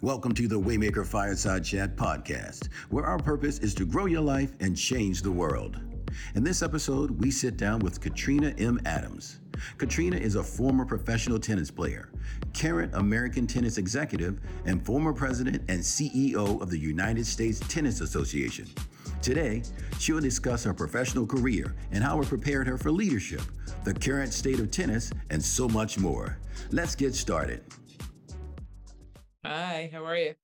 Welcome 0.00 0.34
to 0.34 0.48
the 0.48 0.60
Waymaker 0.60 1.06
Fireside 1.06 1.64
Chat 1.64 1.96
podcast, 1.96 2.68
where 2.90 3.04
our 3.04 3.18
purpose 3.18 3.60
is 3.60 3.74
to 3.74 3.86
grow 3.86 4.06
your 4.06 4.20
life 4.20 4.52
and 4.60 4.76
change 4.76 5.22
the 5.22 5.30
world. 5.30 5.78
In 6.34 6.42
this 6.42 6.62
episode, 6.62 7.12
we 7.22 7.30
sit 7.30 7.56
down 7.56 7.78
with 7.78 8.00
Katrina 8.00 8.52
M. 8.58 8.80
Adams. 8.86 9.38
Katrina 9.78 10.16
is 10.16 10.34
a 10.34 10.42
former 10.42 10.84
professional 10.84 11.38
tennis 11.38 11.70
player, 11.70 12.10
current 12.52 12.92
American 12.94 13.46
tennis 13.46 13.78
executive, 13.78 14.40
and 14.66 14.84
former 14.84 15.12
president 15.12 15.62
and 15.68 15.80
CEO 15.80 16.60
of 16.60 16.70
the 16.70 16.78
United 16.78 17.24
States 17.24 17.60
Tennis 17.68 18.00
Association. 18.00 18.66
Today, 19.22 19.62
she'll 20.00 20.20
discuss 20.20 20.64
her 20.64 20.74
professional 20.74 21.24
career 21.24 21.74
and 21.92 22.02
how 22.02 22.20
it 22.20 22.28
prepared 22.28 22.66
her 22.66 22.76
for 22.76 22.90
leadership, 22.90 23.42
the 23.84 23.94
current 23.94 24.32
state 24.32 24.58
of 24.58 24.70
tennis, 24.72 25.12
and 25.30 25.42
so 25.42 25.68
much 25.68 25.98
more. 25.98 26.36
Let's 26.72 26.96
get 26.96 27.14
started. 27.14 27.62
Hi, 29.44 29.90
how 29.92 30.02
are 30.06 30.16
you? 30.16 30.34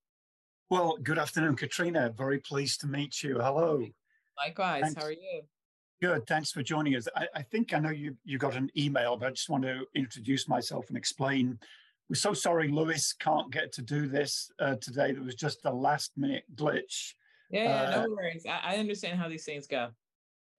Well, 0.68 0.98
good 1.02 1.18
afternoon, 1.18 1.56
Katrina. 1.56 2.12
Very 2.16 2.38
pleased 2.38 2.82
to 2.82 2.86
meet 2.86 3.22
you. 3.22 3.38
Hello. 3.40 3.82
Likewise. 4.36 4.82
Thanks. 4.82 5.00
How 5.00 5.06
are 5.06 5.12
you? 5.12 5.42
Good. 6.02 6.26
Thanks 6.26 6.52
for 6.52 6.62
joining 6.62 6.94
us. 6.96 7.08
I, 7.16 7.26
I, 7.34 7.42
think 7.42 7.72
I 7.72 7.78
know 7.78 7.90
you 7.90 8.14
you 8.24 8.36
got 8.36 8.56
an 8.56 8.70
email, 8.76 9.16
but 9.16 9.28
I 9.28 9.30
just 9.30 9.48
want 9.48 9.64
to 9.64 9.86
introduce 9.94 10.48
myself 10.48 10.88
and 10.88 10.98
explain. 10.98 11.58
We're 12.10 12.16
so 12.16 12.34
sorry 12.34 12.68
Lewis 12.68 13.14
can't 13.18 13.50
get 13.50 13.72
to 13.74 13.82
do 13.82 14.06
this 14.06 14.50
uh, 14.58 14.74
today. 14.76 15.12
There 15.12 15.22
was 15.22 15.34
just 15.34 15.64
a 15.64 15.72
last 15.72 16.12
minute 16.18 16.44
glitch. 16.54 17.14
Yeah, 17.50 17.64
yeah 17.64 17.96
uh, 17.96 18.02
no 18.02 18.10
worries. 18.10 18.44
I, 18.46 18.74
I, 18.74 18.76
understand 18.76 19.18
how 19.18 19.28
these 19.28 19.44
things 19.44 19.66
go. 19.66 19.88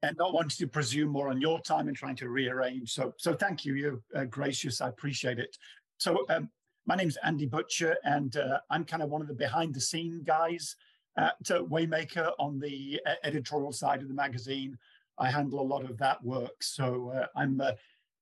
And 0.02 0.18
not 0.18 0.34
wanting 0.34 0.58
to 0.58 0.68
presume 0.68 1.10
more 1.10 1.30
on 1.30 1.40
your 1.40 1.60
time 1.62 1.90
and 1.90 1.96
trying 1.96 2.16
to 2.18 2.30
rearrange. 2.30 2.92
So, 2.92 3.14
so 3.18 3.34
thank 3.34 3.66
you. 3.66 3.76
You're 3.76 4.02
uh, 4.16 4.26
gracious. 4.26 4.82
I 4.82 4.90
appreciate 4.90 5.38
it. 5.38 5.56
So, 5.98 6.26
um, 6.30 6.50
my 6.86 6.96
name's 6.96 7.18
Andy 7.24 7.46
Butcher, 7.46 7.98
and 8.04 8.36
uh, 8.38 8.60
I'm 8.70 8.86
kind 8.86 9.04
of 9.04 9.10
one 9.10 9.22
of 9.22 9.28
the 9.28 9.34
behind 9.34 9.74
the 9.74 9.82
scene 9.82 10.22
guys 10.24 10.76
at 11.18 11.36
Waymaker 11.44 12.32
on 12.40 12.60
the 12.60 13.00
uh, 13.06 13.14
editorial 13.24 13.72
side 13.72 14.02
of 14.02 14.08
the 14.08 14.14
magazine. 14.14 14.78
I 15.18 15.30
handle 15.30 15.60
a 15.60 15.62
lot 15.62 15.84
of 15.84 15.98
that 15.98 16.24
work. 16.24 16.64
So 16.64 17.12
uh, 17.16 17.28
I'm 17.36 17.62
uh, 17.62 17.74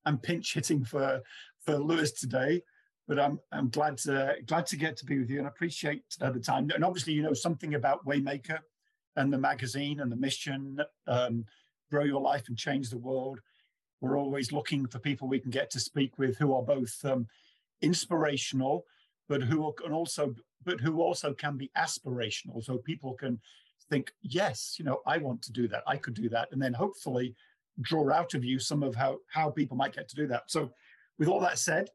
I'm 0.05 0.17
pinch 0.17 0.53
hitting 0.53 0.83
for 0.83 1.21
for 1.61 1.77
Lewis 1.77 2.11
today, 2.11 2.61
but 3.07 3.19
I'm 3.19 3.39
I'm 3.51 3.69
glad 3.69 3.97
to 3.99 4.35
glad 4.45 4.65
to 4.67 4.77
get 4.77 4.97
to 4.97 5.05
be 5.05 5.19
with 5.19 5.29
you 5.29 5.39
and 5.39 5.47
appreciate 5.47 6.03
the 6.19 6.39
time. 6.39 6.69
And 6.73 6.83
obviously, 6.83 7.13
you 7.13 7.23
know 7.23 7.33
something 7.33 7.75
about 7.75 8.05
Waymaker 8.05 8.59
and 9.15 9.31
the 9.31 9.37
magazine 9.37 9.99
and 9.99 10.11
the 10.11 10.15
mission, 10.15 10.79
um, 11.07 11.45
grow 11.89 12.03
your 12.03 12.21
life 12.21 12.47
and 12.47 12.57
change 12.57 12.89
the 12.89 12.97
world. 12.97 13.39
We're 14.01 14.17
always 14.17 14.51
looking 14.51 14.87
for 14.87 14.99
people 14.99 15.27
we 15.27 15.39
can 15.39 15.51
get 15.51 15.69
to 15.71 15.79
speak 15.79 16.17
with 16.17 16.37
who 16.37 16.53
are 16.53 16.61
both 16.61 16.93
um, 17.03 17.27
inspirational, 17.81 18.85
but 19.27 19.41
who 19.41 19.73
can 19.73 19.93
also 19.93 20.35
but 20.65 20.81
who 20.81 21.01
also 21.01 21.33
can 21.33 21.57
be 21.57 21.71
aspirational. 21.77 22.63
So 22.63 22.77
people 22.77 23.13
can 23.13 23.39
think, 23.89 24.11
yes, 24.21 24.75
you 24.77 24.85
know, 24.85 25.01
I 25.05 25.17
want 25.17 25.41
to 25.43 25.51
do 25.51 25.67
that. 25.69 25.83
I 25.87 25.97
could 25.97 26.13
do 26.13 26.29
that. 26.29 26.49
And 26.51 26.61
then 26.61 26.73
hopefully 26.73 27.35
draw 27.81 28.11
out 28.11 28.33
of 28.33 28.43
you 28.43 28.59
some 28.59 28.83
of 28.83 28.93
how, 28.95 29.19
how 29.31 29.49
people 29.49 29.77
might 29.77 29.95
get 29.95 30.09
to 30.09 30.15
do 30.15 30.27
that. 30.27 30.43
So 30.47 30.71
with 31.17 31.27
all 31.27 31.39
that 31.39 31.57
said, 31.57 31.89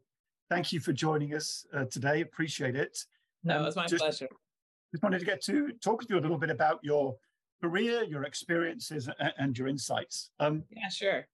thank 0.50 0.72
you 0.72 0.80
for 0.80 0.92
joining 0.92 1.34
us 1.34 1.66
uh, 1.74 1.84
today. 1.84 2.22
Appreciate 2.22 2.74
it. 2.74 2.98
No, 3.44 3.60
um, 3.60 3.66
it's 3.66 3.76
my 3.76 3.86
just, 3.86 4.02
pleasure. 4.02 4.28
Just 4.92 5.02
wanted 5.02 5.18
to 5.18 5.26
get 5.26 5.42
to 5.42 5.72
talk 5.82 6.00
with 6.00 6.10
you 6.10 6.18
a 6.18 6.20
little 6.22 6.38
bit 6.38 6.50
about 6.50 6.80
your 6.82 7.16
career, 7.62 8.02
your 8.04 8.24
experiences, 8.24 9.08
and, 9.18 9.32
and 9.38 9.58
your 9.58 9.68
insights. 9.68 10.30
Um, 10.40 10.64
yeah, 10.70 10.88
sure. 10.88 11.26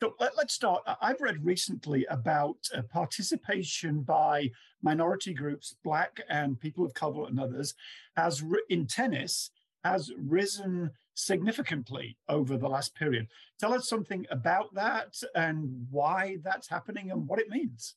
So 0.00 0.14
let, 0.20 0.32
us 0.38 0.52
start. 0.52 0.82
I've 1.00 1.20
read 1.20 1.44
recently 1.44 2.04
about 2.10 2.56
uh, 2.76 2.82
participation 2.82 4.02
by 4.02 4.50
minority 4.82 5.32
groups, 5.32 5.76
Black 5.84 6.20
and 6.28 6.58
people 6.58 6.84
of 6.84 6.94
color 6.94 7.26
and 7.28 7.38
others, 7.38 7.74
as 8.16 8.42
in 8.68 8.86
tennis 8.86 9.50
has 9.84 10.12
risen 10.16 10.90
significantly 11.14 12.16
over 12.28 12.56
the 12.56 12.68
last 12.68 12.94
period. 12.94 13.28
Tell 13.60 13.74
us 13.74 13.88
something 13.88 14.26
about 14.30 14.72
that 14.74 15.14
and 15.34 15.86
why 15.90 16.38
that's 16.42 16.68
happening 16.68 17.10
and 17.10 17.26
what 17.26 17.38
it 17.38 17.48
means. 17.48 17.94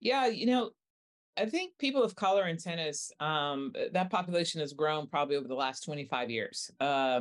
Yeah, 0.00 0.26
you 0.26 0.46
know, 0.46 0.70
I 1.36 1.46
think 1.46 1.72
people 1.78 2.02
of 2.02 2.14
color 2.14 2.48
in 2.48 2.56
tennis, 2.56 3.12
um, 3.20 3.72
that 3.92 4.10
population 4.10 4.60
has 4.60 4.72
grown 4.72 5.06
probably 5.06 5.36
over 5.36 5.48
the 5.48 5.54
last 5.54 5.84
25 5.84 6.30
years 6.30 6.70
uh, 6.80 7.20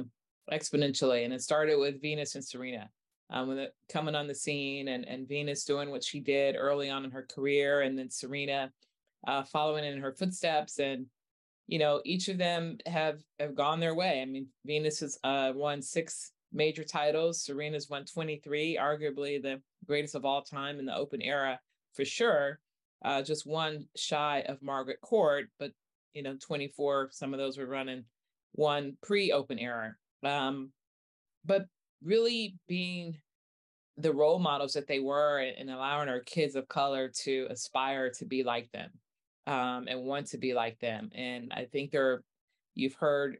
exponentially. 0.52 1.24
And 1.24 1.34
it 1.34 1.41
started 1.41 1.78
with 1.78 2.02
Venus 2.02 2.36
and 2.36 2.44
Serena. 2.44 2.90
Um, 3.31 3.47
when 3.47 3.67
coming 3.90 4.16
on 4.16 4.28
the 4.28 4.34
scene 4.34 4.88
and, 4.88 5.07
and 5.07 5.28
Venus 5.28 5.63
doing 5.63 5.91
what 5.91 6.03
she 6.03 6.19
did 6.19 6.56
early 6.57 6.90
on 6.90 7.06
in 7.06 7.12
her 7.12 7.28
career, 7.29 7.81
and 7.81 7.97
then 7.97 8.09
Serena 8.09 8.72
uh, 9.28 9.44
following 9.44 9.85
in 9.85 10.00
her 10.00 10.13
footsteps 10.13 10.79
and 10.79 11.06
you 11.69 11.78
know, 11.78 12.01
each 12.03 12.29
of 12.29 12.40
them 12.40 12.79
have 12.88 13.22
have 13.38 13.53
gone 13.53 13.79
their 13.79 13.94
way. 13.94 14.23
I 14.23 14.25
mean, 14.25 14.47
Venus 14.66 15.01
has 15.01 15.19
uh, 15.23 15.53
won 15.56 15.84
six 15.84 16.31
major 16.51 16.84
titles. 16.84 17.44
Serena's 17.44 17.88
won 17.88 18.06
23, 18.06 18.79
arguably 18.81 19.40
the 19.40 19.61
greatest 19.85 20.16
of 20.16 20.25
all 20.25 20.41
time 20.41 20.79
in 20.79 20.85
the 20.88 20.96
open 20.96 21.22
era 21.22 21.59
for 21.94 22.03
sure. 22.06 22.59
Uh, 23.06 23.22
just 23.22 23.46
one 23.46 23.88
shy 23.96 24.44
of 24.47 24.63
Margaret 24.63 25.00
Court, 25.01 25.50
but 25.59 25.72
you 26.16 26.23
know, 26.23 26.35
24. 26.41 27.09
Some 27.11 27.35
of 27.35 27.40
those 27.40 27.59
were 27.59 27.67
running 27.67 28.03
one 28.53 28.97
pre-open 29.03 29.59
era. 29.59 29.96
Um, 30.23 30.72
but 31.46 31.67
really 32.04 32.56
being 32.68 33.18
the 33.98 34.14
role 34.14 34.40
models 34.40 34.74
that 34.74 34.88
they 34.88 35.00
were 35.00 35.40
and 35.40 35.70
allowing 35.70 36.08
our 36.08 36.22
kids 36.22 36.56
of 36.56 36.68
color 36.68 37.10
to 37.10 37.48
aspire 37.50 38.10
to 38.10 38.26
be 38.26 38.44
like 38.44 38.72
them 38.72 38.90
um, 39.46 39.88
and 39.88 40.04
want 40.04 40.28
to 40.28 40.38
be 40.38 40.54
like 40.54 40.80
them. 40.80 41.09
And 41.14 41.52
I 41.54 41.66
think 41.66 41.92
there, 41.92 42.24
you've 42.76 42.94
heard 42.94 43.38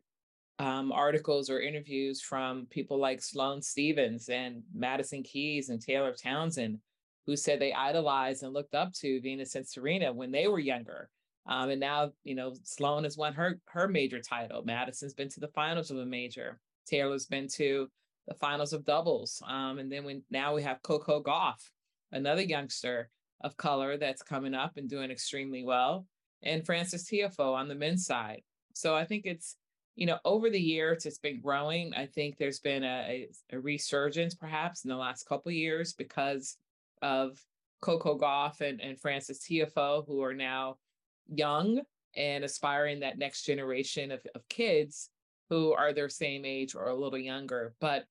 um, 0.60 0.92
articles 0.92 1.50
or 1.50 1.62
interviews 1.62 2.22
from 2.22 2.68
people 2.70 3.00
like 3.00 3.22
Sloane 3.22 3.62
Stephens 3.62 4.28
and 4.28 4.62
Madison 4.74 5.24
Keys 5.24 5.70
and 5.70 5.82
Taylor 5.82 6.14
Townsend, 6.14 6.80
who 7.26 7.38
said 7.38 7.60
they 7.60 7.74
idolized 7.74 8.44
and 8.44 8.54
looked 8.54 8.76
up 8.76 8.92
to 8.96 9.22
Venus 9.22 9.56
and 9.56 9.66
Serena 9.66 10.12
when 10.12 10.32
they 10.32 10.48
were 10.48 10.60
younger. 10.60 11.10
Um, 11.46 11.70
and 11.70 11.80
now, 11.80 12.12
you 12.26 12.36
know, 12.36 12.54
Sloane 12.64 13.06
has 13.06 13.18
won 13.18 13.34
her 13.34 13.60
her 13.68 13.88
major 13.88 14.20
title. 14.20 14.62
Madison's 14.64 15.14
been 15.14 15.30
to 15.30 15.40
the 15.40 15.48
finals 15.48 15.90
of 15.90 15.98
a 15.98 16.06
major. 16.06 16.60
Taylor's 16.86 17.26
been 17.26 17.48
to 17.56 17.88
the 18.30 18.36
finals 18.36 18.74
of 18.74 18.86
doubles. 18.86 19.42
Um, 19.46 19.80
and 19.80 19.92
then 19.92 20.06
when 20.06 20.24
now 20.30 20.54
we 20.54 20.62
have 20.62 20.84
Coco 20.84 21.22
Gauff, 21.22 21.72
another 22.12 22.44
youngster 22.44 23.10
of 23.42 23.58
color 23.58 23.98
that's 23.98 24.22
coming 24.22 24.54
up 24.54 24.78
and 24.78 24.88
doing 24.88 25.12
extremely 25.12 25.64
well, 25.64 26.06
and 26.44 26.66
Frances 26.66 27.06
Tiafoe 27.06 27.56
on 27.56 27.68
the 27.68 27.76
men's 27.76 28.06
side. 28.06 28.44
So 28.74 28.96
I 28.96 29.04
think 29.04 29.26
it's, 29.26 29.58
you 29.96 30.06
know, 30.06 30.20
over 30.24 30.50
the 30.50 30.62
years, 30.62 31.06
it's 31.06 31.18
been 31.18 31.42
growing. 31.42 31.94
I 31.96 32.06
think 32.06 32.38
there's 32.38 32.60
been 32.60 32.84
a, 32.84 33.28
a, 33.52 33.56
a 33.56 33.60
resurgence 33.60 34.36
perhaps 34.36 34.86
in 34.86 34.90
the 34.90 34.96
last 34.96 35.28
couple 35.28 35.52
years 35.52 35.94
because 35.94 36.56
of 37.02 37.44
Coco 37.82 38.18
Gauff 38.18 38.62
and, 38.62 38.80
and 38.80 39.00
Frances 39.00 39.40
Tiafoe, 39.40 40.06
who 40.06 40.22
are 40.22 40.36
now 40.36 40.78
young 41.28 41.82
and 42.16 42.44
aspiring 42.44 43.00
that 43.00 43.18
next 43.18 43.44
generation 43.44 44.12
of, 44.12 44.22
of 44.36 44.48
kids 44.50 45.10
who 45.50 45.74
are 45.74 45.94
their 45.94 46.10
same 46.10 46.46
age 46.46 46.76
or 46.76 46.90
a 46.90 46.96
little 46.96 47.18
younger. 47.18 47.74
But 47.82 48.06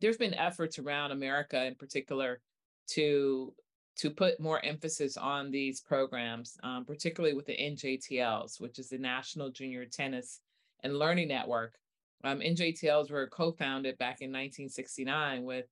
there's 0.00 0.16
been 0.16 0.34
efforts 0.34 0.78
around 0.78 1.12
America 1.12 1.64
in 1.64 1.74
particular 1.74 2.40
to 2.88 3.52
to 3.96 4.10
put 4.10 4.38
more 4.38 4.62
emphasis 4.62 5.16
on 5.16 5.50
these 5.50 5.80
programs, 5.80 6.58
um, 6.62 6.84
particularly 6.84 7.34
with 7.34 7.46
the 7.46 7.56
NJTLs, 7.56 8.60
which 8.60 8.78
is 8.78 8.90
the 8.90 8.98
National 8.98 9.50
Junior 9.50 9.86
Tennis 9.86 10.40
and 10.82 10.98
Learning 10.98 11.28
Network. 11.28 11.78
Um, 12.22 12.40
NJTLs 12.40 13.10
were 13.10 13.26
co-founded 13.28 13.96
back 13.96 14.20
in 14.20 14.30
1969 14.30 15.44
with 15.44 15.64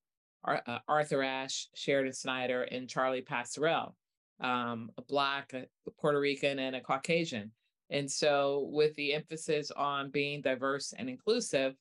Ar- 0.44 0.62
uh, 0.66 0.78
Arthur 0.88 1.22
Ashe, 1.22 1.68
Sheridan 1.74 2.14
Snyder, 2.14 2.62
and 2.62 2.88
Charlie 2.88 3.22
Pasarell, 3.22 3.92
um, 4.40 4.90
a 4.96 5.02
Black, 5.02 5.52
a 5.52 5.66
Puerto 6.00 6.18
Rican, 6.20 6.58
and 6.58 6.76
a 6.76 6.80
Caucasian. 6.80 7.50
And 7.90 8.10
so, 8.10 8.68
with 8.72 8.94
the 8.94 9.12
emphasis 9.12 9.70
on 9.70 10.10
being 10.10 10.40
diverse 10.40 10.94
and 10.96 11.10
inclusive, 11.10 11.74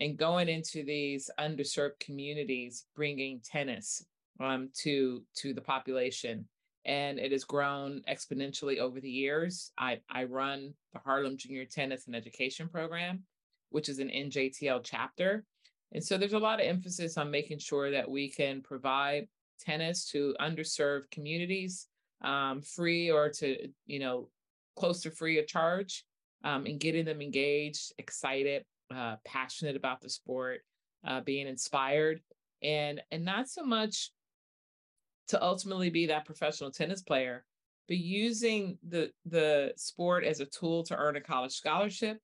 and 0.00 0.16
going 0.16 0.48
into 0.48 0.82
these 0.82 1.30
underserved 1.38 2.00
communities, 2.00 2.86
bringing 2.96 3.40
tennis 3.44 4.04
um, 4.40 4.70
to 4.82 5.22
to 5.36 5.52
the 5.52 5.60
population, 5.60 6.48
and 6.86 7.18
it 7.18 7.32
has 7.32 7.44
grown 7.44 8.02
exponentially 8.08 8.78
over 8.78 9.00
the 9.00 9.10
years. 9.10 9.72
I 9.78 10.00
I 10.10 10.24
run 10.24 10.74
the 10.92 11.00
Harlem 11.00 11.36
Junior 11.36 11.66
Tennis 11.66 12.06
and 12.06 12.16
Education 12.16 12.68
Program, 12.68 13.22
which 13.68 13.88
is 13.88 13.98
an 13.98 14.08
NJTL 14.08 14.80
chapter, 14.82 15.44
and 15.92 16.02
so 16.02 16.16
there's 16.16 16.32
a 16.32 16.38
lot 16.38 16.60
of 16.60 16.66
emphasis 16.66 17.18
on 17.18 17.30
making 17.30 17.58
sure 17.58 17.90
that 17.90 18.10
we 18.10 18.30
can 18.30 18.62
provide 18.62 19.28
tennis 19.60 20.06
to 20.10 20.34
underserved 20.40 21.10
communities, 21.10 21.88
um, 22.22 22.62
free 22.62 23.10
or 23.10 23.28
to 23.28 23.68
you 23.86 23.98
know 23.98 24.28
close 24.76 25.02
to 25.02 25.10
free 25.10 25.38
of 25.38 25.46
charge, 25.46 26.04
um, 26.42 26.64
and 26.64 26.80
getting 26.80 27.04
them 27.04 27.20
engaged, 27.20 27.92
excited, 27.98 28.64
uh, 28.94 29.16
passionate 29.24 29.76
about 29.76 30.00
the 30.00 30.10
sport, 30.10 30.60
uh, 31.06 31.20
being 31.20 31.46
inspired, 31.46 32.20
and 32.62 33.00
and 33.10 33.24
not 33.24 33.48
so 33.48 33.64
much 33.64 34.10
to 35.28 35.42
ultimately 35.42 35.90
be 35.90 36.06
that 36.06 36.24
professional 36.24 36.70
tennis 36.70 37.02
player, 37.02 37.44
but 37.88 37.96
using 37.96 38.78
the 38.88 39.10
the 39.26 39.72
sport 39.76 40.24
as 40.24 40.40
a 40.40 40.46
tool 40.46 40.82
to 40.84 40.96
earn 40.96 41.16
a 41.16 41.20
college 41.20 41.52
scholarship 41.52 42.18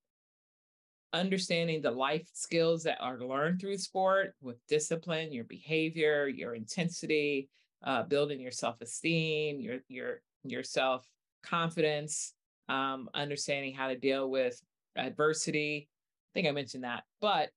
understanding 1.12 1.80
the 1.80 1.90
life 1.90 2.28
skills 2.34 2.82
that 2.82 2.98
are 3.00 3.18
learned 3.18 3.60
through 3.60 3.78
sport 3.78 4.34
with 4.42 4.56
discipline 4.68 5.32
your 5.32 5.44
behavior 5.44 6.28
your 6.28 6.54
intensity 6.54 7.48
uh, 7.84 8.02
building 8.02 8.40
your 8.40 8.50
self-esteem 8.50 9.60
your 9.60 9.78
your 9.88 10.20
your 10.44 10.62
self 10.62 11.06
confidence 11.42 12.34
um, 12.68 13.08
understanding 13.14 13.72
how 13.72 13.88
to 13.88 13.96
deal 13.96 14.28
with 14.28 14.60
adversity 14.96 15.88
think 16.36 16.46
i 16.46 16.52
mentioned 16.52 16.84
that 16.84 17.02
but 17.20 17.50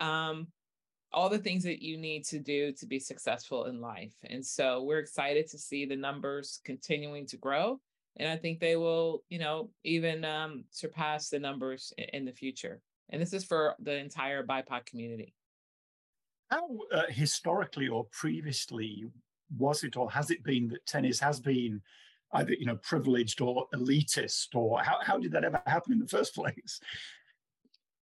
um, 0.00 0.48
all 1.12 1.28
the 1.28 1.38
things 1.38 1.64
that 1.64 1.82
you 1.82 1.96
need 1.96 2.24
to 2.26 2.38
do 2.38 2.72
to 2.72 2.86
be 2.86 2.98
successful 2.98 3.64
in 3.64 3.80
life. 3.80 4.12
And 4.28 4.44
so 4.44 4.82
we're 4.82 4.98
excited 4.98 5.48
to 5.50 5.58
see 5.58 5.86
the 5.86 5.96
numbers 5.96 6.60
continuing 6.64 7.26
to 7.28 7.36
grow. 7.36 7.80
And 8.16 8.28
I 8.28 8.36
think 8.36 8.60
they 8.60 8.76
will, 8.76 9.22
you 9.28 9.38
know, 9.38 9.70
even 9.84 10.24
um, 10.24 10.64
surpass 10.70 11.28
the 11.28 11.38
numbers 11.38 11.92
in, 11.96 12.04
in 12.12 12.24
the 12.24 12.32
future. 12.32 12.80
And 13.10 13.22
this 13.22 13.32
is 13.32 13.44
for 13.44 13.74
the 13.80 13.96
entire 13.96 14.44
BIPOC 14.44 14.84
community. 14.86 15.34
How 16.50 16.68
uh, 16.92 17.02
historically 17.08 17.88
or 17.88 18.06
previously 18.10 19.04
was 19.56 19.84
it 19.84 19.96
or 19.96 20.10
has 20.10 20.30
it 20.30 20.44
been 20.44 20.68
that 20.68 20.84
tennis 20.86 21.20
has 21.20 21.40
been 21.40 21.80
either 22.34 22.52
you 22.52 22.66
know 22.66 22.76
privileged 22.76 23.40
or 23.40 23.66
elitist 23.74 24.54
or 24.54 24.82
how, 24.82 24.98
how 25.02 25.18
did 25.18 25.32
that 25.32 25.44
ever 25.44 25.62
happen 25.66 25.92
in 25.92 25.98
the 25.98 26.06
first 26.06 26.34
place 26.34 26.80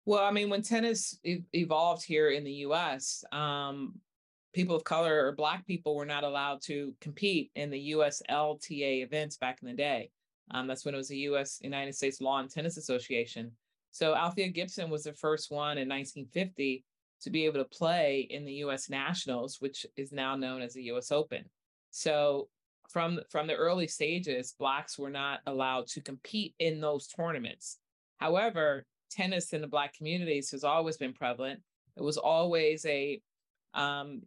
well, 0.04 0.24
I 0.24 0.30
mean, 0.30 0.50
when 0.50 0.62
tennis 0.62 1.18
e- 1.24 1.42
evolved 1.52 2.04
here 2.04 2.30
in 2.30 2.44
the 2.44 2.52
US, 2.66 3.24
um, 3.32 3.94
people 4.52 4.76
of 4.76 4.84
color 4.84 5.26
or 5.26 5.32
Black 5.32 5.66
people 5.66 5.94
were 5.94 6.06
not 6.06 6.24
allowed 6.24 6.60
to 6.62 6.94
compete 7.00 7.50
in 7.54 7.70
the 7.70 7.92
USLTA 7.92 9.02
events 9.02 9.36
back 9.36 9.58
in 9.62 9.68
the 9.68 9.74
day. 9.74 10.10
Um, 10.50 10.66
that's 10.66 10.84
when 10.84 10.94
it 10.94 10.98
was 10.98 11.08
the 11.08 11.18
US 11.18 11.60
United 11.62 11.94
States 11.94 12.20
Lawn 12.20 12.48
Tennis 12.48 12.76
Association. 12.76 13.52
So 13.90 14.14
Althea 14.14 14.48
Gibson 14.48 14.90
was 14.90 15.04
the 15.04 15.12
first 15.12 15.50
one 15.50 15.78
in 15.78 15.88
1950 15.88 16.84
to 17.22 17.30
be 17.30 17.44
able 17.46 17.62
to 17.62 17.68
play 17.68 18.26
in 18.30 18.44
the 18.44 18.54
US 18.54 18.90
Nationals, 18.90 19.58
which 19.60 19.86
is 19.96 20.12
now 20.12 20.34
known 20.34 20.60
as 20.62 20.74
the 20.74 20.84
US 20.84 21.12
Open. 21.12 21.44
So 21.90 22.48
from 22.88 23.20
from 23.30 23.46
the 23.46 23.54
early 23.54 23.86
stages, 23.86 24.54
blacks 24.58 24.98
were 24.98 25.10
not 25.10 25.40
allowed 25.46 25.86
to 25.88 26.00
compete 26.00 26.54
in 26.58 26.80
those 26.80 27.06
tournaments. 27.06 27.78
However, 28.18 28.84
tennis 29.12 29.52
in 29.52 29.60
the 29.60 29.66
Black 29.66 29.94
communities 29.94 30.50
has 30.50 30.64
always 30.64 30.96
been 30.96 31.12
prevalent. 31.12 31.60
It 31.96 32.02
was 32.02 32.16
always 32.16 32.84
a, 32.86 33.20
um, 33.74 34.22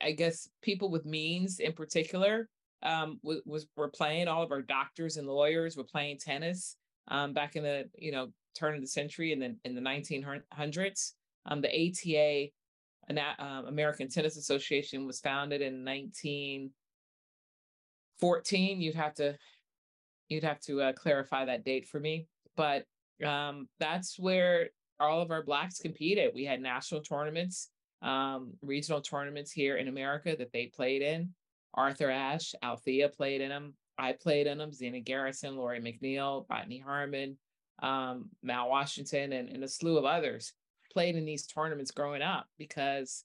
I 0.00 0.12
guess, 0.12 0.48
people 0.62 0.90
with 0.90 1.04
means 1.04 1.60
in 1.60 1.72
particular 1.72 2.48
um, 2.82 3.20
was, 3.22 3.66
were 3.76 3.88
playing. 3.88 4.28
All 4.28 4.42
of 4.42 4.52
our 4.52 4.62
doctors 4.62 5.16
and 5.16 5.28
lawyers 5.28 5.76
were 5.76 5.84
playing 5.84 6.18
tennis 6.18 6.76
um, 7.08 7.32
back 7.32 7.56
in 7.56 7.62
the 7.62 7.88
you 7.98 8.12
know 8.12 8.28
turn 8.58 8.74
of 8.74 8.80
the 8.80 8.86
century 8.86 9.32
and 9.32 9.42
then 9.42 9.58
in 9.64 9.74
the 9.74 9.80
1900s. 9.80 11.12
Um, 11.46 11.62
the 11.62 11.68
ATA, 11.68 12.50
an 13.08 13.18
uh, 13.18 13.62
American 13.66 14.08
Tennis 14.08 14.36
Association, 14.36 15.06
was 15.06 15.20
founded 15.20 15.62
in 15.62 15.84
1914. 15.84 18.80
You'd 18.80 18.94
have 18.94 19.14
to 19.14 19.36
you'd 20.28 20.44
have 20.44 20.60
to 20.60 20.80
uh, 20.80 20.92
clarify 20.92 21.44
that 21.44 21.64
date 21.64 21.88
for 21.88 21.98
me, 21.98 22.28
but 22.56 22.84
um, 23.24 23.68
that's 23.78 24.18
where 24.18 24.70
all 24.98 25.22
of 25.22 25.30
our 25.30 25.42
blacks 25.42 25.78
competed. 25.78 26.32
We 26.34 26.44
had 26.44 26.60
national 26.60 27.02
tournaments, 27.02 27.70
um, 28.02 28.52
regional 28.62 29.00
tournaments 29.00 29.50
here 29.52 29.76
in 29.76 29.88
America 29.88 30.34
that 30.38 30.52
they 30.52 30.66
played 30.66 31.02
in. 31.02 31.30
Arthur 31.74 32.10
Ashe, 32.10 32.54
Althea 32.62 33.08
played 33.08 33.40
in 33.40 33.48
them. 33.48 33.74
I 33.98 34.12
played 34.12 34.46
in 34.46 34.58
them. 34.58 34.72
Zina 34.72 35.00
Garrison, 35.00 35.56
Lori 35.56 35.80
McNeil, 35.80 36.44
Rodney 36.50 36.78
Harmon, 36.78 37.38
um, 37.82 38.30
Mal 38.42 38.68
Washington, 38.68 39.32
and, 39.32 39.48
and 39.48 39.62
a 39.62 39.68
slew 39.68 39.96
of 39.98 40.04
others 40.04 40.52
played 40.92 41.16
in 41.16 41.24
these 41.24 41.46
tournaments 41.46 41.92
growing 41.92 42.22
up 42.22 42.46
because 42.58 43.24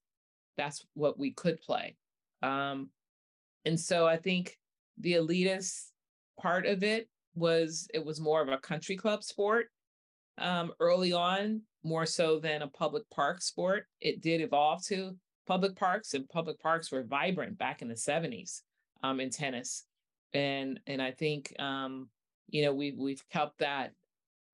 that's 0.57 0.85
what 0.93 1.17
we 1.17 1.31
could 1.31 1.59
play. 1.61 1.95
Um, 2.41 2.89
and 3.65 3.79
so 3.79 4.05
I 4.05 4.17
think 4.17 4.57
the 4.99 5.13
elitist 5.13 5.87
part 6.39 6.65
of 6.65 6.83
it 6.83 7.09
was 7.33 7.87
it 7.93 8.05
was 8.05 8.21
more 8.21 8.41
of 8.41 8.49
a 8.49 8.57
country 8.57 8.95
club 8.95 9.23
sport 9.23 9.67
um, 10.37 10.71
early 10.79 11.13
on, 11.13 11.61
more 11.83 12.05
so 12.05 12.39
than 12.39 12.61
a 12.61 12.67
public 12.67 13.03
park 13.09 13.41
sport. 13.41 13.85
It 14.01 14.21
did 14.21 14.41
evolve 14.41 14.83
to 14.87 15.15
public 15.47 15.75
parks, 15.75 16.13
and 16.13 16.27
public 16.29 16.59
parks 16.59 16.91
were 16.91 17.03
vibrant 17.03 17.57
back 17.57 17.81
in 17.81 17.87
the 17.87 17.95
70s 17.95 18.61
um, 19.03 19.19
in 19.19 19.29
tennis. 19.29 19.85
And 20.33 20.79
and 20.87 21.01
I 21.01 21.11
think 21.11 21.53
um, 21.59 22.09
you 22.49 22.63
know 22.63 22.73
we've 22.73 22.97
we've 22.97 23.23
kept 23.29 23.59
that 23.59 23.91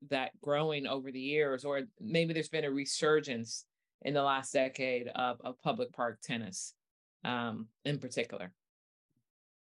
that 0.09 0.31
growing 0.41 0.87
over 0.87 1.11
the 1.11 1.19
years, 1.19 1.63
or 1.63 1.81
maybe 1.99 2.33
there's 2.33 2.49
been 2.49 2.65
a 2.65 2.71
resurgence 2.71 3.65
in 4.03 4.13
the 4.13 4.23
last 4.23 4.53
decade 4.53 5.07
of, 5.09 5.39
of 5.41 5.61
public 5.61 5.93
park 5.93 6.19
tennis 6.23 6.73
um, 7.23 7.67
in 7.85 7.99
particular. 7.99 8.51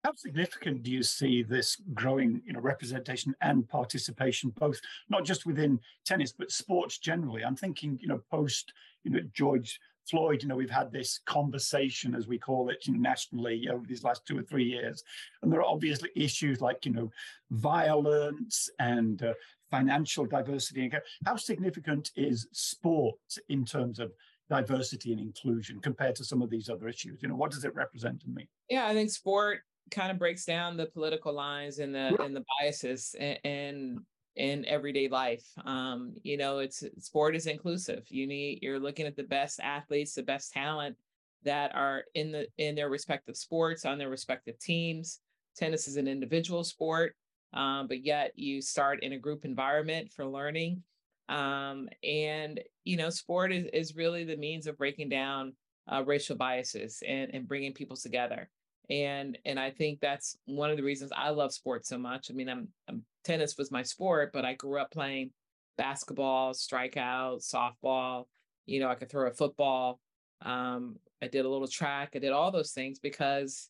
How 0.05 0.13
significant 0.15 0.85
do 0.85 0.93
you 0.93 1.03
see 1.03 1.43
this 1.43 1.77
growing, 1.93 2.41
you 2.45 2.53
know, 2.53 2.61
representation 2.61 3.35
and 3.41 3.69
participation, 3.69 4.51
both 4.57 4.81
not 5.09 5.25
just 5.25 5.45
within 5.45 5.81
tennis 6.07 6.33
but 6.33 6.53
sports 6.53 6.99
generally? 6.99 7.45
I'm 7.45 7.57
thinking, 7.57 7.99
you 8.01 8.09
know, 8.09 8.21
post, 8.31 8.73
you 9.03 9.11
know, 9.11 9.21
George 9.33 9.81
Floyd, 10.09 10.43
you 10.43 10.49
know, 10.49 10.57
we've 10.57 10.71
had 10.71 10.93
this 10.93 11.21
conversation, 11.27 12.15
as 12.15 12.29
we 12.29 12.39
call 12.39 12.71
it, 12.71 12.87
you 12.87 12.95
know, 12.95 13.01
nationally 13.01 13.69
over 13.69 13.85
these 13.87 14.05
last 14.05 14.25
two 14.25 14.39
or 14.39 14.43
three 14.43 14.65
years, 14.65 15.03
and 15.43 15.53
there 15.53 15.61
are 15.61 15.69
obviously 15.69 16.11
issues 16.15 16.61
like, 16.61 16.87
you 16.87 16.93
know, 16.93 17.11
violence 17.51 18.71
and 18.79 19.23
uh, 19.23 19.35
financial 19.71 20.25
diversity. 20.25 20.91
How 21.27 21.37
significant 21.37 22.13
is 22.17 22.47
sport 22.53 23.19
in 23.49 23.65
terms 23.65 23.99
of 23.99 24.13
diversity 24.49 25.13
and 25.13 25.21
inclusion 25.21 25.81
compared 25.81 26.15
to 26.17 26.25
some 26.25 26.41
of 26.41 26.51
these 26.51 26.71
other 26.71 26.89
issues? 26.89 27.21
You 27.21 27.29
know, 27.29 27.37
what 27.37 27.51
does 27.51 27.65
it 27.65 27.75
represent 27.75 28.21
to 28.21 28.31
me? 28.31 28.49
Yeah, 28.71 28.87
I 28.87 28.95
think 28.95 29.11
sport 29.11 29.61
kind 29.91 30.11
of 30.11 30.19
breaks 30.19 30.45
down 30.45 30.77
the 30.77 30.87
political 30.87 31.33
lines 31.33 31.79
and 31.79 31.95
the 31.95 32.21
and 32.23 32.35
the 32.35 32.45
biases 32.61 33.15
in 33.19 34.05
in 34.37 34.65
everyday 34.67 35.09
life. 35.09 35.45
Um, 35.65 36.15
you 36.23 36.37
know, 36.37 36.59
it's 36.59 36.85
sport 36.99 37.37
is 37.37 37.47
inclusive. 37.47 38.05
You 38.09 38.27
need 38.27 38.61
you're 38.63 38.79
looking 38.79 39.07
at 39.07 39.17
the 39.17 39.25
best 39.25 39.61
athletes, 39.61 40.15
the 40.15 40.23
best 40.23 40.53
talent 40.53 40.97
that 41.45 41.75
are 41.75 42.05
in 42.15 42.33
the 42.33 42.47
in 42.57 42.75
their 42.75 42.89
respective 42.89 43.37
sports 43.37 43.85
on 43.85 43.99
their 43.99 44.11
respective 44.11 44.59
teams. 44.59 45.21
Tennis 45.57 45.89
is 45.89 45.97
an 45.97 46.07
individual 46.07 46.63
sport, 46.63 47.17
um, 47.53 47.89
but 47.89 48.05
yet 48.05 48.33
you 48.37 48.63
start 48.63 49.03
in 49.03 49.13
a 49.13 49.19
group 49.19 49.45
environment 49.45 50.13
for 50.13 50.25
learning. 50.25 50.83
Um, 51.29 51.89
and 52.03 52.61
you 52.85 52.97
know, 52.97 53.11
sport 53.11 53.53
is 53.53 53.67
is 53.73 53.97
really 53.97 54.25
the 54.25 54.37
means 54.37 54.67
of 54.67 54.79
breaking 54.79 55.09
down 55.09 55.55
uh, 55.91 56.03
racial 56.07 56.37
biases 56.37 57.03
and 57.07 57.35
and 57.35 57.49
bringing 57.49 57.75
people 57.75 57.97
together 57.97 58.49
and 58.91 59.39
and 59.45 59.59
I 59.59 59.71
think 59.71 60.01
that's 60.01 60.37
one 60.47 60.71
of 60.71 60.77
the 60.77 60.83
reasons 60.83 61.13
I 61.15 61.31
love 61.31 61.53
sports 61.53 61.89
so 61.89 61.99
much. 61.99 62.31
I 62.31 62.35
mean, 62.35 62.49
I'm, 62.49 62.69
I'm 62.89 63.03
tennis 63.25 63.59
was 63.59 63.71
my 63.71 63.83
sport, 63.83 64.31
but 64.33 64.45
I 64.45 64.55
grew 64.55 64.81
up 64.81 64.91
playing 64.91 65.31
basketball, 65.77 66.53
strikeout, 66.53 67.43
softball. 67.43 68.25
You 68.67 68.81
know, 68.81 68.89
I 68.89 68.95
could 68.95 69.11
throw 69.11 69.29
a 69.29 69.33
football. 69.33 70.01
Um, 70.43 70.97
I 71.23 71.29
did 71.29 71.45
a 71.45 71.49
little 71.49 71.69
track. 71.69 72.13
I 72.15 72.19
did 72.19 72.33
all 72.33 72.51
those 72.51 72.73
things 72.73 72.99
because 72.99 73.69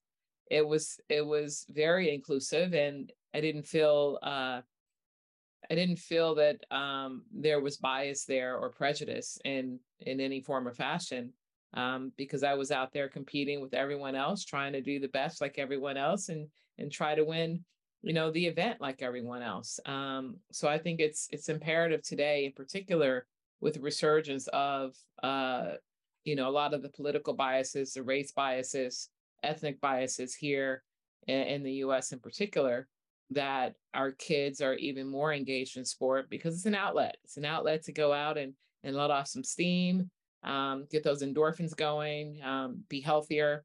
it 0.50 0.66
was 0.66 1.00
it 1.08 1.24
was 1.24 1.66
very 1.70 2.14
inclusive, 2.14 2.74
and 2.74 3.12
I 3.34 3.40
didn't 3.40 3.66
feel 3.66 4.18
uh, 4.22 4.60
I 5.70 5.74
didn't 5.74 5.98
feel 5.98 6.36
that 6.36 6.64
um, 6.70 7.24
there 7.32 7.60
was 7.60 7.76
bias 7.76 8.24
there 8.24 8.56
or 8.56 8.70
prejudice 8.70 9.38
in 9.44 9.80
in 10.00 10.20
any 10.20 10.40
form 10.40 10.68
or 10.68 10.74
fashion 10.74 11.32
um, 11.74 12.12
because 12.16 12.42
I 12.42 12.54
was 12.54 12.70
out 12.70 12.92
there 12.92 13.08
competing 13.08 13.60
with 13.60 13.74
everyone 13.74 14.14
else, 14.14 14.44
trying 14.44 14.72
to 14.72 14.80
do 14.80 14.98
the 14.98 15.08
best 15.08 15.40
like 15.40 15.58
everyone 15.58 15.96
else, 15.96 16.28
and 16.28 16.48
and 16.78 16.90
try 16.90 17.14
to 17.14 17.24
win, 17.24 17.64
you 18.02 18.12
know, 18.12 18.30
the 18.30 18.46
event 18.46 18.80
like 18.80 19.02
everyone 19.02 19.42
else. 19.42 19.80
Um, 19.84 20.36
so 20.52 20.68
I 20.68 20.78
think 20.78 21.00
it's 21.00 21.28
it's 21.30 21.48
imperative 21.48 22.02
today, 22.02 22.46
in 22.46 22.52
particular, 22.52 23.26
with 23.60 23.74
the 23.74 23.80
resurgence 23.80 24.48
of 24.48 24.94
uh, 25.22 25.72
you 26.24 26.36
know 26.36 26.48
a 26.48 26.50
lot 26.50 26.74
of 26.74 26.82
the 26.82 26.88
political 26.88 27.34
biases, 27.34 27.92
the 27.92 28.02
race 28.02 28.32
biases, 28.32 29.10
ethnic 29.42 29.80
biases 29.80 30.34
here 30.34 30.82
in, 31.26 31.40
in 31.40 31.62
the 31.62 31.72
U.S. 31.74 32.12
in 32.12 32.18
particular, 32.18 32.88
that 33.30 33.74
our 33.92 34.12
kids 34.12 34.62
are 34.62 34.74
even 34.74 35.06
more 35.06 35.34
engaged 35.34 35.76
in 35.76 35.84
sport 35.84 36.30
because 36.30 36.54
it's 36.54 36.66
an 36.66 36.74
outlet. 36.74 37.16
It's 37.24 37.36
an 37.36 37.44
outlet 37.44 37.82
to 37.84 37.92
go 37.92 38.12
out 38.12 38.38
and 38.38 38.54
and 38.84 38.96
let 38.96 39.10
off 39.10 39.26
some 39.26 39.44
steam 39.44 40.10
um, 40.44 40.86
get 40.90 41.02
those 41.02 41.22
endorphins 41.22 41.76
going, 41.76 42.40
um, 42.42 42.82
be 42.88 43.00
healthier, 43.00 43.64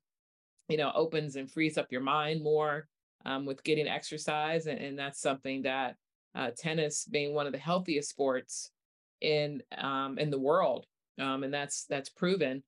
you 0.69 0.77
know, 0.77 0.91
opens 0.95 1.35
and 1.35 1.49
frees 1.49 1.77
up 1.77 1.91
your 1.91 2.01
mind 2.01 2.43
more 2.43 2.87
um, 3.25 3.45
with 3.45 3.63
getting 3.63 3.87
exercise. 3.87 4.65
And, 4.65 4.79
and 4.79 4.97
that's 4.97 5.21
something 5.21 5.63
that 5.63 5.95
uh, 6.35 6.51
tennis 6.57 7.05
being 7.05 7.33
one 7.33 7.45
of 7.45 7.51
the 7.51 7.59
healthiest 7.59 8.09
sports 8.09 8.71
in 9.21 9.61
um, 9.77 10.17
in 10.17 10.29
the 10.29 10.39
world. 10.39 10.85
Um, 11.19 11.43
and 11.43 11.53
that's 11.53 11.85
that's 11.85 12.09
proven. 12.09 12.63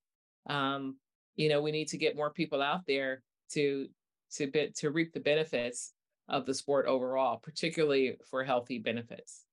Um, 0.47 0.97
you 1.35 1.49
know, 1.49 1.61
we 1.61 1.71
need 1.71 1.87
to 1.89 1.97
get 1.97 2.15
more 2.15 2.29
people 2.29 2.61
out 2.61 2.81
there 2.87 3.23
to 3.53 3.87
to 4.35 4.47
be, 4.47 4.71
to 4.77 4.91
reap 4.91 5.13
the 5.13 5.19
benefits 5.19 5.93
of 6.27 6.45
the 6.45 6.53
sport 6.53 6.85
overall, 6.85 7.37
particularly 7.37 8.17
for 8.29 8.43
healthy 8.43 8.79
benefits. 8.79 9.45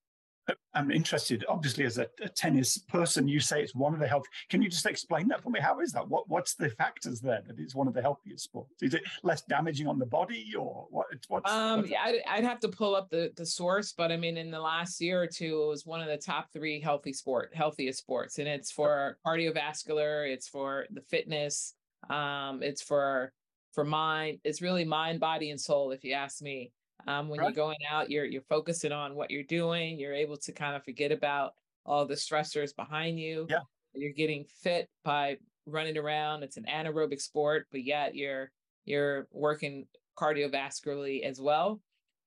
I'm 0.74 0.90
interested, 0.90 1.44
obviously, 1.48 1.84
as 1.84 1.98
a, 1.98 2.06
a, 2.20 2.28
tennis 2.28 2.78
person, 2.78 3.28
you 3.28 3.38
say 3.40 3.62
it's 3.62 3.74
one 3.74 3.94
of 3.94 4.00
the 4.00 4.08
health. 4.08 4.24
Can 4.48 4.62
you 4.62 4.68
just 4.68 4.86
explain 4.86 5.28
that 5.28 5.42
for 5.42 5.50
me? 5.50 5.60
How 5.60 5.80
is 5.80 5.92
that? 5.92 6.08
What 6.08 6.28
What's 6.28 6.54
the 6.54 6.70
factors 6.70 7.20
there 7.20 7.42
that 7.46 7.60
it's 7.60 7.74
one 7.74 7.86
of 7.86 7.94
the 7.94 8.02
healthiest 8.02 8.44
sports? 8.44 8.82
Is 8.82 8.94
it 8.94 9.02
less 9.22 9.42
damaging 9.42 9.86
on 9.86 9.98
the 9.98 10.06
body, 10.06 10.52
or 10.58 10.86
what? 10.90 11.06
What's, 11.28 11.50
um, 11.50 11.80
what's 11.80 11.90
yeah, 11.90 12.02
I'd, 12.02 12.20
I'd, 12.28 12.44
have 12.44 12.58
to 12.60 12.68
pull 12.68 12.96
up 12.96 13.08
the 13.10 13.30
the 13.36 13.46
source, 13.46 13.92
but 13.92 14.10
I 14.10 14.16
mean, 14.16 14.36
in 14.36 14.50
the 14.50 14.60
last 14.60 15.00
year 15.00 15.22
or 15.22 15.26
two, 15.26 15.62
it 15.62 15.68
was 15.68 15.86
one 15.86 16.00
of 16.00 16.08
the 16.08 16.16
top 16.16 16.52
three 16.52 16.80
healthy 16.80 17.12
sport, 17.12 17.52
healthiest 17.54 17.98
sports, 18.00 18.38
and 18.38 18.48
it's 18.48 18.72
for 18.72 19.18
cardiovascular, 19.26 20.28
it's 20.28 20.48
for 20.48 20.86
the 20.90 21.02
fitness, 21.02 21.74
um, 22.10 22.62
it's 22.62 22.82
for 22.82 23.32
for 23.74 23.84
mind. 23.84 24.38
It's 24.42 24.62
really 24.62 24.84
mind, 24.84 25.20
body, 25.20 25.50
and 25.50 25.60
soul, 25.60 25.92
if 25.92 26.02
you 26.02 26.14
ask 26.14 26.42
me. 26.42 26.72
Um, 27.06 27.28
when 27.28 27.40
right. 27.40 27.46
you're 27.46 27.54
going 27.54 27.78
out, 27.90 28.10
you're 28.10 28.24
you're 28.24 28.42
focusing 28.42 28.92
on 28.92 29.14
what 29.14 29.30
you're 29.30 29.42
doing. 29.42 29.98
You're 29.98 30.14
able 30.14 30.36
to 30.38 30.52
kind 30.52 30.76
of 30.76 30.84
forget 30.84 31.12
about 31.12 31.54
all 31.84 32.06
the 32.06 32.14
stressors 32.14 32.74
behind 32.74 33.18
you. 33.18 33.46
Yeah. 33.48 33.60
You're 33.94 34.12
getting 34.12 34.44
fit 34.44 34.88
by 35.04 35.38
running 35.66 35.96
around. 35.98 36.42
It's 36.42 36.56
an 36.56 36.66
anaerobic 36.68 37.20
sport, 37.20 37.66
but 37.70 37.84
yet 37.84 38.14
you're 38.14 38.50
you're 38.84 39.28
working 39.32 39.86
cardiovascularly 40.18 41.22
as 41.22 41.40
well. 41.40 41.80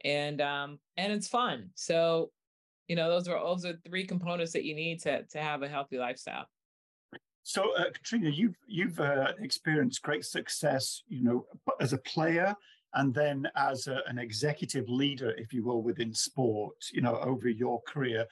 And 0.04 0.42
um 0.42 0.80
and 0.98 1.14
it's 1.14 1.28
fun. 1.28 1.70
So, 1.76 2.32
you 2.88 2.96
know, 2.96 3.10
those 3.10 3.28
are 3.28 3.40
those 3.40 3.66
are 3.66 3.80
three 3.88 4.06
components 4.06 4.54
that 4.54 4.64
you 4.64 4.76
need 4.76 5.02
to 5.02 5.24
to 5.24 5.42
have 5.42 5.64
a 5.64 5.68
healthy 5.70 5.98
lifestyle. 5.98 6.46
So, 7.48 7.76
uh, 7.78 7.92
Katrina, 7.94 8.30
you've 8.30 8.58
you've 8.68 9.00
uh, 9.00 9.34
experienced 9.40 10.02
great 10.02 10.26
success, 10.26 11.04
you 11.08 11.24
know, 11.24 11.46
as 11.80 11.94
a 11.94 12.00
player 12.00 12.56
and 12.96 13.14
then 13.14 13.48
as 13.56 13.88
a, 13.88 14.02
an 14.08 14.18
executive 14.18 14.90
leader, 14.90 15.36
if 15.38 15.54
you 15.54 15.64
will, 15.64 15.82
within 15.82 16.14
sport, 16.14 16.76
you 16.92 17.02
know, 17.02 17.18
over 17.20 17.48
your 17.48 17.82
career, 17.84 18.26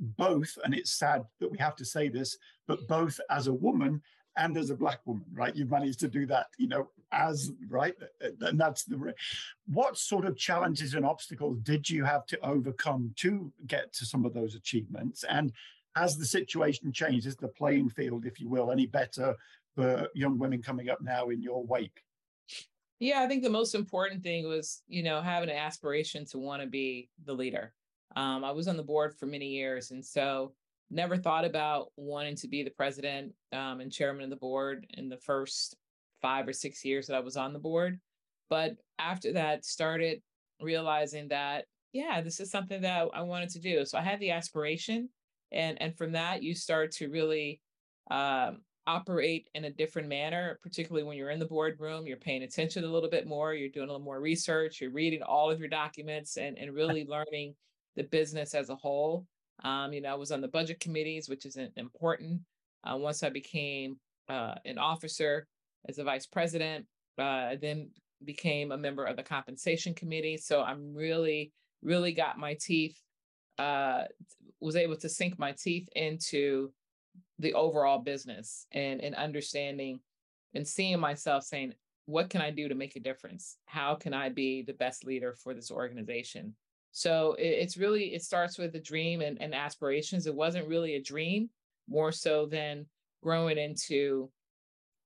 both, 0.00 0.58
and 0.64 0.74
it's 0.74 0.92
sad 0.92 1.24
that 1.40 1.50
we 1.50 1.58
have 1.58 1.76
to 1.76 1.84
say 1.84 2.08
this, 2.08 2.36
but 2.66 2.86
both 2.88 3.20
as 3.30 3.46
a 3.46 3.52
woman 3.52 4.02
and 4.36 4.56
as 4.56 4.70
a 4.70 4.74
black 4.74 5.00
woman, 5.06 5.24
right? 5.32 5.54
You've 5.54 5.70
managed 5.70 6.00
to 6.00 6.08
do 6.08 6.26
that, 6.26 6.46
you 6.58 6.66
know, 6.66 6.88
as 7.12 7.52
right, 7.68 7.94
and 8.40 8.58
that's 8.58 8.84
the. 8.84 9.14
What 9.66 9.98
sort 9.98 10.24
of 10.24 10.36
challenges 10.36 10.94
and 10.94 11.04
obstacles 11.04 11.58
did 11.62 11.88
you 11.88 12.04
have 12.04 12.26
to 12.26 12.40
overcome 12.40 13.12
to 13.16 13.52
get 13.66 13.92
to 13.94 14.06
some 14.06 14.24
of 14.24 14.32
those 14.32 14.54
achievements? 14.54 15.24
And 15.28 15.52
as 15.94 16.16
the 16.16 16.24
situation 16.24 16.92
changes, 16.92 17.36
the 17.36 17.48
playing 17.48 17.90
field, 17.90 18.24
if 18.24 18.40
you 18.40 18.48
will, 18.48 18.70
any 18.70 18.86
better 18.86 19.36
for 19.74 20.08
young 20.14 20.38
women 20.38 20.62
coming 20.62 20.88
up 20.88 21.02
now 21.02 21.28
in 21.28 21.42
your 21.42 21.64
wake? 21.64 22.02
Yeah, 23.02 23.20
I 23.20 23.26
think 23.26 23.42
the 23.42 23.50
most 23.50 23.74
important 23.74 24.22
thing 24.22 24.46
was, 24.46 24.80
you 24.86 25.02
know, 25.02 25.20
having 25.20 25.50
an 25.50 25.56
aspiration 25.56 26.24
to 26.26 26.38
want 26.38 26.62
to 26.62 26.68
be 26.68 27.08
the 27.24 27.32
leader. 27.32 27.72
Um, 28.14 28.44
I 28.44 28.52
was 28.52 28.68
on 28.68 28.76
the 28.76 28.84
board 28.84 29.12
for 29.18 29.26
many 29.26 29.48
years, 29.48 29.90
and 29.90 30.06
so 30.06 30.52
never 30.88 31.16
thought 31.16 31.44
about 31.44 31.88
wanting 31.96 32.36
to 32.36 32.46
be 32.46 32.62
the 32.62 32.70
president 32.70 33.32
um, 33.52 33.80
and 33.80 33.90
chairman 33.90 34.22
of 34.22 34.30
the 34.30 34.36
board 34.36 34.86
in 34.96 35.08
the 35.08 35.16
first 35.16 35.74
five 36.20 36.46
or 36.46 36.52
six 36.52 36.84
years 36.84 37.08
that 37.08 37.16
I 37.16 37.20
was 37.20 37.36
on 37.36 37.52
the 37.52 37.58
board. 37.58 37.98
But 38.48 38.76
after 39.00 39.32
that, 39.32 39.64
started 39.64 40.22
realizing 40.60 41.26
that 41.30 41.64
yeah, 41.92 42.20
this 42.20 42.38
is 42.38 42.52
something 42.52 42.82
that 42.82 43.08
I 43.12 43.22
wanted 43.22 43.48
to 43.48 43.58
do. 43.58 43.84
So 43.84 43.98
I 43.98 44.02
had 44.02 44.20
the 44.20 44.30
aspiration, 44.30 45.08
and 45.50 45.76
and 45.82 45.98
from 45.98 46.12
that, 46.12 46.44
you 46.44 46.54
start 46.54 46.92
to 46.92 47.10
really 47.10 47.60
um, 48.12 48.60
operate 48.86 49.48
in 49.54 49.64
a 49.64 49.70
different 49.70 50.08
manner, 50.08 50.58
particularly 50.62 51.06
when 51.06 51.16
you're 51.16 51.30
in 51.30 51.38
the 51.38 51.46
boardroom, 51.46 52.06
you're 52.06 52.16
paying 52.16 52.42
attention 52.42 52.84
a 52.84 52.88
little 52.88 53.10
bit 53.10 53.26
more, 53.26 53.54
you're 53.54 53.68
doing 53.68 53.88
a 53.88 53.92
little 53.92 54.04
more 54.04 54.20
research, 54.20 54.80
you're 54.80 54.90
reading 54.90 55.22
all 55.22 55.50
of 55.50 55.60
your 55.60 55.68
documents 55.68 56.36
and, 56.36 56.58
and 56.58 56.74
really 56.74 57.06
learning 57.06 57.54
the 57.96 58.02
business 58.04 58.54
as 58.54 58.70
a 58.70 58.76
whole. 58.76 59.26
Um, 59.64 59.92
you 59.92 60.00
know, 60.00 60.10
I 60.10 60.14
was 60.14 60.32
on 60.32 60.40
the 60.40 60.48
budget 60.48 60.80
committees, 60.80 61.28
which 61.28 61.46
is 61.46 61.56
important. 61.76 62.40
Uh, 62.84 62.96
once 62.96 63.22
I 63.22 63.30
became 63.30 63.96
uh, 64.28 64.54
an 64.64 64.78
officer 64.78 65.46
as 65.88 65.98
a 65.98 66.04
vice 66.04 66.26
president, 66.26 66.86
uh, 67.18 67.22
I 67.22 67.58
then 67.60 67.90
became 68.24 68.72
a 68.72 68.78
member 68.78 69.04
of 69.04 69.16
the 69.16 69.22
compensation 69.22 69.94
committee. 69.94 70.36
So 70.36 70.62
I'm 70.62 70.94
really, 70.94 71.52
really 71.82 72.12
got 72.12 72.38
my 72.38 72.56
teeth, 72.60 72.98
uh, 73.58 74.04
was 74.60 74.76
able 74.76 74.96
to 74.96 75.08
sink 75.08 75.38
my 75.38 75.52
teeth 75.52 75.88
into 75.94 76.72
the 77.38 77.54
overall 77.54 77.98
business 77.98 78.66
and 78.72 79.00
and 79.00 79.14
understanding 79.14 80.00
and 80.54 80.66
seeing 80.66 81.00
myself 81.00 81.44
saying 81.44 81.72
what 82.06 82.30
can 82.30 82.40
i 82.40 82.50
do 82.50 82.68
to 82.68 82.74
make 82.74 82.96
a 82.96 83.00
difference? 83.00 83.58
How 83.66 83.94
can 83.94 84.14
i 84.14 84.28
be 84.28 84.62
the 84.62 84.72
best 84.74 85.04
leader 85.04 85.34
for 85.42 85.54
this 85.54 85.70
organization? 85.70 86.54
So 86.92 87.34
it, 87.38 87.46
it's 87.46 87.76
really 87.76 88.14
it 88.14 88.22
starts 88.22 88.58
with 88.58 88.74
a 88.74 88.80
dream 88.80 89.20
and, 89.20 89.40
and 89.40 89.54
aspirations. 89.54 90.26
It 90.26 90.34
wasn't 90.34 90.68
really 90.68 90.94
a 90.94 91.02
dream 91.02 91.50
more 91.88 92.12
so 92.12 92.46
than 92.46 92.86
growing 93.22 93.58
into 93.58 94.30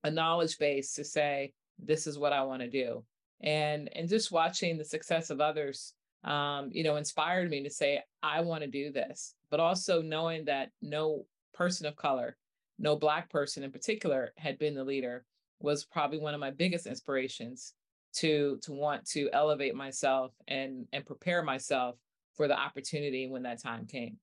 a 0.04 0.10
knowledge 0.10 0.58
base 0.58 0.94
to 0.94 1.04
say 1.04 1.52
this 1.78 2.06
is 2.06 2.18
what 2.18 2.32
i 2.32 2.42
want 2.42 2.62
to 2.62 2.70
do. 2.70 3.04
And 3.40 3.90
and 3.94 4.08
just 4.08 4.32
watching 4.32 4.78
the 4.78 4.84
success 4.84 5.30
of 5.30 5.40
others 5.40 5.92
um, 6.24 6.70
you 6.72 6.82
know 6.82 6.96
inspired 6.96 7.50
me 7.50 7.62
to 7.62 7.70
say 7.70 8.02
i 8.22 8.40
want 8.40 8.62
to 8.62 8.68
do 8.68 8.90
this. 8.90 9.34
But 9.50 9.60
also 9.60 10.02
knowing 10.02 10.46
that 10.46 10.70
no 10.82 11.26
person 11.56 11.86
of 11.86 11.96
color, 11.96 12.36
no 12.78 12.96
Black 12.96 13.30
person 13.30 13.62
in 13.62 13.72
particular, 13.72 14.32
had 14.36 14.58
been 14.58 14.74
the 14.74 14.84
leader 14.84 15.24
was 15.60 15.84
probably 15.84 16.18
one 16.18 16.34
of 16.34 16.40
my 16.40 16.50
biggest 16.50 16.86
inspirations 16.86 17.74
to 18.14 18.58
to 18.62 18.72
want 18.72 19.06
to 19.06 19.28
elevate 19.32 19.74
myself 19.74 20.32
and 20.48 20.86
and 20.92 21.04
prepare 21.06 21.42
myself 21.42 21.96
for 22.36 22.48
the 22.48 22.58
opportunity 22.58 23.26
when 23.28 23.42
that 23.42 23.62
time 23.62 23.86
came. 23.86 24.18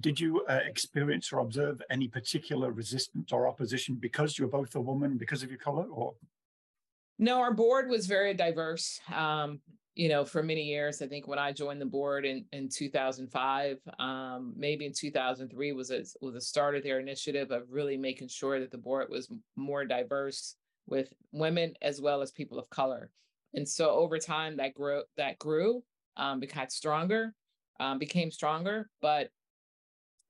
Did 0.00 0.20
you 0.20 0.44
uh, 0.48 0.60
experience 0.66 1.32
or 1.32 1.40
observe 1.40 1.80
any 1.90 2.06
particular 2.06 2.70
resistance 2.70 3.32
or 3.32 3.48
opposition 3.48 3.96
because 3.96 4.38
you're 4.38 4.46
both 4.46 4.74
a 4.74 4.80
woman, 4.80 5.16
because 5.16 5.42
of 5.42 5.48
your 5.48 5.58
color, 5.58 5.84
or? 5.84 6.14
No, 7.18 7.38
our 7.38 7.54
board 7.54 7.88
was 7.88 8.06
very 8.06 8.34
diverse. 8.34 9.00
Um, 9.12 9.60
you 9.98 10.08
know, 10.08 10.24
for 10.24 10.44
many 10.44 10.62
years. 10.62 11.02
I 11.02 11.08
think 11.08 11.26
when 11.26 11.40
I 11.40 11.50
joined 11.50 11.80
the 11.80 11.86
board 11.86 12.24
in, 12.24 12.44
in 12.52 12.68
2005, 12.68 13.78
um, 13.98 14.54
maybe 14.56 14.86
in 14.86 14.92
2003 14.92 15.72
was 15.72 15.90
a, 15.90 16.04
was 16.20 16.36
a 16.36 16.40
start 16.40 16.76
of 16.76 16.84
their 16.84 17.00
initiative 17.00 17.50
of 17.50 17.64
really 17.68 17.96
making 17.96 18.28
sure 18.28 18.60
that 18.60 18.70
the 18.70 18.78
board 18.78 19.08
was 19.10 19.28
more 19.56 19.84
diverse 19.84 20.54
with 20.86 21.12
women 21.32 21.74
as 21.82 22.00
well 22.00 22.22
as 22.22 22.30
people 22.30 22.60
of 22.60 22.70
color. 22.70 23.10
And 23.54 23.68
so 23.68 23.90
over 23.90 24.18
time 24.18 24.56
that 24.58 24.72
grew, 24.72 25.02
that 25.16 25.36
grew, 25.40 25.82
um, 26.16 26.38
became 26.38 26.70
stronger, 26.70 27.34
um, 27.80 27.98
became 27.98 28.30
stronger, 28.30 28.88
but 29.02 29.30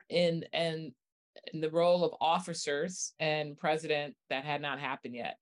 in, 0.09 0.47
and 0.55 0.93
in 1.53 1.61
the 1.61 1.71
role 1.71 2.05
of 2.05 2.15
officers 2.23 3.13
and 3.21 3.55
president, 3.59 4.15
that 4.31 4.47
had 4.47 4.63
not 4.63 4.81
happened 4.81 5.15
yet. 5.15 5.37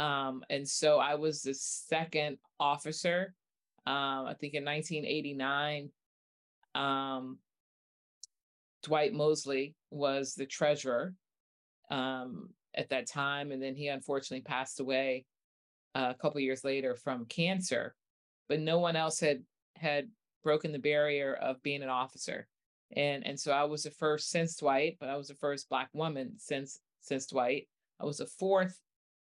Um, 0.00 0.42
and 0.50 0.66
so 0.66 0.98
I 0.98 1.14
was 1.14 1.42
the 1.42 1.54
second 1.54 2.38
officer 2.58 3.32
um, 3.90 4.26
I 4.26 4.34
think 4.34 4.54
in 4.54 4.64
1989, 4.64 5.90
um, 6.76 7.38
Dwight 8.84 9.12
Mosley 9.12 9.74
was 9.90 10.34
the 10.34 10.46
treasurer 10.46 11.12
um, 11.90 12.50
at 12.76 12.88
that 12.90 13.08
time, 13.08 13.50
and 13.50 13.60
then 13.60 13.74
he 13.74 13.88
unfortunately 13.88 14.42
passed 14.42 14.78
away 14.78 15.24
uh, 15.96 16.12
a 16.14 16.22
couple 16.22 16.40
years 16.40 16.62
later 16.62 16.94
from 16.94 17.26
cancer. 17.26 17.96
But 18.48 18.60
no 18.60 18.78
one 18.78 18.94
else 18.94 19.18
had 19.18 19.42
had 19.74 20.08
broken 20.44 20.70
the 20.70 20.78
barrier 20.78 21.34
of 21.34 21.62
being 21.64 21.82
an 21.82 21.88
officer, 21.88 22.46
and 22.96 23.26
and 23.26 23.38
so 23.38 23.50
I 23.50 23.64
was 23.64 23.82
the 23.82 23.90
first 23.90 24.30
since 24.30 24.54
Dwight, 24.56 24.98
but 25.00 25.08
I 25.08 25.16
was 25.16 25.28
the 25.28 25.34
first 25.34 25.68
Black 25.68 25.88
woman 25.92 26.34
since 26.38 26.78
since 27.00 27.26
Dwight. 27.26 27.66
I 28.00 28.04
was 28.04 28.18
the 28.18 28.26
fourth 28.26 28.78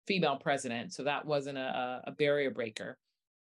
female 0.08 0.38
president, 0.38 0.94
so 0.94 1.04
that 1.04 1.26
wasn't 1.26 1.58
a, 1.58 2.02
a 2.06 2.12
barrier 2.12 2.52
breaker 2.52 2.98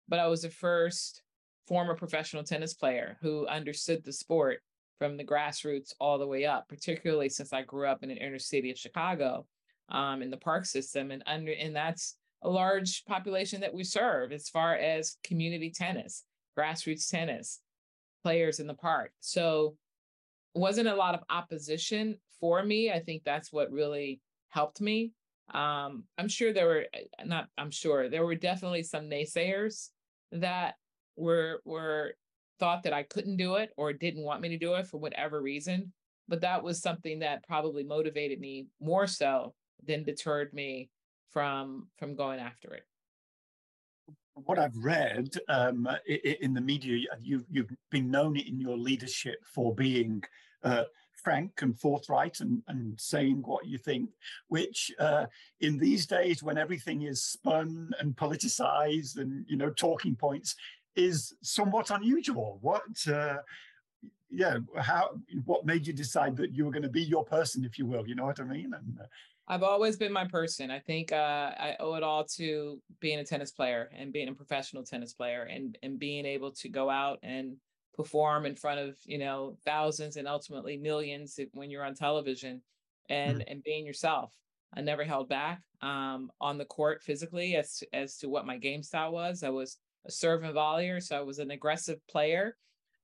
but 0.08 0.18
I 0.18 0.26
was 0.26 0.42
the 0.42 0.50
first 0.50 1.22
former 1.66 1.94
professional 1.94 2.44
tennis 2.44 2.74
player 2.74 3.16
who 3.22 3.46
understood 3.46 4.04
the 4.04 4.12
sport 4.12 4.60
from 4.98 5.16
the 5.16 5.24
grassroots 5.24 5.92
all 5.98 6.18
the 6.18 6.26
way 6.26 6.44
up, 6.44 6.68
particularly 6.68 7.28
since 7.28 7.52
I 7.52 7.62
grew 7.62 7.86
up 7.86 8.02
in 8.02 8.10
an 8.10 8.16
inner 8.16 8.38
city 8.38 8.70
of 8.70 8.78
Chicago 8.78 9.46
um, 9.88 10.22
in 10.22 10.30
the 10.30 10.36
park 10.36 10.66
system. 10.66 11.10
And 11.10 11.22
under 11.26 11.52
and 11.52 11.74
that's 11.74 12.16
a 12.42 12.50
large 12.50 13.04
population 13.06 13.60
that 13.62 13.74
we 13.74 13.84
serve 13.84 14.32
as 14.32 14.48
far 14.48 14.76
as 14.76 15.16
community 15.24 15.70
tennis, 15.70 16.24
grassroots 16.58 17.08
tennis, 17.10 17.60
players 18.22 18.60
in 18.60 18.66
the 18.66 18.74
park. 18.74 19.12
So 19.20 19.76
wasn't 20.54 20.88
a 20.88 20.94
lot 20.94 21.14
of 21.14 21.22
opposition 21.30 22.16
for 22.40 22.62
me. 22.62 22.92
I 22.92 23.00
think 23.00 23.24
that's 23.24 23.52
what 23.52 23.72
really 23.72 24.20
helped 24.50 24.80
me. 24.80 25.12
Um, 25.52 26.04
I'm 26.16 26.28
sure 26.28 26.52
there 26.52 26.66
were 26.66 26.86
not, 27.24 27.48
I'm 27.58 27.70
sure 27.70 28.08
there 28.08 28.24
were 28.24 28.34
definitely 28.34 28.82
some 28.82 29.10
naysayers 29.10 29.90
that 30.34 30.74
were 31.16 31.60
were 31.64 32.14
thought 32.58 32.82
that 32.84 32.92
I 32.92 33.02
couldn't 33.02 33.36
do 33.36 33.56
it 33.56 33.70
or 33.76 33.92
didn't 33.92 34.22
want 34.22 34.40
me 34.40 34.48
to 34.50 34.58
do 34.58 34.74
it 34.74 34.86
for 34.86 34.98
whatever 34.98 35.40
reason. 35.40 35.92
But 36.28 36.40
that 36.40 36.62
was 36.62 36.80
something 36.80 37.18
that 37.20 37.46
probably 37.46 37.84
motivated 37.84 38.40
me 38.40 38.66
more 38.80 39.06
so 39.06 39.54
than 39.86 40.04
deterred 40.04 40.52
me 40.52 40.90
from 41.30 41.88
from 41.98 42.14
going 42.14 42.40
after 42.40 42.74
it. 42.74 42.84
what 44.34 44.58
I've 44.58 44.76
read 44.76 45.28
um, 45.48 45.88
in 46.40 46.54
the 46.54 46.60
media, 46.60 47.06
you've, 47.20 47.44
you've 47.50 47.70
been 47.90 48.10
known 48.10 48.36
in 48.36 48.58
your 48.58 48.76
leadership 48.76 49.36
for 49.44 49.74
being 49.74 50.22
uh, 50.64 50.84
frank 51.24 51.62
and 51.62 51.78
forthright 51.80 52.40
and, 52.40 52.62
and 52.68 53.00
saying 53.00 53.42
what 53.44 53.66
you 53.66 53.78
think, 53.78 54.10
which 54.48 54.92
uh, 55.00 55.26
in 55.60 55.78
these 55.78 56.06
days 56.06 56.42
when 56.42 56.58
everything 56.58 57.02
is 57.02 57.24
spun 57.24 57.90
and 57.98 58.14
politicized 58.14 59.16
and, 59.16 59.44
you 59.48 59.56
know, 59.56 59.70
talking 59.70 60.14
points 60.14 60.54
is 60.94 61.34
somewhat 61.42 61.90
unusual. 61.90 62.58
What, 62.60 62.82
uh, 63.08 63.38
yeah, 64.30 64.58
how, 64.78 65.10
what 65.44 65.66
made 65.66 65.86
you 65.86 65.92
decide 65.92 66.36
that 66.36 66.54
you 66.54 66.64
were 66.64 66.70
going 66.70 66.82
to 66.82 66.88
be 66.88 67.02
your 67.02 67.24
person, 67.24 67.64
if 67.64 67.78
you 67.78 67.86
will, 67.86 68.06
you 68.06 68.14
know 68.14 68.26
what 68.26 68.40
I 68.40 68.44
mean? 68.44 68.72
And, 68.74 68.98
uh, 69.00 69.06
I've 69.46 69.62
always 69.62 69.96
been 69.96 70.12
my 70.12 70.26
person. 70.26 70.70
I 70.70 70.78
think 70.78 71.12
uh, 71.12 71.50
I 71.66 71.76
owe 71.78 71.94
it 71.94 72.02
all 72.02 72.24
to 72.36 72.80
being 73.00 73.18
a 73.18 73.24
tennis 73.24 73.50
player 73.50 73.90
and 73.94 74.10
being 74.10 74.28
a 74.28 74.32
professional 74.32 74.84
tennis 74.84 75.12
player 75.12 75.42
and 75.42 75.76
and 75.82 75.98
being 75.98 76.24
able 76.24 76.52
to 76.52 76.68
go 76.70 76.88
out 76.88 77.18
and 77.22 77.56
perform 77.94 78.46
in 78.46 78.56
front 78.56 78.80
of 78.80 78.96
you 79.04 79.18
know 79.18 79.56
thousands 79.64 80.16
and 80.16 80.28
ultimately 80.28 80.76
millions 80.76 81.38
when 81.52 81.70
you're 81.70 81.84
on 81.84 81.94
television 81.94 82.62
and 83.08 83.38
mm-hmm. 83.38 83.50
and 83.50 83.62
being 83.62 83.86
yourself. 83.86 84.32
I 84.76 84.80
never 84.80 85.04
held 85.04 85.28
back 85.28 85.62
um, 85.82 86.30
on 86.40 86.58
the 86.58 86.64
court 86.64 87.00
physically 87.00 87.54
as 87.54 87.78
to, 87.78 87.94
as 87.94 88.16
to 88.18 88.28
what 88.28 88.46
my 88.46 88.58
game 88.58 88.82
style 88.82 89.12
was. 89.12 89.44
I 89.44 89.50
was 89.50 89.78
a 90.04 90.10
serve 90.10 90.42
and 90.42 90.54
volleyer, 90.54 91.00
so 91.00 91.16
I 91.16 91.22
was 91.22 91.38
an 91.38 91.52
aggressive 91.52 92.00
player 92.08 92.56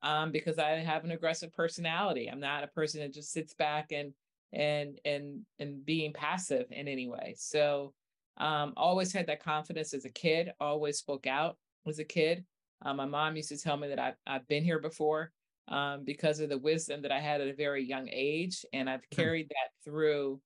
um, 0.02 0.32
because 0.32 0.58
I 0.58 0.70
have 0.70 1.04
an 1.04 1.12
aggressive 1.12 1.52
personality. 1.52 2.28
I'm 2.28 2.40
not 2.40 2.64
a 2.64 2.68
person 2.68 3.00
that 3.00 3.14
just 3.14 3.32
sits 3.32 3.54
back 3.54 3.92
and 3.92 4.12
and 4.52 4.98
and 5.04 5.42
and 5.58 5.84
being 5.84 6.12
passive 6.12 6.66
in 6.70 6.88
any 6.88 7.06
way. 7.06 7.34
So 7.38 7.92
um, 8.38 8.72
always 8.76 9.12
had 9.12 9.26
that 9.26 9.42
confidence 9.42 9.94
as 9.94 10.04
a 10.04 10.10
kid. 10.10 10.50
Always 10.60 10.98
spoke 10.98 11.26
out 11.26 11.56
as 11.86 11.98
a 11.98 12.04
kid. 12.04 12.44
Um, 12.82 12.96
my 12.96 13.06
mom 13.06 13.36
used 13.36 13.50
to 13.50 13.58
tell 13.58 13.76
me 13.76 13.88
that 13.88 13.98
I've, 13.98 14.16
I've 14.26 14.48
been 14.48 14.64
here 14.64 14.78
before 14.78 15.32
um, 15.68 16.04
because 16.04 16.40
of 16.40 16.48
the 16.48 16.58
wisdom 16.58 17.02
that 17.02 17.12
I 17.12 17.20
had 17.20 17.40
at 17.40 17.48
a 17.48 17.54
very 17.54 17.84
young 17.84 18.08
age, 18.10 18.64
and 18.72 18.88
I've 18.88 19.00
mm-hmm. 19.00 19.20
carried 19.22 19.48
that 19.48 19.84
through 19.84 20.40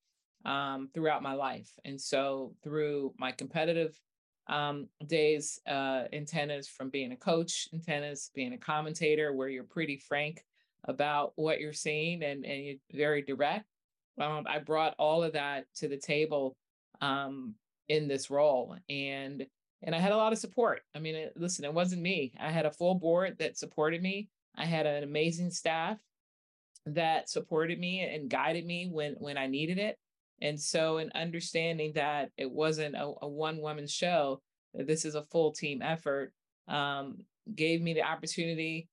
um, 0.45 0.91
throughout 0.93 1.23
my 1.23 1.33
life. 1.33 1.71
And 1.87 1.99
so 1.99 2.55
through 2.63 3.15
my 3.19 3.33
competitive 3.33 3.99
um, 4.47 4.89
days 5.07 5.59
uh, 5.67 6.05
in 6.13 6.27
tennis, 6.27 6.69
from 6.69 6.91
being 6.91 7.13
a 7.13 7.17
coach 7.17 7.69
in 7.73 7.81
tennis, 7.81 8.31
being 8.35 8.53
a 8.53 8.59
commentator, 8.59 9.33
where 9.33 9.49
you're 9.49 9.65
pretty 9.65 9.97
frank 9.97 10.45
about 10.87 11.33
what 11.37 11.61
you're 11.61 11.73
seeing 11.73 12.23
and, 12.23 12.45
and 12.45 12.63
you're 12.63 12.77
very 12.93 13.23
direct 13.23 13.65
um, 14.21 14.45
I 14.49 14.59
brought 14.59 14.95
all 14.99 15.23
of 15.23 15.33
that 15.33 15.67
to 15.77 15.89
the 15.89 15.97
table 15.97 16.57
um, 17.01 17.55
in 17.89 18.09
this 18.09 18.31
role, 18.31 18.77
and 18.89 19.47
and 19.85 19.95
I 19.95 19.99
had 19.99 20.13
a 20.13 20.17
lot 20.17 20.33
of 20.33 20.39
support. 20.39 20.81
I 20.95 20.99
mean, 20.99 21.15
it, 21.15 21.35
listen, 21.37 21.65
it 21.65 21.73
wasn't 21.73 22.03
me. 22.03 22.33
I 22.41 22.51
had 22.51 22.67
a 22.67 22.73
full 22.73 22.95
board 22.95 23.37
that 23.39 23.57
supported 23.57 24.03
me. 24.03 24.29
I 24.57 24.65
had 24.65 24.87
an 24.87 25.05
amazing 25.05 25.51
staff 25.51 25.99
that 26.87 27.29
supported 27.29 27.79
me 27.79 28.01
and 28.01 28.29
guided 28.29 28.67
me 28.67 28.89
when 28.91 29.15
when 29.19 29.39
I 29.39 29.47
needed 29.47 29.79
it. 29.79 29.99
And 30.43 30.61
so, 30.61 30.99
in 30.99 31.13
understanding 31.15 31.93
that 31.95 32.31
it 32.37 32.51
wasn't 32.51 32.97
a, 32.97 33.13
a 33.23 33.29
one 33.29 33.59
woman 33.59 33.87
show, 33.87 34.41
that 34.75 34.87
this 34.87 35.05
is 35.05 35.15
a 35.15 35.23
full 35.25 35.53
team 35.53 35.81
effort, 35.83 36.33
um, 36.67 37.19
gave 37.55 37.81
me 37.81 37.95
the 37.95 38.03
opportunity 38.03 38.89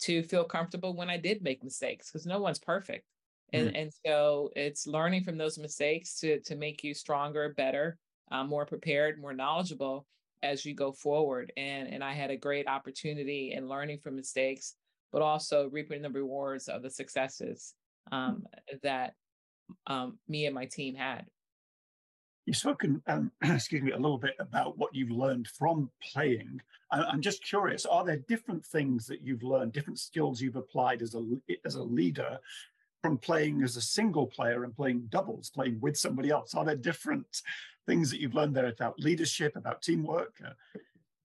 to 0.00 0.22
feel 0.24 0.44
comfortable 0.44 0.94
when 0.94 1.08
I 1.08 1.16
did 1.16 1.42
make 1.42 1.62
mistakes 1.62 2.10
because 2.10 2.26
no 2.26 2.40
one's 2.40 2.58
perfect 2.58 3.04
and 3.52 3.68
mm-hmm. 3.68 3.76
and 3.76 3.92
so 4.04 4.50
it's 4.56 4.86
learning 4.86 5.24
from 5.24 5.38
those 5.38 5.58
mistakes 5.58 6.18
to 6.20 6.40
to 6.40 6.56
make 6.56 6.82
you 6.82 6.94
stronger 6.94 7.54
better 7.56 7.98
uh, 8.30 8.44
more 8.44 8.66
prepared 8.66 9.20
more 9.20 9.32
knowledgeable 9.32 10.06
as 10.42 10.64
you 10.64 10.74
go 10.74 10.92
forward 10.92 11.52
and 11.56 11.88
and 11.88 12.02
i 12.02 12.12
had 12.12 12.30
a 12.30 12.36
great 12.36 12.66
opportunity 12.66 13.52
in 13.52 13.68
learning 13.68 13.98
from 13.98 14.16
mistakes 14.16 14.74
but 15.12 15.22
also 15.22 15.68
reaping 15.70 16.02
the 16.02 16.10
rewards 16.10 16.68
of 16.68 16.82
the 16.82 16.90
successes 16.90 17.74
um, 18.10 18.44
that 18.82 19.14
um, 19.86 20.18
me 20.26 20.46
and 20.46 20.54
my 20.54 20.64
team 20.64 20.94
had 20.94 21.26
You've 22.46 22.56
spoken, 22.56 23.00
um, 23.06 23.30
excuse 23.42 23.82
me, 23.82 23.92
a 23.92 23.96
little 23.96 24.18
bit 24.18 24.34
about 24.40 24.76
what 24.76 24.94
you've 24.94 25.10
learned 25.10 25.46
from 25.46 25.90
playing. 26.12 26.60
I'm 26.90 27.22
just 27.22 27.44
curious: 27.44 27.86
Are 27.86 28.04
there 28.04 28.18
different 28.28 28.66
things 28.66 29.06
that 29.06 29.22
you've 29.22 29.44
learned, 29.44 29.72
different 29.72 29.98
skills 29.98 30.40
you've 30.40 30.56
applied 30.56 31.02
as 31.02 31.14
a 31.14 31.24
as 31.64 31.76
a 31.76 31.82
leader 31.82 32.38
from 33.02 33.18
playing 33.18 33.62
as 33.62 33.76
a 33.76 33.80
single 33.80 34.26
player 34.26 34.64
and 34.64 34.76
playing 34.76 35.06
doubles, 35.08 35.50
playing 35.50 35.80
with 35.80 35.96
somebody 35.96 36.30
else? 36.30 36.54
Are 36.54 36.64
there 36.64 36.76
different 36.76 37.42
things 37.86 38.10
that 38.10 38.20
you've 38.20 38.34
learned 38.34 38.54
there 38.54 38.66
about 38.66 38.98
leadership, 38.98 39.56
about 39.56 39.82
teamwork? 39.82 40.40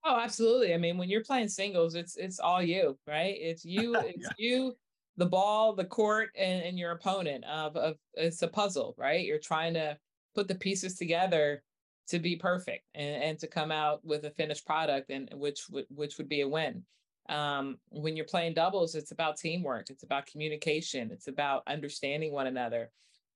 Oh, 0.05 0.19
absolutely. 0.19 0.73
I 0.73 0.77
mean, 0.77 0.97
when 0.97 1.09
you're 1.09 1.23
playing 1.23 1.49
singles, 1.49 1.95
it's 1.95 2.15
it's 2.15 2.39
all 2.39 2.61
you, 2.61 2.97
right? 3.07 3.35
It's 3.39 3.65
you, 3.65 3.95
it's 3.99 4.23
yeah. 4.23 4.29
you, 4.37 4.75
the 5.17 5.25
ball, 5.25 5.73
the 5.73 5.85
court, 5.85 6.29
and, 6.37 6.63
and 6.63 6.79
your 6.79 6.91
opponent. 6.91 7.43
Of, 7.45 7.75
of 7.75 7.95
it's 8.13 8.41
a 8.41 8.47
puzzle, 8.47 8.95
right? 8.97 9.25
You're 9.25 9.39
trying 9.39 9.73
to 9.75 9.97
put 10.35 10.47
the 10.47 10.55
pieces 10.55 10.95
together 10.95 11.63
to 12.09 12.19
be 12.19 12.37
perfect 12.37 12.85
and, 12.95 13.23
and 13.23 13.39
to 13.39 13.47
come 13.47 13.71
out 13.71 13.99
with 14.05 14.23
a 14.23 14.31
finished 14.31 14.65
product, 14.65 15.09
and 15.09 15.29
which 15.33 15.67
would 15.69 15.85
which 15.89 16.17
would 16.17 16.29
be 16.29 16.41
a 16.41 16.47
win 16.47 16.83
um, 17.29 17.77
when 17.89 18.15
you're 18.15 18.25
playing 18.25 18.53
doubles, 18.53 18.95
it's 18.95 19.11
about 19.11 19.37
teamwork, 19.37 19.89
it's 19.89 20.03
about 20.03 20.25
communication, 20.25 21.11
it's 21.11 21.27
about 21.27 21.63
understanding 21.67 22.31
one 22.31 22.47
another, 22.47 22.89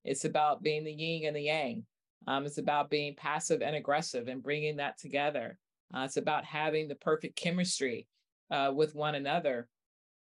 it's 0.04 0.24
about 0.24 0.62
being 0.62 0.84
the 0.84 0.92
yin 0.92 1.26
and 1.26 1.36
the 1.36 1.42
yang. 1.42 1.84
Um, 2.26 2.46
it's 2.46 2.58
about 2.58 2.90
being 2.90 3.14
passive 3.16 3.62
and 3.62 3.76
aggressive 3.76 4.28
and 4.28 4.42
bringing 4.42 4.76
that 4.76 4.98
together. 4.98 5.58
Uh, 5.94 6.00
it's 6.00 6.16
about 6.16 6.44
having 6.44 6.88
the 6.88 6.94
perfect 6.96 7.36
chemistry 7.36 8.06
uh, 8.50 8.72
with 8.74 8.94
one 8.94 9.14
another 9.14 9.68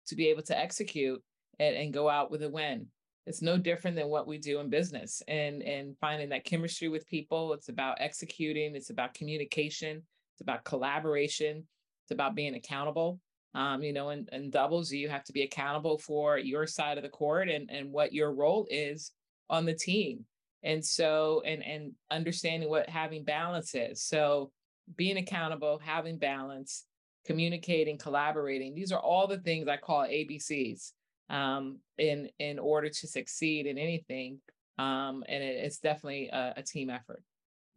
to 0.08 0.16
be 0.16 0.28
able 0.30 0.44
to 0.44 0.58
execute 0.58 1.22
and, 1.60 1.76
and 1.76 1.94
go 1.94 2.10
out 2.10 2.32
with 2.32 2.44
a 2.44 2.50
win. 2.50 2.88
It's 3.26 3.42
no 3.42 3.58
different 3.58 3.96
than 3.96 4.10
what 4.10 4.28
we 4.28 4.38
do 4.38 4.60
in 4.60 4.70
business 4.70 5.22
and, 5.28 5.62
and 5.64 5.96
finding 6.00 6.30
that 6.30 6.44
chemistry 6.44 6.90
with 6.90 7.08
people. 7.08 7.54
It's 7.54 7.70
about 7.70 7.98
executing, 8.00 8.76
it's 8.76 8.90
about 8.90 9.14
communication, 9.14 10.04
it's 10.34 10.42
about 10.42 10.66
collaboration, 10.66 11.66
it's 12.04 12.12
about 12.12 12.36
being 12.36 12.56
accountable. 12.56 13.20
Um, 13.56 13.84
you 13.84 13.94
know, 13.94 14.10
in, 14.10 14.28
in 14.32 14.50
doubles, 14.50 14.92
you 14.92 15.10
have 15.10 15.24
to 15.26 15.34
be 15.34 15.44
accountable 15.44 16.00
for 16.00 16.38
your 16.38 16.66
side 16.66 16.98
of 16.98 17.04
the 17.04 17.10
court 17.10 17.50
and, 17.50 17.70
and 17.70 17.92
what 17.92 18.12
your 18.12 18.34
role 18.34 18.68
is 18.70 19.12
on 19.50 19.66
the 19.66 19.76
team. 19.76 20.26
And 20.64 20.84
so, 20.84 21.42
and 21.46 21.64
and 21.64 21.92
understanding 22.12 22.70
what 22.70 22.90
having 22.90 23.24
balance 23.24 23.76
is. 23.76 24.02
So 24.04 24.52
being 24.96 25.18
accountable, 25.18 25.80
having 25.84 26.18
balance, 26.18 26.86
communicating, 27.26 27.98
collaborating, 27.98 28.76
these 28.76 28.92
are 28.92 29.00
all 29.00 29.28
the 29.28 29.40
things 29.40 29.68
I 29.68 29.78
call 29.78 30.04
ABCs 30.04 30.92
um, 31.30 31.80
in 31.98 32.30
in 32.40 32.60
order 32.60 32.90
to 32.90 33.08
succeed 33.08 33.66
in 33.66 33.78
anything. 33.78 34.40
Um, 34.80 35.24
and 35.28 35.44
it, 35.44 35.66
it's 35.66 35.80
definitely 35.80 36.30
a, 36.30 36.54
a 36.58 36.64
team 36.64 36.90
effort. 36.90 37.22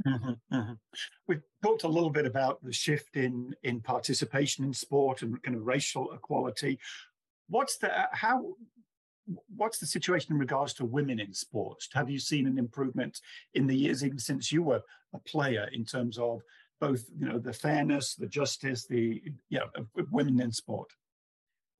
Mm-hmm, 0.07 0.55
mm-hmm. 0.55 0.73
We've 1.27 1.43
talked 1.63 1.85
a 1.85 1.89
little 1.89 2.11
bit 2.11 2.27
about 2.27 2.63
the 2.63 2.73
shift 2.73 3.17
in 3.17 3.55
in 3.63 3.81
participation 3.81 4.65
in 4.65 4.73
sport 4.73 5.23
and 5.23 5.43
kind 5.43 5.57
of 5.57 5.67
racial 5.67 6.13
equality. 6.13 6.79
What's 7.49 7.79
the 7.79 7.91
how? 8.13 8.55
What's 9.57 9.79
the 9.79 9.87
situation 9.87 10.33
in 10.33 10.39
regards 10.39 10.75
to 10.75 10.85
women 10.85 11.19
in 11.19 11.33
sports? 11.33 11.89
Have 11.93 12.09
you 12.09 12.19
seen 12.19 12.47
an 12.47 12.59
improvement 12.59 13.21
in 13.55 13.67
the 13.67 13.77
years 13.77 14.05
even 14.05 14.19
since 14.19 14.53
you 14.53 14.63
were 14.63 14.83
a 15.15 15.19
player 15.21 15.69
in 15.73 15.85
terms 15.85 16.19
of 16.19 16.43
both 16.81 17.05
you 17.19 17.27
know 17.27 17.39
the 17.39 17.53
fairness, 17.53 18.15
the 18.15 18.27
justice, 18.27 18.87
the 18.87 19.23
yeah 19.49 19.63
women 20.11 20.41
in 20.41 20.53
sport? 20.53 20.91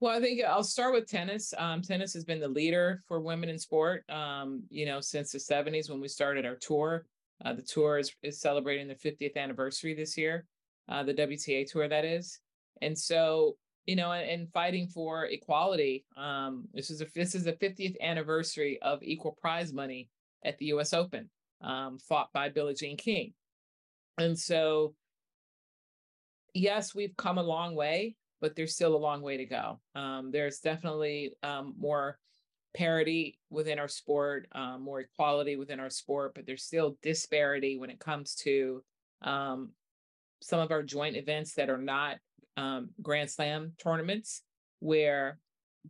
Well, 0.01 0.15
I 0.15 0.21
think 0.21 0.45
I'll 0.45 0.63
start 0.63 0.93
with 0.93 1.09
tennis. 1.09 1.55
Um, 1.57 1.81
tennis 1.81 2.13
has 2.15 2.25
been 2.25 2.41
the 2.41 2.49
leader 2.49 3.03
for 3.09 3.19
women 3.19 3.49
in 3.49 3.59
sport, 3.59 4.05
um, 4.11 4.63
you 4.69 4.85
know, 4.85 5.01
since 5.01 5.33
the 5.33 5.39
70s 5.39 5.89
when 5.89 6.01
we 6.01 6.09
started 6.09 6.45
our 6.45 6.57
tour. 6.57 7.07
Uh, 7.45 7.55
the 7.55 7.63
tour 7.63 7.99
is, 7.99 8.15
is 8.23 8.41
celebrating 8.41 8.89
the 8.89 8.95
50th 8.95 9.37
anniversary 9.37 9.95
this 9.95 10.17
year, 10.17 10.47
uh, 10.89 11.03
the 11.03 11.15
WTA 11.15 11.71
tour, 11.71 11.89
that 11.89 12.05
is. 12.05 12.41
And 12.83 12.99
so, 12.99 13.57
you 13.87 13.97
know, 13.97 14.13
and, 14.13 14.29
and 14.29 14.53
fighting 14.53 14.89
for 14.89 15.27
equality. 15.27 16.05
Um, 16.17 16.69
this 16.75 16.91
is 16.91 17.01
a 17.01 17.07
this 17.15 17.35
is 17.35 17.45
the 17.45 17.53
50th 17.53 17.99
anniversary 18.01 18.79
of 18.83 19.03
equal 19.03 19.37
prize 19.41 19.73
money 19.73 20.09
at 20.45 20.59
the 20.59 20.67
U.S. 20.67 20.93
Open, 20.93 21.31
um, 21.63 21.99
fought 21.99 22.33
by 22.33 22.49
Billie 22.49 22.75
Jean 22.75 22.97
King. 22.97 23.33
And 24.19 24.39
so, 24.39 24.95
yes, 26.55 26.95
we've 26.95 27.17
come 27.17 27.39
a 27.39 27.43
long 27.43 27.75
way, 27.75 28.17
but 28.41 28.57
there's 28.57 28.75
still 28.75 28.97
a 28.97 28.99
long 28.99 29.23
way 29.23 29.37
to 29.37 29.45
go. 29.45 29.81
Um, 29.95 30.31
there's 30.31 30.59
definitely 30.59 31.33
um, 31.43 31.75
more 31.79 32.19
parity 32.75 33.39
within 33.51 33.79
our 33.79 33.89
sport, 33.89 34.49
um, 34.53 34.83
more 34.83 35.01
equality 35.01 35.57
within 35.57 35.81
our 35.81 35.91
sport, 35.91 36.33
but 36.35 36.47
there's 36.47 36.65
still 36.65 36.97
disparity 37.03 37.79
when 37.79 37.91
it 37.91 37.99
comes 37.99 38.35
to 38.35 38.83
um, 39.23 39.71
some 40.43 40.61
of 40.61 40.71
our 40.71 40.83
joint 40.83 41.17
events 41.17 41.55
that 41.55 41.71
are 41.71 41.79
not 41.79 42.17
um, 42.57 42.91
Grand 43.03 43.31
Slam 43.31 43.73
tournaments, 43.79 44.43
where 44.81 45.39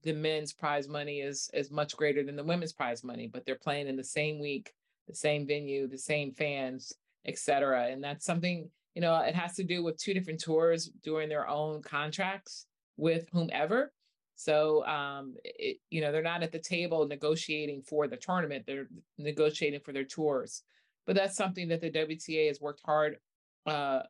the 0.02 0.12
men's 0.12 0.52
prize 0.52 0.88
money 0.88 1.20
is 1.20 1.48
is 1.54 1.70
much 1.70 1.96
greater 1.96 2.22
than 2.22 2.36
the 2.36 2.44
women's 2.44 2.72
prize 2.72 3.02
money, 3.02 3.28
but 3.32 3.44
they're 3.44 3.56
playing 3.56 3.88
in 3.88 3.96
the 3.96 4.04
same 4.04 4.38
week, 4.38 4.72
the 5.08 5.14
same 5.14 5.46
venue, 5.46 5.88
the 5.88 5.98
same 5.98 6.32
fans, 6.32 6.92
et 7.24 7.38
cetera. 7.38 7.86
And 7.86 8.02
that's 8.02 8.24
something 8.24 8.70
you 8.96 9.02
know, 9.02 9.14
it 9.20 9.34
has 9.34 9.54
to 9.56 9.62
do 9.62 9.84
with 9.84 9.98
two 9.98 10.14
different 10.14 10.40
tours 10.40 10.86
doing 11.04 11.28
their 11.28 11.46
own 11.46 11.82
contracts 11.82 12.64
with 12.96 13.28
whomever. 13.30 13.92
So, 14.36 14.86
um, 14.86 15.34
it, 15.44 15.76
you 15.90 16.00
know, 16.00 16.10
they're 16.10 16.22
not 16.22 16.42
at 16.42 16.50
the 16.50 16.58
table 16.58 17.06
negotiating 17.06 17.82
for 17.82 18.08
the 18.08 18.16
tournament; 18.16 18.64
they're 18.66 18.88
negotiating 19.18 19.80
for 19.80 19.92
their 19.92 20.04
tours. 20.04 20.62
But 21.06 21.14
that's 21.14 21.36
something 21.36 21.68
that 21.68 21.82
the 21.82 21.90
WTA 21.90 22.48
has 22.48 22.60
worked 22.60 22.80
hard 22.86 23.18
uh, 23.66 24.00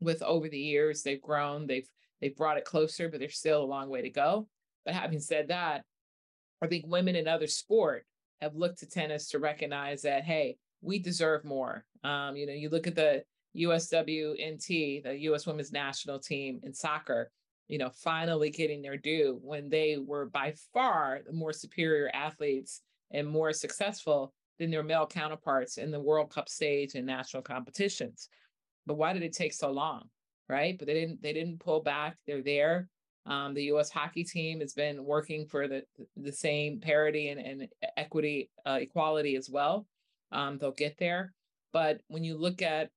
with 0.00 0.22
over 0.22 0.50
the 0.50 0.58
years. 0.58 1.02
They've 1.02 1.20
grown, 1.20 1.66
they've 1.66 1.88
they've 2.20 2.36
brought 2.36 2.58
it 2.58 2.64
closer, 2.64 3.08
but 3.08 3.20
there's 3.20 3.38
still 3.38 3.62
a 3.62 3.66
long 3.66 3.88
way 3.88 4.02
to 4.02 4.10
go. 4.10 4.48
But 4.84 4.94
having 4.94 5.20
said 5.20 5.48
that, 5.48 5.82
I 6.62 6.66
think 6.66 6.86
women 6.86 7.16
in 7.16 7.28
other 7.28 7.46
sport 7.46 8.04
have 8.40 8.54
looked 8.54 8.80
to 8.80 8.88
tennis 8.88 9.28
to 9.30 9.38
recognize 9.38 10.02
that 10.02 10.24
hey, 10.24 10.56
we 10.82 10.98
deserve 10.98 11.44
more. 11.44 11.84
Um, 12.02 12.36
you 12.36 12.46
know, 12.46 12.52
you 12.52 12.68
look 12.68 12.86
at 12.86 12.94
the 12.94 13.24
USWNT, 13.56 15.04
the 15.04 15.16
U.S. 15.20 15.46
Women's 15.46 15.72
National 15.72 16.18
Team 16.18 16.60
in 16.62 16.74
soccer 16.74 17.30
you 17.68 17.78
know, 17.78 17.90
finally 17.90 18.50
getting 18.50 18.82
their 18.82 18.96
due 18.96 19.38
when 19.42 19.68
they 19.68 19.96
were 19.98 20.26
by 20.26 20.54
far 20.72 21.20
the 21.26 21.32
more 21.32 21.52
superior 21.52 22.10
athletes 22.12 22.82
and 23.10 23.26
more 23.26 23.52
successful 23.52 24.34
than 24.58 24.70
their 24.70 24.82
male 24.82 25.06
counterparts 25.06 25.78
in 25.78 25.90
the 25.90 26.00
World 26.00 26.30
Cup 26.30 26.48
stage 26.48 26.94
and 26.94 27.06
national 27.06 27.42
competitions. 27.42 28.28
But 28.86 28.94
why 28.94 29.12
did 29.12 29.22
it 29.22 29.32
take 29.32 29.52
so 29.52 29.70
long? 29.70 30.08
Right. 30.48 30.76
But 30.78 30.86
they 30.86 30.94
didn't 30.94 31.22
they 31.22 31.32
didn't 31.32 31.60
pull 31.60 31.80
back. 31.80 32.16
They're 32.26 32.42
there. 32.42 32.88
Um, 33.26 33.54
the 33.54 33.64
U.S. 33.64 33.88
hockey 33.88 34.22
team 34.22 34.60
has 34.60 34.74
been 34.74 35.04
working 35.04 35.46
for 35.46 35.66
the 35.66 35.84
the 36.16 36.32
same 36.32 36.80
parity 36.80 37.28
and, 37.28 37.40
and 37.40 37.68
equity 37.96 38.50
uh, 38.66 38.78
equality 38.80 39.36
as 39.36 39.48
well. 39.48 39.86
Um, 40.32 40.58
they'll 40.58 40.72
get 40.72 40.98
there. 40.98 41.32
But 41.72 42.00
when 42.08 42.22
you 42.22 42.36
look 42.36 42.62
at, 42.62 42.90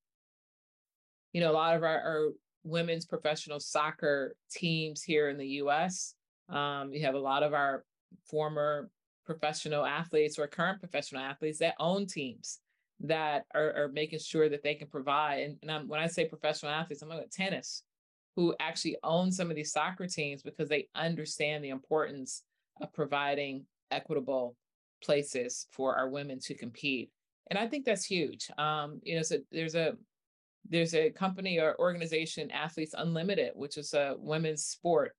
you 1.33 1.41
know, 1.41 1.51
a 1.51 1.53
lot 1.53 1.75
of 1.75 1.83
our, 1.83 1.99
our 1.99 2.29
women's 2.67 3.05
professional 3.05 3.59
soccer 3.59 4.35
teams 4.51 5.01
here 5.01 5.29
in 5.29 5.37
the 5.37 5.47
US. 5.61 6.13
Um, 6.49 6.93
you 6.93 7.05
have 7.05 7.15
a 7.15 7.19
lot 7.19 7.43
of 7.43 7.53
our 7.53 7.83
former 8.29 8.89
professional 9.25 9.85
athletes 9.85 10.37
or 10.37 10.47
current 10.47 10.79
professional 10.79 11.21
athletes 11.21 11.59
that 11.59 11.75
own 11.79 12.05
teams 12.05 12.59
that 13.01 13.45
are, 13.53 13.73
are 13.73 13.91
making 13.93 14.19
sure 14.19 14.49
that 14.49 14.63
they 14.63 14.75
can 14.75 14.87
provide. 14.87 15.39
And, 15.41 15.57
and 15.61 15.89
when 15.89 15.99
I 15.99 16.07
say 16.07 16.25
professional 16.25 16.71
athletes, 16.71 17.01
I'm 17.01 17.11
about 17.11 17.31
tennis, 17.31 17.83
who 18.35 18.55
actually 18.59 18.97
own 19.03 19.31
some 19.31 19.49
of 19.49 19.55
these 19.55 19.71
soccer 19.71 20.07
teams 20.07 20.43
because 20.43 20.69
they 20.69 20.87
understand 20.95 21.63
the 21.63 21.69
importance 21.69 22.43
of 22.81 22.93
providing 22.93 23.65
equitable 23.91 24.55
places 25.03 25.67
for 25.71 25.95
our 25.95 26.09
women 26.09 26.39
to 26.39 26.55
compete. 26.55 27.11
And 27.49 27.57
I 27.57 27.67
think 27.67 27.85
that's 27.85 28.05
huge. 28.05 28.49
Um, 28.57 28.99
you 29.03 29.15
know, 29.15 29.21
so 29.21 29.37
there's 29.51 29.75
a 29.75 29.93
there's 30.69 30.93
a 30.93 31.09
company 31.11 31.59
or 31.59 31.79
organization, 31.79 32.51
Athletes 32.51 32.93
Unlimited, 32.97 33.51
which 33.55 33.77
is 33.77 33.93
a 33.93 34.15
women's 34.17 34.65
sport. 34.65 35.15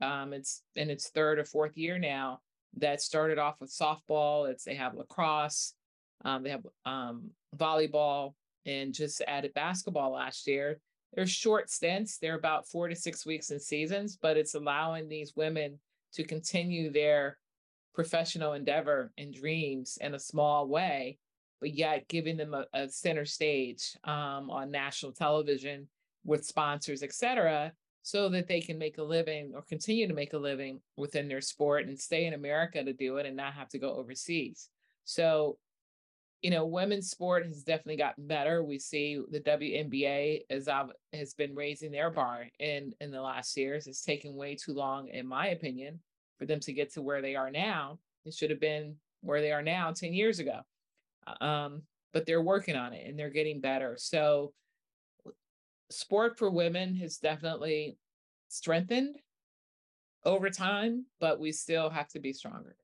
Um, 0.00 0.32
it's 0.32 0.62
in 0.74 0.90
its 0.90 1.10
third 1.10 1.38
or 1.38 1.44
fourth 1.44 1.76
year 1.76 1.98
now. 1.98 2.40
That 2.76 3.00
started 3.00 3.38
off 3.38 3.60
with 3.60 3.70
softball. 3.70 4.50
It's 4.50 4.64
they 4.64 4.74
have 4.74 4.94
lacrosse, 4.94 5.74
um, 6.24 6.42
they 6.42 6.50
have 6.50 6.66
um, 6.84 7.30
volleyball, 7.56 8.34
and 8.66 8.92
just 8.92 9.22
added 9.26 9.54
basketball 9.54 10.12
last 10.12 10.46
year. 10.46 10.80
They're 11.14 11.26
short 11.26 11.70
stints. 11.70 12.18
They're 12.18 12.38
about 12.38 12.68
four 12.68 12.88
to 12.88 12.94
six 12.94 13.24
weeks 13.24 13.50
in 13.50 13.58
seasons, 13.60 14.18
but 14.20 14.36
it's 14.36 14.54
allowing 14.54 15.08
these 15.08 15.34
women 15.36 15.78
to 16.14 16.24
continue 16.24 16.92
their 16.92 17.38
professional 17.94 18.52
endeavor 18.52 19.10
and 19.16 19.32
dreams 19.32 19.98
in 20.00 20.14
a 20.14 20.18
small 20.18 20.68
way 20.68 21.18
but 21.60 21.74
yet 21.74 22.08
giving 22.08 22.36
them 22.36 22.54
a, 22.54 22.64
a 22.72 22.88
center 22.88 23.24
stage 23.24 23.96
um, 24.04 24.50
on 24.50 24.70
national 24.70 25.12
television 25.12 25.88
with 26.24 26.44
sponsors, 26.44 27.02
et 27.02 27.12
cetera, 27.12 27.72
so 28.02 28.28
that 28.28 28.46
they 28.46 28.60
can 28.60 28.78
make 28.78 28.98
a 28.98 29.02
living 29.02 29.52
or 29.54 29.62
continue 29.62 30.06
to 30.06 30.14
make 30.14 30.32
a 30.32 30.38
living 30.38 30.80
within 30.96 31.28
their 31.28 31.40
sport 31.40 31.86
and 31.86 31.98
stay 31.98 32.26
in 32.26 32.34
America 32.34 32.82
to 32.82 32.92
do 32.92 33.16
it 33.16 33.26
and 33.26 33.36
not 33.36 33.54
have 33.54 33.68
to 33.68 33.78
go 33.78 33.94
overseas. 33.94 34.68
So, 35.04 35.58
you 36.42 36.50
know, 36.50 36.64
women's 36.64 37.10
sport 37.10 37.46
has 37.46 37.64
definitely 37.64 37.96
gotten 37.96 38.26
better. 38.26 38.62
We 38.62 38.78
see 38.78 39.20
the 39.30 39.40
WNBA 39.40 40.42
has 40.50 40.68
has 41.12 41.34
been 41.34 41.54
raising 41.54 41.90
their 41.90 42.10
bar 42.10 42.46
in 42.58 42.92
in 43.00 43.10
the 43.10 43.20
last 43.20 43.56
years. 43.56 43.86
It's 43.86 44.04
taken 44.04 44.34
way 44.34 44.54
too 44.54 44.74
long, 44.74 45.08
in 45.08 45.26
my 45.26 45.48
opinion, 45.48 46.00
for 46.38 46.46
them 46.46 46.60
to 46.60 46.72
get 46.72 46.92
to 46.94 47.02
where 47.02 47.22
they 47.22 47.34
are 47.34 47.50
now. 47.50 47.98
It 48.24 48.34
should 48.34 48.50
have 48.50 48.60
been 48.60 48.96
where 49.20 49.40
they 49.40 49.50
are 49.50 49.62
now 49.62 49.92
10 49.92 50.12
years 50.12 50.38
ago 50.38 50.60
um, 51.40 51.82
but 52.12 52.26
they're 52.26 52.42
working 52.42 52.76
on 52.76 52.92
it 52.92 53.06
and 53.06 53.18
they're 53.18 53.30
getting 53.30 53.60
better. 53.60 53.96
So, 53.98 54.52
sport 55.90 56.38
for 56.38 56.50
women 56.50 56.94
has 56.96 57.18
definitely 57.18 57.98
strengthened 58.48 59.16
over 60.24 60.50
time, 60.50 61.06
but 61.20 61.40
we 61.40 61.52
still 61.52 61.90
have 61.90 62.08
to 62.08 62.20
be 62.20 62.32
stronger. 62.32 62.76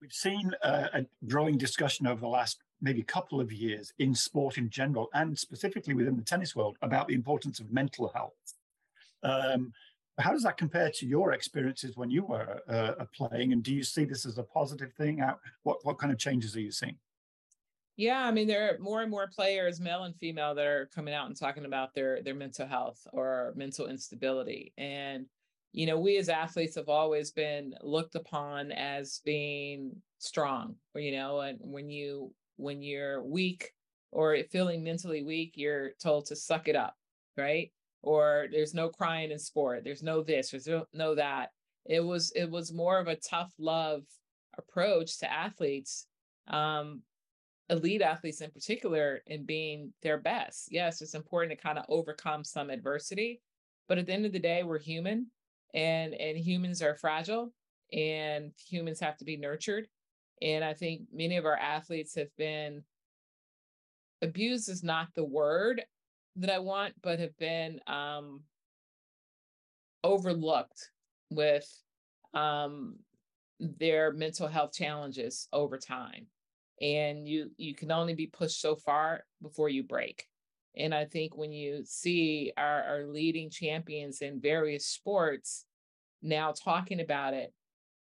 We've 0.00 0.12
seen 0.12 0.52
a, 0.62 0.88
a 0.94 1.06
growing 1.26 1.58
discussion 1.58 2.06
over 2.06 2.20
the 2.20 2.28
last 2.28 2.58
maybe 2.80 3.02
couple 3.02 3.40
of 3.40 3.52
years 3.52 3.92
in 3.98 4.14
sport 4.14 4.56
in 4.56 4.70
general, 4.70 5.08
and 5.12 5.36
specifically 5.36 5.94
within 5.94 6.16
the 6.16 6.22
tennis 6.22 6.54
world, 6.54 6.76
about 6.82 7.08
the 7.08 7.14
importance 7.14 7.58
of 7.58 7.72
mental 7.72 8.08
health. 8.14 8.54
Um, 9.24 9.72
how 10.18 10.32
does 10.32 10.42
that 10.42 10.56
compare 10.56 10.90
to 10.94 11.06
your 11.06 11.32
experiences 11.32 11.96
when 11.96 12.10
you 12.10 12.24
were 12.24 12.60
uh, 12.68 13.04
playing? 13.14 13.52
And 13.52 13.62
do 13.62 13.74
you 13.74 13.82
see 13.82 14.04
this 14.04 14.26
as 14.26 14.38
a 14.38 14.42
positive 14.42 14.92
thing? 14.94 15.18
How, 15.18 15.38
what 15.62 15.78
what 15.84 15.98
kind 15.98 16.12
of 16.12 16.18
changes 16.18 16.56
are 16.56 16.60
you 16.60 16.72
seeing? 16.72 16.96
Yeah, 17.96 18.20
I 18.20 18.30
mean, 18.30 18.46
there 18.46 18.74
are 18.74 18.78
more 18.78 19.02
and 19.02 19.10
more 19.10 19.26
players, 19.26 19.80
male 19.80 20.04
and 20.04 20.14
female, 20.14 20.54
that 20.54 20.66
are 20.66 20.88
coming 20.94 21.14
out 21.14 21.26
and 21.26 21.36
talking 21.36 21.64
about 21.64 21.94
their 21.94 22.22
their 22.22 22.34
mental 22.34 22.66
health 22.66 23.04
or 23.12 23.52
mental 23.56 23.88
instability. 23.88 24.72
And 24.78 25.26
you 25.72 25.86
know, 25.86 25.98
we 25.98 26.16
as 26.16 26.28
athletes 26.28 26.76
have 26.76 26.88
always 26.88 27.30
been 27.30 27.74
looked 27.82 28.14
upon 28.14 28.72
as 28.72 29.20
being 29.24 29.92
strong. 30.18 30.76
You 30.94 31.12
know, 31.12 31.40
and 31.40 31.58
when 31.60 31.88
you 31.88 32.32
when 32.56 32.82
you're 32.82 33.22
weak 33.22 33.72
or 34.10 34.36
feeling 34.50 34.82
mentally 34.82 35.22
weak, 35.22 35.52
you're 35.54 35.90
told 36.02 36.26
to 36.26 36.36
suck 36.36 36.68
it 36.68 36.76
up, 36.76 36.96
right? 37.36 37.70
or 38.02 38.46
there's 38.52 38.74
no 38.74 38.88
crying 38.88 39.30
in 39.30 39.38
sport 39.38 39.82
there's 39.84 40.02
no 40.02 40.22
this 40.22 40.50
there's 40.50 40.68
no, 40.92 41.14
that 41.14 41.50
it 41.86 42.00
was 42.00 42.32
it 42.36 42.50
was 42.50 42.72
more 42.72 42.98
of 42.98 43.08
a 43.08 43.16
tough 43.16 43.52
love 43.58 44.02
approach 44.56 45.18
to 45.18 45.32
athletes 45.32 46.06
um 46.48 47.02
elite 47.70 48.02
athletes 48.02 48.40
in 48.40 48.50
particular 48.50 49.20
in 49.26 49.44
being 49.44 49.92
their 50.02 50.18
best 50.18 50.68
yes 50.70 51.02
it's 51.02 51.14
important 51.14 51.50
to 51.50 51.62
kind 51.62 51.78
of 51.78 51.84
overcome 51.88 52.44
some 52.44 52.70
adversity 52.70 53.40
but 53.88 53.98
at 53.98 54.06
the 54.06 54.12
end 54.12 54.24
of 54.24 54.32
the 54.32 54.38
day 54.38 54.62
we're 54.62 54.78
human 54.78 55.26
and 55.74 56.14
and 56.14 56.38
humans 56.38 56.82
are 56.82 56.94
fragile 56.94 57.52
and 57.92 58.52
humans 58.68 59.00
have 59.00 59.16
to 59.16 59.24
be 59.24 59.36
nurtured 59.36 59.86
and 60.42 60.64
i 60.64 60.74
think 60.74 61.02
many 61.12 61.36
of 61.36 61.46
our 61.46 61.56
athletes 61.56 62.14
have 62.14 62.34
been 62.36 62.82
abused 64.22 64.68
is 64.68 64.82
not 64.82 65.08
the 65.14 65.24
word 65.24 65.82
that 66.36 66.50
I 66.50 66.58
want, 66.58 66.94
but 67.02 67.18
have 67.18 67.36
been 67.38 67.80
um, 67.86 68.42
overlooked 70.04 70.90
with 71.30 71.68
um, 72.34 72.96
their 73.58 74.12
mental 74.12 74.48
health 74.48 74.72
challenges 74.72 75.48
over 75.52 75.78
time. 75.78 76.26
And 76.80 77.26
you 77.26 77.50
you 77.56 77.74
can 77.74 77.90
only 77.90 78.14
be 78.14 78.28
pushed 78.28 78.60
so 78.60 78.76
far 78.76 79.24
before 79.42 79.68
you 79.68 79.82
break. 79.82 80.26
And 80.76 80.94
I 80.94 81.06
think 81.06 81.36
when 81.36 81.52
you 81.52 81.82
see 81.84 82.52
our, 82.56 82.82
our 82.84 83.04
leading 83.04 83.50
champions 83.50 84.20
in 84.20 84.40
various 84.40 84.86
sports 84.86 85.64
now 86.22 86.52
talking 86.52 87.00
about 87.00 87.34
it, 87.34 87.52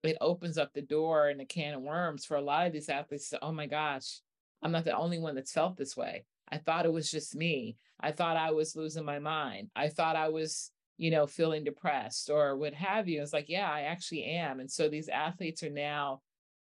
it 0.03 0.17
opens 0.21 0.57
up 0.57 0.73
the 0.73 0.81
door 0.81 1.29
and 1.29 1.41
a 1.41 1.45
can 1.45 1.75
of 1.75 1.81
worms 1.81 2.25
for 2.25 2.37
a 2.37 2.41
lot 2.41 2.67
of 2.67 2.73
these 2.73 2.89
athletes. 2.89 3.33
Oh 3.41 3.51
my 3.51 3.67
gosh, 3.67 4.21
I'm 4.61 4.71
not 4.71 4.85
the 4.85 4.95
only 4.95 5.19
one 5.19 5.35
that's 5.35 5.51
felt 5.51 5.77
this 5.77 5.95
way. 5.95 6.25
I 6.51 6.57
thought 6.57 6.85
it 6.85 6.93
was 6.93 7.09
just 7.09 7.35
me. 7.35 7.77
I 7.99 8.11
thought 8.11 8.37
I 8.37 8.51
was 8.51 8.75
losing 8.75 9.05
my 9.05 9.19
mind. 9.19 9.69
I 9.75 9.89
thought 9.89 10.15
I 10.15 10.29
was, 10.29 10.71
you 10.97 11.11
know, 11.11 11.27
feeling 11.27 11.63
depressed 11.63 12.29
or 12.29 12.57
what 12.57 12.73
have 12.73 13.07
you. 13.07 13.21
It's 13.21 13.33
like, 13.33 13.47
yeah, 13.47 13.69
I 13.71 13.81
actually 13.81 14.25
am. 14.25 14.59
And 14.59 14.69
so 14.69 14.89
these 14.89 15.07
athletes 15.07 15.63
are 15.63 15.69
now 15.69 16.21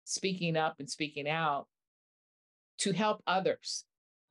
speaking 0.05 0.57
up 0.57 0.77
and 0.79 0.89
speaking 0.89 1.29
out 1.29 1.67
to 2.79 2.93
help 2.93 3.23
others. 3.27 3.85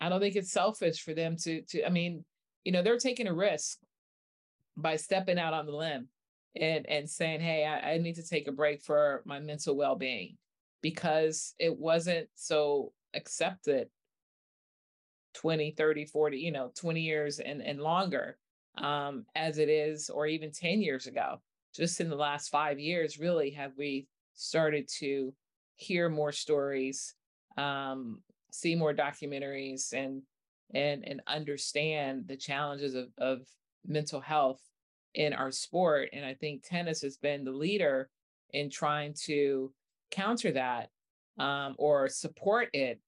I 0.03 0.09
don't 0.09 0.19
think 0.19 0.35
it's 0.35 0.51
selfish 0.51 1.01
for 1.01 1.13
them 1.13 1.37
to 1.43 1.61
to 1.61 1.85
I 1.85 1.89
mean, 1.89 2.25
you 2.65 2.73
know, 2.73 2.83
they're 2.83 2.97
taking 2.97 3.27
a 3.27 3.33
risk 3.33 3.79
by 4.75 4.97
stepping 4.97 5.39
out 5.39 5.53
on 5.53 5.65
the 5.65 5.71
limb 5.71 6.09
and 6.59 6.85
and 6.89 7.09
saying, 7.09 7.39
"Hey, 7.39 7.65
I, 7.65 7.93
I 7.93 7.97
need 7.99 8.15
to 8.15 8.27
take 8.27 8.49
a 8.49 8.51
break 8.51 8.81
for 8.81 9.21
my 9.25 9.39
mental 9.39 9.77
well-being," 9.77 10.37
because 10.81 11.55
it 11.57 11.79
wasn't 11.79 12.27
so 12.35 12.91
accepted 13.13 13.87
20 15.35 15.71
30 15.71 16.05
40 16.05 16.37
you 16.37 16.51
know 16.51 16.71
20 16.75 16.99
years 16.99 17.39
and, 17.39 17.61
and 17.61 17.79
longer 17.79 18.37
um, 18.77 19.25
as 19.35 19.57
it 19.57 19.69
is 19.69 20.09
or 20.09 20.27
even 20.27 20.51
10 20.51 20.81
years 20.81 21.07
ago. 21.07 21.41
Just 21.73 22.01
in 22.01 22.09
the 22.09 22.15
last 22.17 22.49
five 22.49 22.77
years 22.77 23.19
really 23.19 23.51
have 23.51 23.71
we 23.77 24.07
started 24.35 24.89
to 24.99 25.33
hear 25.75 26.09
more 26.09 26.33
stories 26.33 27.15
um, 27.57 28.21
see 28.53 28.75
more 28.75 28.93
documentaries 28.93 29.93
and 29.93 30.21
and 30.73 31.03
and 31.07 31.21
understand 31.27 32.27
the 32.27 32.37
challenges 32.37 32.93
of, 32.93 33.07
of 33.17 33.41
mental 33.85 34.21
health 34.21 34.61
in 35.15 35.33
our 35.33 35.51
sport. 35.51 36.09
And 36.13 36.25
I 36.25 36.35
think 36.35 36.63
tennis 36.63 37.01
has 37.01 37.17
been 37.17 37.43
the 37.43 37.51
leader 37.51 38.09
in 38.51 38.69
trying 38.69 39.15
to 39.25 39.73
counter 40.11 40.51
that 40.51 40.89
um, 41.39 41.75
or 41.77 42.07
support 42.07 42.69
it, 42.73 42.99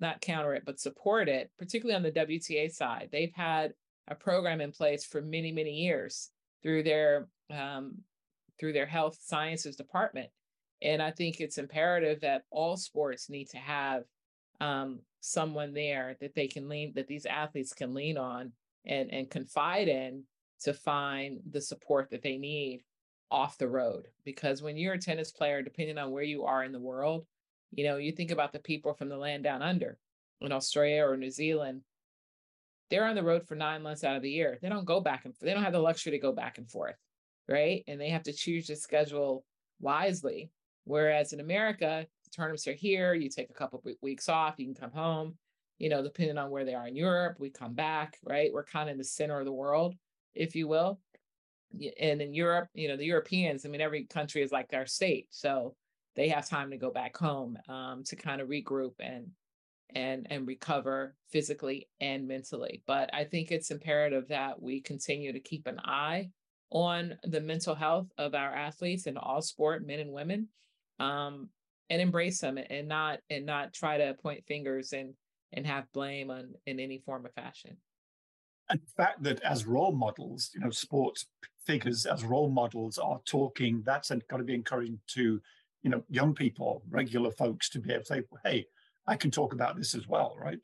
not 0.00 0.20
counter 0.20 0.54
it, 0.54 0.64
but 0.64 0.80
support 0.80 1.28
it, 1.28 1.50
particularly 1.58 1.96
on 1.96 2.02
the 2.02 2.10
WTA 2.10 2.70
side. 2.70 3.10
They've 3.12 3.34
had 3.34 3.74
a 4.08 4.14
program 4.14 4.60
in 4.60 4.72
place 4.72 5.04
for 5.04 5.20
many, 5.20 5.52
many 5.52 5.72
years 5.72 6.30
through 6.62 6.82
their 6.82 7.28
um, 7.50 7.98
through 8.58 8.72
their 8.72 8.86
health 8.86 9.18
sciences 9.22 9.76
department. 9.76 10.30
And 10.82 11.02
I 11.02 11.10
think 11.10 11.40
it's 11.40 11.58
imperative 11.58 12.20
that 12.22 12.42
all 12.50 12.76
sports 12.76 13.30
need 13.30 13.48
to 13.50 13.58
have 13.58 14.04
um, 14.60 15.00
someone 15.20 15.74
there 15.74 16.16
that 16.20 16.34
they 16.34 16.46
can 16.46 16.68
lean, 16.68 16.92
that 16.94 17.08
these 17.08 17.26
athletes 17.26 17.72
can 17.72 17.94
lean 17.94 18.16
on 18.16 18.52
and, 18.86 19.12
and 19.12 19.30
confide 19.30 19.88
in 19.88 20.24
to 20.62 20.72
find 20.72 21.40
the 21.50 21.60
support 21.60 22.10
that 22.10 22.22
they 22.22 22.36
need 22.36 22.82
off 23.30 23.58
the 23.58 23.68
road. 23.68 24.06
Because 24.24 24.62
when 24.62 24.76
you're 24.76 24.94
a 24.94 24.98
tennis 24.98 25.30
player, 25.30 25.62
depending 25.62 25.98
on 25.98 26.10
where 26.10 26.22
you 26.22 26.44
are 26.44 26.64
in 26.64 26.72
the 26.72 26.80
world, 26.80 27.26
you 27.72 27.84
know, 27.84 27.96
you 27.96 28.12
think 28.12 28.30
about 28.30 28.52
the 28.52 28.58
people 28.58 28.94
from 28.94 29.08
the 29.08 29.16
land 29.16 29.44
down 29.44 29.62
under 29.62 29.98
in 30.40 30.52
Australia 30.52 31.04
or 31.04 31.16
New 31.16 31.30
Zealand, 31.30 31.82
they're 32.90 33.06
on 33.06 33.16
the 33.16 33.22
road 33.22 33.46
for 33.46 33.54
nine 33.54 33.82
months 33.82 34.04
out 34.04 34.16
of 34.16 34.22
the 34.22 34.30
year. 34.30 34.58
They 34.62 34.68
don't 34.68 34.86
go 34.86 35.00
back 35.00 35.24
and 35.24 35.34
they 35.40 35.52
don't 35.52 35.62
have 35.62 35.74
the 35.74 35.78
luxury 35.78 36.12
to 36.12 36.18
go 36.18 36.32
back 36.32 36.58
and 36.58 36.70
forth, 36.70 36.96
right? 37.48 37.84
And 37.86 38.00
they 38.00 38.08
have 38.10 38.22
to 38.24 38.32
choose 38.32 38.66
to 38.68 38.76
schedule 38.76 39.44
wisely. 39.80 40.50
Whereas 40.84 41.34
in 41.34 41.40
America, 41.40 42.06
tournaments 42.32 42.66
are 42.66 42.72
here. 42.72 43.14
You 43.14 43.28
take 43.28 43.50
a 43.50 43.54
couple 43.54 43.78
of 43.78 43.94
weeks 44.02 44.28
off, 44.28 44.54
you 44.58 44.66
can 44.66 44.74
come 44.74 44.92
home. 44.92 45.36
You 45.78 45.88
know, 45.88 46.02
depending 46.02 46.38
on 46.38 46.50
where 46.50 46.64
they 46.64 46.74
are 46.74 46.88
in 46.88 46.96
Europe, 46.96 47.36
we 47.38 47.50
come 47.50 47.74
back, 47.74 48.18
right? 48.24 48.52
We're 48.52 48.64
kind 48.64 48.88
of 48.88 48.92
in 48.92 48.98
the 48.98 49.04
center 49.04 49.38
of 49.38 49.44
the 49.44 49.52
world, 49.52 49.94
if 50.34 50.56
you 50.56 50.66
will. 50.66 51.00
And 52.00 52.20
in 52.20 52.34
Europe, 52.34 52.68
you 52.74 52.88
know, 52.88 52.96
the 52.96 53.04
Europeans, 53.04 53.64
I 53.64 53.68
mean, 53.68 53.80
every 53.80 54.04
country 54.04 54.42
is 54.42 54.50
like 54.50 54.68
their 54.70 54.86
state. 54.86 55.28
So 55.30 55.76
they 56.16 56.28
have 56.30 56.48
time 56.48 56.70
to 56.70 56.76
go 56.76 56.90
back 56.90 57.16
home 57.16 57.56
um, 57.68 58.02
to 58.04 58.16
kind 58.16 58.40
of 58.40 58.48
regroup 58.48 58.94
and 58.98 59.28
and 59.94 60.26
and 60.30 60.46
recover 60.46 61.14
physically 61.30 61.88
and 62.00 62.26
mentally. 62.26 62.82
But 62.86 63.14
I 63.14 63.24
think 63.24 63.50
it's 63.50 63.70
imperative 63.70 64.28
that 64.28 64.60
we 64.60 64.80
continue 64.80 65.32
to 65.32 65.40
keep 65.40 65.66
an 65.66 65.78
eye 65.78 66.30
on 66.70 67.16
the 67.24 67.40
mental 67.40 67.74
health 67.74 68.08
of 68.18 68.34
our 68.34 68.54
athletes 68.54 69.06
in 69.06 69.16
all 69.16 69.40
sport, 69.40 69.86
men 69.86 70.00
and 70.00 70.12
women, 70.12 70.48
um, 70.98 71.48
and 71.90 72.00
embrace 72.00 72.40
them 72.40 72.58
and 72.58 72.88
not 72.88 73.20
and 73.30 73.46
not 73.46 73.72
try 73.72 73.98
to 73.98 74.14
point 74.14 74.44
fingers 74.46 74.92
and 74.92 75.14
and 75.52 75.66
have 75.66 75.90
blame 75.92 76.30
on 76.30 76.52
in 76.66 76.78
any 76.78 76.98
form 76.98 77.24
of 77.24 77.32
fashion. 77.32 77.76
And 78.70 78.80
the 78.80 79.02
fact 79.02 79.22
that 79.22 79.40
as 79.40 79.66
role 79.66 79.92
models, 79.92 80.50
you 80.54 80.60
know, 80.60 80.70
sports 80.70 81.26
figures 81.66 82.04
as 82.04 82.22
role 82.22 82.50
models 82.50 82.98
are 82.98 83.20
talking, 83.24 83.82
that's 83.84 84.10
got 84.28 84.36
to 84.36 84.44
be 84.44 84.54
encouraging 84.54 84.98
to, 85.08 85.40
you 85.82 85.90
know, 85.90 86.02
young 86.10 86.34
people, 86.34 86.82
regular 86.90 87.30
folks 87.30 87.70
to 87.70 87.80
be 87.80 87.92
able 87.92 88.04
to 88.04 88.06
say, 88.06 88.22
hey, 88.44 88.66
I 89.06 89.16
can 89.16 89.30
talk 89.30 89.54
about 89.54 89.76
this 89.76 89.94
as 89.94 90.06
well, 90.06 90.36
right? 90.38 90.58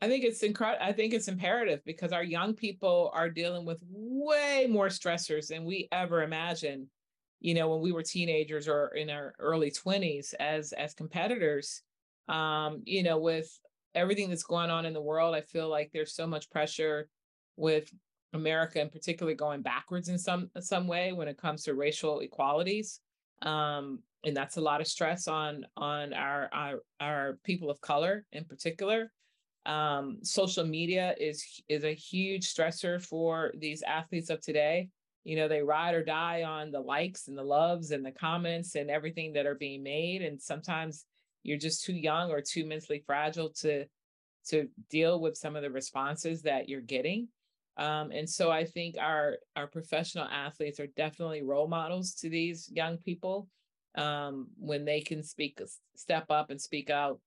I 0.00 0.08
think 0.08 0.24
it's 0.24 0.42
incredible. 0.42 0.84
I 0.84 0.92
think 0.92 1.12
it's 1.12 1.28
imperative 1.28 1.80
because 1.84 2.12
our 2.12 2.24
young 2.24 2.54
people 2.54 3.10
are 3.14 3.28
dealing 3.28 3.66
with 3.66 3.82
way 3.88 4.66
more 4.68 4.88
stressors 4.88 5.48
than 5.48 5.64
we 5.64 5.88
ever 5.92 6.22
imagined. 6.22 6.86
You 7.40 7.54
know, 7.54 7.68
when 7.68 7.80
we 7.80 7.92
were 7.92 8.02
teenagers 8.02 8.68
or 8.68 8.88
in 8.88 9.10
our 9.10 9.34
early 9.38 9.70
20s 9.70 10.34
as 10.34 10.72
as 10.72 10.94
competitors, 10.94 11.82
um, 12.28 12.82
you 12.84 13.02
know, 13.02 13.18
with 13.18 13.48
everything 13.94 14.28
that's 14.28 14.42
going 14.42 14.70
on 14.70 14.86
in 14.86 14.92
the 14.92 15.02
world, 15.02 15.34
I 15.34 15.40
feel 15.42 15.68
like 15.68 15.90
there's 15.92 16.14
so 16.14 16.26
much 16.26 16.50
pressure 16.50 17.08
with 17.56 17.90
America 18.32 18.80
in 18.80 18.90
particular 18.90 19.34
going 19.34 19.62
backwards 19.62 20.08
in 20.08 20.18
some 20.18 20.50
some 20.60 20.86
way 20.86 21.12
when 21.12 21.28
it 21.28 21.38
comes 21.38 21.64
to 21.64 21.74
racial 21.74 22.20
equalities. 22.20 23.00
Um, 23.42 24.00
and 24.24 24.36
that's 24.36 24.56
a 24.56 24.60
lot 24.60 24.80
of 24.80 24.86
stress 24.86 25.28
on 25.28 25.66
on 25.76 26.12
our 26.12 26.48
our, 26.52 26.82
our 27.00 27.38
people 27.44 27.70
of 27.70 27.80
color 27.80 28.24
in 28.32 28.44
particular 28.44 29.12
um, 29.66 30.18
social 30.22 30.64
media 30.64 31.14
is 31.18 31.62
is 31.68 31.84
a 31.84 31.94
huge 31.94 32.52
stressor 32.52 33.02
for 33.02 33.52
these 33.56 33.82
athletes 33.82 34.30
of 34.30 34.40
today 34.40 34.88
you 35.26 35.34
know 35.34 35.48
they 35.48 35.60
ride 35.60 35.94
or 35.94 36.04
die 36.04 36.44
on 36.44 36.70
the 36.70 36.80
likes 36.80 37.26
and 37.26 37.36
the 37.36 37.42
loves 37.42 37.90
and 37.90 38.06
the 38.06 38.12
comments 38.12 38.76
and 38.76 38.88
everything 38.88 39.32
that 39.32 39.44
are 39.44 39.56
being 39.56 39.82
made 39.82 40.22
and 40.22 40.40
sometimes 40.40 41.04
you're 41.42 41.58
just 41.58 41.84
too 41.84 41.94
young 41.94 42.30
or 42.30 42.40
too 42.40 42.64
mentally 42.64 43.02
fragile 43.04 43.50
to 43.50 43.84
to 44.46 44.68
deal 44.88 45.20
with 45.20 45.36
some 45.36 45.56
of 45.56 45.62
the 45.62 45.70
responses 45.70 46.42
that 46.42 46.68
you're 46.68 46.80
getting. 46.80 47.26
Um, 47.76 48.12
and 48.12 48.30
so 48.30 48.50
i 48.50 48.64
think 48.64 48.96
our 48.98 49.36
our 49.54 49.66
professional 49.66 50.24
athletes 50.24 50.80
are 50.80 50.86
definitely 50.96 51.42
role 51.42 51.68
models 51.68 52.14
to 52.20 52.30
these 52.30 52.70
young 52.72 52.96
people 52.96 53.48
um, 53.96 54.48
when 54.58 54.84
they 54.84 55.00
can 55.00 55.22
speak, 55.22 55.60
step 55.94 56.26
up 56.30 56.50
and 56.50 56.60
speak 56.60 56.88
out 56.90 57.18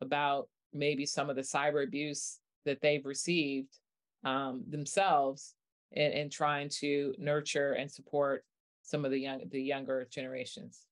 about 0.00 0.48
maybe 0.72 1.06
some 1.06 1.28
of 1.28 1.36
the 1.36 1.42
cyber 1.42 1.82
abuse 1.82 2.38
that 2.64 2.80
they've 2.80 3.04
received 3.04 3.78
um, 4.24 4.62
themselves 4.68 5.54
and, 5.92 6.12
and 6.14 6.32
trying 6.32 6.68
to 6.80 7.14
nurture 7.18 7.72
and 7.72 7.90
support 7.90 8.44
some 8.82 9.04
of 9.04 9.10
the 9.10 9.18
young 9.18 9.42
the 9.50 9.62
younger 9.62 10.06
generations. 10.10 10.86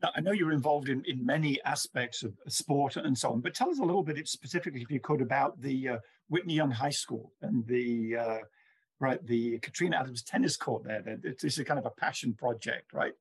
Now, 0.00 0.10
I 0.14 0.20
know 0.20 0.30
you're 0.30 0.52
involved 0.52 0.88
in, 0.88 1.02
in 1.06 1.26
many 1.26 1.60
aspects 1.64 2.22
of 2.22 2.32
sport 2.46 2.96
and 2.96 3.18
so 3.18 3.32
on, 3.32 3.40
but 3.40 3.52
tell 3.52 3.68
us 3.68 3.80
a 3.80 3.84
little 3.84 4.04
bit 4.04 4.28
specifically, 4.28 4.80
if 4.80 4.90
you 4.92 5.00
could, 5.00 5.20
about 5.20 5.60
the 5.60 5.88
uh, 5.88 5.98
Whitney 6.28 6.54
Young 6.54 6.70
High 6.70 6.90
School 6.90 7.32
and 7.42 7.66
the 7.66 8.16
uh, 8.16 8.38
right 9.00 9.24
the 9.26 9.58
Katrina 9.58 9.96
Adams 9.96 10.22
tennis 10.22 10.56
court 10.56 10.84
there. 10.84 11.02
This 11.22 11.58
is 11.58 11.64
kind 11.64 11.78
of 11.78 11.86
a 11.86 11.90
passion 11.90 12.32
project, 12.34 12.92
right? 12.92 13.12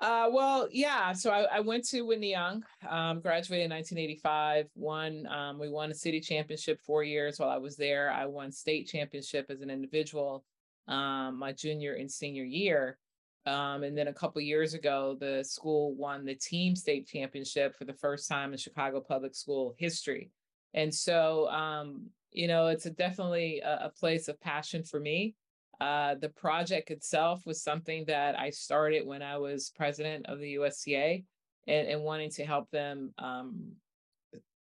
Uh, 0.00 0.30
well, 0.32 0.66
yeah. 0.72 1.12
So 1.12 1.30
I, 1.30 1.42
I, 1.56 1.60
went 1.60 1.84
to 1.88 2.00
Whitney 2.02 2.30
Young, 2.30 2.64
um, 2.88 3.20
graduated 3.20 3.66
in 3.66 3.70
1985. 3.70 4.66
Won, 4.74 5.26
um, 5.26 5.58
we 5.58 5.68
won 5.68 5.90
a 5.90 5.94
city 5.94 6.20
championship 6.20 6.80
four 6.80 7.04
years 7.04 7.38
while 7.38 7.50
I 7.50 7.58
was 7.58 7.76
there. 7.76 8.10
I 8.10 8.24
won 8.24 8.50
state 8.50 8.88
championship 8.88 9.50
as 9.50 9.60
an 9.60 9.68
individual 9.68 10.42
um, 10.88 11.38
my 11.38 11.52
junior 11.52 11.94
and 11.94 12.10
senior 12.10 12.44
year. 12.44 12.98
Um, 13.46 13.84
and 13.84 13.96
then 13.96 14.08
a 14.08 14.12
couple 14.12 14.40
years 14.42 14.74
ago, 14.74 15.16
the 15.18 15.42
school 15.44 15.94
won 15.94 16.24
the 16.24 16.34
team 16.34 16.76
state 16.76 17.06
championship 17.06 17.76
for 17.76 17.84
the 17.84 17.94
first 17.94 18.28
time 18.28 18.52
in 18.52 18.58
Chicago 18.58 19.00
public 19.00 19.34
school 19.34 19.74
history. 19.78 20.30
And 20.74 20.94
so, 20.94 21.48
um, 21.48 22.06
you 22.32 22.48
know, 22.48 22.66
it's 22.66 22.86
a 22.86 22.90
definitely 22.90 23.60
a, 23.60 23.86
a 23.86 23.90
place 23.90 24.28
of 24.28 24.40
passion 24.40 24.82
for 24.82 25.00
me. 25.00 25.34
Uh, 25.80 26.14
the 26.20 26.28
project 26.28 26.90
itself 26.90 27.46
was 27.46 27.62
something 27.62 28.04
that 28.06 28.38
I 28.38 28.50
started 28.50 29.06
when 29.06 29.22
I 29.22 29.38
was 29.38 29.72
president 29.74 30.26
of 30.26 30.38
the 30.38 30.50
USTA 30.50 31.22
and, 31.66 31.88
and 31.88 32.02
wanting 32.02 32.30
to 32.32 32.44
help 32.44 32.70
them 32.70 33.14
um, 33.18 33.72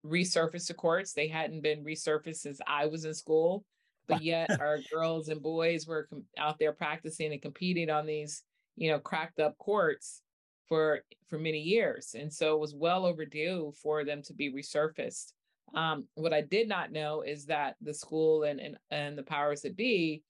resurface 0.06 0.68
the 0.68 0.74
courts. 0.74 1.14
They 1.14 1.28
hadn't 1.28 1.62
been 1.62 1.84
resurfaced 1.84 2.38
since 2.38 2.60
I 2.66 2.86
was 2.86 3.04
in 3.04 3.14
school, 3.14 3.66
but 4.08 4.22
yet 4.22 4.50
our 4.62 4.80
girls 4.92 5.28
and 5.28 5.42
boys 5.42 5.88
were 5.88 6.08
com- 6.10 6.24
out 6.38 6.58
there 6.58 6.72
practicing 6.72 7.34
and 7.34 7.42
competing 7.42 7.90
on 7.90 8.06
these, 8.06 8.44
you 8.78 8.90
know, 8.90 9.00
cracked 9.00 9.40
up 9.40 9.58
courts 9.58 10.22
for 10.68 11.02
for 11.28 11.38
many 11.38 11.60
years. 11.60 12.16
And 12.18 12.32
so 12.32 12.54
it 12.56 12.60
was 12.60 12.74
well 12.74 13.06
overdue 13.06 13.74
for 13.82 14.06
them 14.06 14.22
to 14.24 14.34
be 14.34 14.54
resurfaced. 14.54 15.34
Um, 15.76 16.08
what 16.16 16.34
I 16.34 16.42
did 16.42 16.70
not 16.70 16.92
know 16.92 17.22
is 17.22 17.46
that 17.46 17.76
the 17.82 17.94
school 17.94 18.44
and, 18.44 18.60
and, 18.60 18.78
and 18.90 19.18
the 19.18 19.24
powers 19.24 19.62
that 19.62 19.76
be 19.76 20.24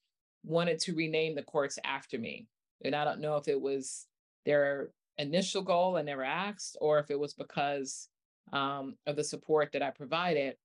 wanted 0.43 0.79
to 0.79 0.95
rename 0.95 1.35
the 1.35 1.43
courts 1.43 1.79
after 1.83 2.17
me. 2.17 2.47
And 2.83 2.95
I 2.95 3.03
don't 3.03 3.21
know 3.21 3.35
if 3.37 3.47
it 3.47 3.59
was 3.59 4.07
their 4.45 4.89
initial 5.17 5.61
goal 5.61 5.97
and 5.97 6.05
never 6.05 6.23
asked, 6.23 6.77
or 6.79 6.99
if 6.99 7.11
it 7.11 7.19
was 7.19 7.33
because 7.33 8.07
um, 8.53 8.95
of 9.05 9.15
the 9.15 9.23
support 9.23 9.71
that 9.73 9.83
I 9.83 9.91
provided 9.91 10.55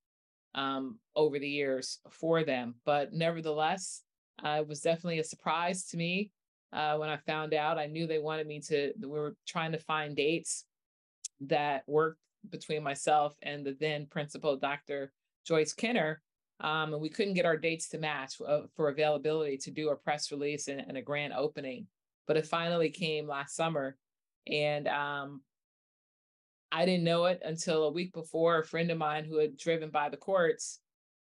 um, 0.54 0.98
over 1.16 1.38
the 1.38 1.48
years 1.48 1.98
for 2.10 2.44
them. 2.44 2.76
But 2.84 3.12
nevertheless, 3.12 4.02
uh, 4.44 4.58
it 4.60 4.68
was 4.68 4.80
definitely 4.80 5.18
a 5.18 5.24
surprise 5.24 5.86
to 5.86 5.96
me 5.96 6.30
uh, 6.72 6.96
when 6.96 7.08
I 7.08 7.16
found 7.18 7.54
out. 7.54 7.78
I 7.78 7.86
knew 7.86 8.06
they 8.06 8.18
wanted 8.18 8.46
me 8.46 8.60
to, 8.60 8.92
we 9.00 9.08
were 9.08 9.36
trying 9.46 9.72
to 9.72 9.78
find 9.78 10.16
dates 10.16 10.64
that 11.40 11.82
worked 11.86 12.20
between 12.50 12.82
myself 12.82 13.34
and 13.42 13.64
the 13.64 13.76
then 13.80 14.06
principal, 14.06 14.56
Dr. 14.56 15.12
Joyce 15.46 15.72
Kenner, 15.72 16.22
um, 16.64 16.94
and 16.94 17.02
we 17.02 17.10
couldn't 17.10 17.34
get 17.34 17.44
our 17.44 17.58
dates 17.58 17.90
to 17.90 17.98
match 17.98 18.36
uh, 18.46 18.62
for 18.74 18.88
availability 18.88 19.58
to 19.58 19.70
do 19.70 19.90
a 19.90 19.96
press 19.96 20.32
release 20.32 20.68
and, 20.68 20.80
and, 20.80 20.96
a 20.96 21.02
grand 21.02 21.34
opening. 21.34 21.86
But 22.26 22.38
it 22.38 22.46
finally 22.46 22.88
came 22.88 23.28
last 23.28 23.54
summer, 23.54 23.98
and 24.50 24.88
um, 24.88 25.42
I 26.72 26.86
didn't 26.86 27.04
know 27.04 27.26
it 27.26 27.42
until 27.44 27.84
a 27.84 27.92
week 27.92 28.14
before. 28.14 28.60
A 28.60 28.64
friend 28.64 28.90
of 28.90 28.96
mine 28.96 29.26
who 29.26 29.36
had 29.36 29.58
driven 29.58 29.90
by 29.90 30.08
the 30.08 30.16
courts 30.16 30.80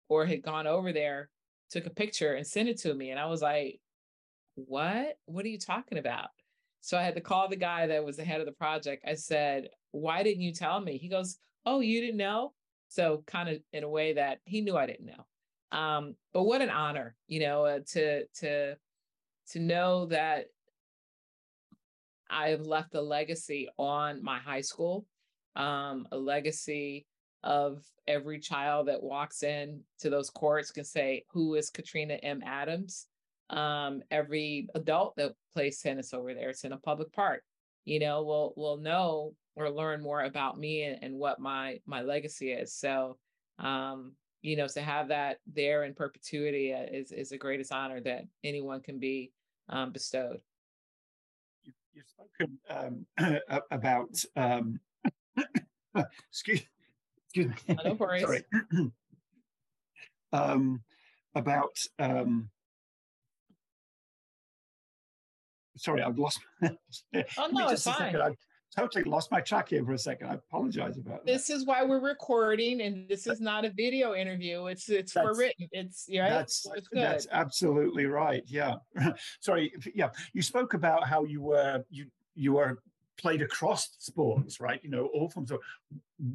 or 0.08 0.26
had 0.26 0.42
gone 0.42 0.66
over 0.66 0.92
there 0.92 1.30
took 1.70 1.86
a 1.86 1.90
picture 1.90 2.34
and 2.34 2.44
sent 2.44 2.68
it 2.68 2.78
to 2.78 2.92
me, 2.92 3.10
and 3.10 3.20
I 3.20 3.26
was 3.26 3.40
like, 3.40 3.78
"What? 4.56 5.18
What 5.26 5.44
are 5.44 5.50
you 5.50 5.58
talking 5.58 5.98
about?" 5.98 6.30
So 6.80 6.98
I 6.98 7.04
had 7.04 7.14
to 7.14 7.20
call 7.20 7.48
the 7.48 7.54
guy 7.54 7.86
that 7.86 8.04
was 8.04 8.16
the 8.16 8.24
head 8.24 8.40
of 8.40 8.46
the 8.46 8.52
project. 8.52 9.04
I 9.06 9.14
said, 9.14 9.68
"Why 9.92 10.24
didn't 10.24 10.42
you 10.42 10.52
tell 10.52 10.80
me?" 10.80 10.98
He 10.98 11.08
goes, 11.08 11.38
"Oh, 11.64 11.78
you 11.78 12.00
didn't 12.00 12.16
know." 12.16 12.54
So 12.88 13.22
kind 13.26 13.48
of 13.48 13.58
in 13.72 13.84
a 13.84 13.88
way 13.88 14.14
that 14.14 14.38
he 14.44 14.60
knew 14.60 14.76
I 14.76 14.86
didn't 14.86 15.06
know. 15.06 15.26
Um, 15.76 16.14
but 16.32 16.44
what 16.44 16.62
an 16.62 16.70
honor, 16.70 17.14
you 17.26 17.40
know, 17.40 17.64
uh, 17.64 17.80
to 17.92 18.26
to 18.40 18.76
to 19.50 19.58
know 19.58 20.06
that 20.06 20.46
I 22.30 22.50
have 22.50 22.62
left 22.62 22.94
a 22.94 23.00
legacy 23.00 23.68
on 23.78 24.22
my 24.22 24.38
high 24.38 24.60
school, 24.60 25.06
um, 25.56 26.06
a 26.12 26.16
legacy 26.18 27.06
of 27.42 27.82
every 28.06 28.38
child 28.38 28.88
that 28.88 29.02
walks 29.02 29.42
in 29.42 29.80
to 30.00 30.10
those 30.10 30.30
courts 30.30 30.70
can 30.70 30.84
say, 30.84 31.24
"Who 31.30 31.54
is 31.54 31.70
Katrina 31.70 32.14
M. 32.14 32.42
Adams?" 32.44 33.06
Um, 33.50 34.02
every 34.10 34.68
adult 34.74 35.16
that 35.16 35.34
plays 35.52 35.80
tennis 35.80 36.12
over 36.12 36.34
there, 36.34 36.50
it's 36.50 36.64
in 36.64 36.72
a 36.72 36.78
public 36.78 37.12
park. 37.12 37.42
You 37.84 38.00
know, 38.00 38.22
will 38.22 38.54
will 38.56 38.78
know 38.78 39.34
or 39.58 39.70
learn 39.70 40.00
more 40.00 40.22
about 40.22 40.58
me 40.58 40.84
and, 40.84 41.02
and 41.02 41.14
what 41.14 41.40
my 41.40 41.80
my 41.84 42.02
legacy 42.02 42.52
is. 42.52 42.72
So, 42.72 43.18
um, 43.58 44.12
you 44.40 44.56
know, 44.56 44.68
to 44.68 44.80
have 44.80 45.08
that 45.08 45.38
there 45.52 45.84
in 45.84 45.94
perpetuity 45.94 46.72
uh, 46.72 46.86
is 46.90 47.12
is 47.12 47.30
the 47.30 47.38
greatest 47.38 47.72
honor 47.72 48.00
that 48.02 48.24
anyone 48.44 48.80
can 48.80 48.98
be 48.98 49.32
um, 49.68 49.92
bestowed. 49.92 50.40
You, 51.64 51.72
you've 51.92 52.06
spoken 52.06 52.58
um, 52.70 53.40
about 53.70 54.22
um, 54.36 54.78
excuse 56.30 56.62
excuse 57.24 57.52
me. 57.68 57.76
No 57.84 57.94
worries. 57.94 58.22
Sorry. 58.22 58.44
um, 60.32 60.82
about 61.34 61.76
um, 61.98 62.48
sorry, 65.76 66.02
I've 66.02 66.18
lost. 66.18 66.40
oh 66.62 67.48
no, 67.50 67.68
it's 67.68 67.84
fine. 67.84 68.16
I 68.16 68.30
totally 68.74 69.04
lost 69.04 69.30
my 69.30 69.40
track 69.40 69.68
here 69.68 69.84
for 69.84 69.92
a 69.92 69.98
second. 69.98 70.28
I 70.28 70.34
apologize 70.34 70.98
about 70.98 71.24
that. 71.24 71.32
This 71.32 71.50
is 71.50 71.66
why 71.66 71.84
we're 71.84 72.00
recording, 72.00 72.82
and 72.82 73.08
this 73.08 73.26
is 73.26 73.40
not 73.40 73.64
a 73.64 73.70
video 73.70 74.14
interview. 74.14 74.66
It's 74.66 74.88
it's 74.88 75.12
that's, 75.12 75.26
for 75.26 75.34
written. 75.34 75.68
It's 75.72 76.06
yeah. 76.08 76.30
That's 76.30 76.66
that's 76.92 77.26
absolutely 77.30 78.06
right. 78.06 78.42
Yeah. 78.46 78.74
sorry. 79.40 79.72
Yeah, 79.94 80.10
you 80.32 80.42
spoke 80.42 80.74
about 80.74 81.06
how 81.06 81.24
you 81.24 81.42
were 81.42 81.84
you 81.90 82.06
you 82.34 82.54
were 82.54 82.78
played 83.18 83.42
across 83.42 83.90
sports, 83.98 84.60
right? 84.60 84.80
You 84.82 84.90
know, 84.90 85.06
all 85.14 85.28
forms 85.28 85.50
of. 85.50 85.60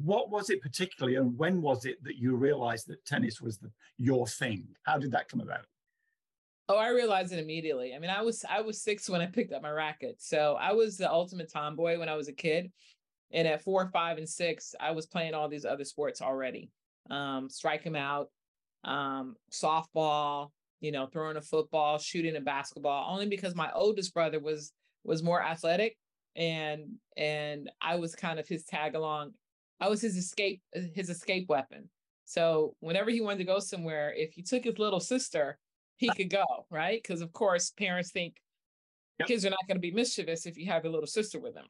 What 0.02 0.30
was 0.30 0.48
it 0.50 0.62
particularly, 0.62 1.16
and 1.16 1.36
when 1.36 1.60
was 1.60 1.84
it 1.84 2.02
that 2.04 2.16
you 2.16 2.36
realized 2.36 2.86
that 2.88 3.04
tennis 3.04 3.40
was 3.40 3.58
the, 3.58 3.70
your 3.98 4.26
thing? 4.26 4.66
How 4.84 4.98
did 4.98 5.12
that 5.12 5.28
come 5.28 5.40
about? 5.40 5.66
Oh, 6.68 6.76
I 6.76 6.88
realized 6.88 7.32
it 7.32 7.38
immediately. 7.38 7.94
I 7.94 7.98
mean, 7.98 8.10
I 8.10 8.22
was 8.22 8.44
I 8.48 8.60
was 8.62 8.82
six 8.82 9.08
when 9.08 9.20
I 9.20 9.26
picked 9.26 9.52
up 9.52 9.62
my 9.62 9.70
racket, 9.70 10.16
so 10.20 10.56
I 10.58 10.72
was 10.72 10.96
the 10.96 11.10
ultimate 11.10 11.52
tomboy 11.52 11.98
when 11.98 12.08
I 12.08 12.14
was 12.14 12.28
a 12.28 12.32
kid. 12.32 12.72
And 13.32 13.48
at 13.48 13.62
four, 13.62 13.88
five, 13.92 14.18
and 14.18 14.28
six, 14.28 14.74
I 14.78 14.92
was 14.92 15.06
playing 15.06 15.34
all 15.34 15.48
these 15.48 15.64
other 15.64 15.84
sports 15.84 16.22
already. 16.22 16.70
Um, 17.10 17.50
strike 17.50 17.82
him 17.82 17.96
out, 17.96 18.28
um, 18.84 19.34
softball, 19.52 20.50
you 20.80 20.92
know, 20.92 21.06
throwing 21.06 21.36
a 21.36 21.42
football, 21.42 21.98
shooting 21.98 22.36
a 22.36 22.40
basketball, 22.40 23.12
only 23.12 23.26
because 23.26 23.54
my 23.54 23.70
oldest 23.72 24.14
brother 24.14 24.40
was 24.40 24.72
was 25.04 25.22
more 25.22 25.42
athletic 25.42 25.96
and 26.36 26.96
and 27.16 27.70
I 27.80 27.96
was 27.96 28.14
kind 28.14 28.38
of 28.38 28.48
his 28.48 28.64
tag 28.64 28.94
along. 28.94 29.32
I 29.80 29.88
was 29.88 30.00
his 30.00 30.16
escape 30.16 30.62
his 30.72 31.10
escape 31.10 31.48
weapon. 31.48 31.88
So 32.24 32.74
whenever 32.80 33.10
he 33.10 33.20
wanted 33.20 33.38
to 33.38 33.44
go 33.44 33.58
somewhere, 33.58 34.12
if 34.16 34.32
he 34.32 34.42
took 34.42 34.64
his 34.64 34.78
little 34.78 35.00
sister, 35.00 35.58
he 35.96 36.10
could 36.10 36.30
go, 36.30 36.44
right? 36.70 37.00
Because 37.02 37.20
of 37.20 37.32
course 37.32 37.70
parents 37.70 38.10
think 38.10 38.36
yep. 39.18 39.28
kids 39.28 39.44
are 39.44 39.50
not 39.50 39.66
going 39.66 39.76
to 39.76 39.80
be 39.80 39.92
mischievous 39.92 40.46
if 40.46 40.56
you 40.56 40.66
have 40.66 40.84
a 40.84 40.88
little 40.88 41.06
sister 41.06 41.38
with 41.38 41.54
them. 41.54 41.66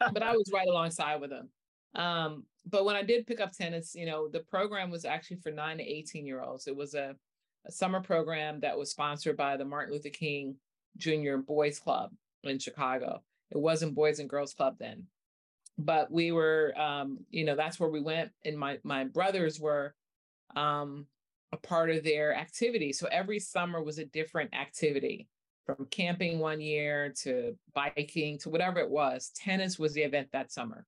but 0.12 0.22
I 0.22 0.32
was 0.32 0.50
right 0.52 0.68
alongside 0.68 1.20
with 1.20 1.30
them. 1.30 1.48
Um, 1.94 2.44
but 2.66 2.84
when 2.84 2.96
I 2.96 3.02
did 3.02 3.26
pick 3.26 3.40
up 3.40 3.52
tennis, 3.52 3.94
you 3.94 4.06
know, 4.06 4.28
the 4.28 4.40
program 4.40 4.90
was 4.90 5.04
actually 5.04 5.38
for 5.38 5.50
nine 5.50 5.78
to 5.78 5.84
18 5.84 6.26
year 6.26 6.42
olds. 6.42 6.66
It 6.66 6.76
was 6.76 6.94
a, 6.94 7.16
a 7.66 7.72
summer 7.72 8.00
program 8.00 8.60
that 8.60 8.78
was 8.78 8.90
sponsored 8.90 9.36
by 9.36 9.56
the 9.56 9.64
Martin 9.64 9.94
Luther 9.94 10.10
King 10.10 10.56
Jr. 10.96 11.36
Boys 11.36 11.78
Club 11.78 12.12
in 12.44 12.58
Chicago. 12.58 13.22
It 13.50 13.58
wasn't 13.58 13.94
Boys 13.94 14.18
and 14.18 14.28
Girls 14.28 14.54
Club 14.54 14.76
then, 14.78 15.06
but 15.78 16.10
we 16.10 16.32
were, 16.32 16.74
um, 16.76 17.18
you 17.30 17.44
know, 17.44 17.56
that's 17.56 17.80
where 17.80 17.88
we 17.88 18.00
went. 18.00 18.30
And 18.44 18.58
my 18.58 18.78
my 18.84 19.04
brothers 19.04 19.58
were 19.58 19.94
um, 20.54 21.06
a 21.52 21.56
part 21.56 21.90
of 21.90 22.04
their 22.04 22.34
activity. 22.34 22.92
So 22.92 23.08
every 23.10 23.38
summer 23.38 23.82
was 23.82 23.98
a 23.98 24.04
different 24.04 24.54
activity, 24.54 25.28
from 25.64 25.86
camping 25.90 26.38
one 26.38 26.60
year 26.60 27.12
to 27.22 27.56
biking 27.74 28.38
to 28.38 28.50
whatever 28.50 28.80
it 28.80 28.90
was. 28.90 29.30
Tennis 29.34 29.78
was 29.78 29.92
the 29.92 30.02
event 30.02 30.28
that 30.32 30.52
summer, 30.52 30.86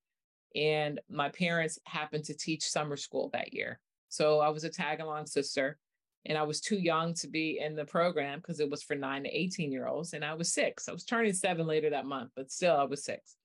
and 0.55 1.01
my 1.09 1.29
parents 1.29 1.79
happened 1.85 2.25
to 2.25 2.37
teach 2.37 2.63
summer 2.69 2.97
school 2.97 3.31
that 3.33 3.53
year. 3.53 3.79
So 4.09 4.41
I 4.41 4.49
was 4.49 4.65
a 4.65 4.71
tag 4.71 5.01
along 5.01 5.27
sister 5.27 5.79
and 6.27 6.37
I 6.37 6.43
was 6.43 6.61
too 6.61 6.77
young 6.77 7.15
to 7.15 7.29
be 7.29 7.61
in 7.63 7.75
the 7.75 7.85
program 7.85 8.41
because 8.41 8.61
it 8.61 8.71
was 8.71 8.83
for 8.83 8.95
nine 8.95 9.25
to 9.25 9.31
18 9.31 9.73
year 9.73 9.87
olds. 9.87 10.13
And 10.13 10.25
I 10.25 10.35
was 10.35 10.53
six. 10.53 10.89
I 10.89 10.93
was 10.93 11.05
turning 11.05 11.33
seven 11.33 11.67
later 11.67 11.91
that 11.91 12.05
month, 12.05 12.31
but 12.37 12.51
still 12.51 12.77
I 12.77 12.85
was 12.85 13.05
six. 13.05 13.37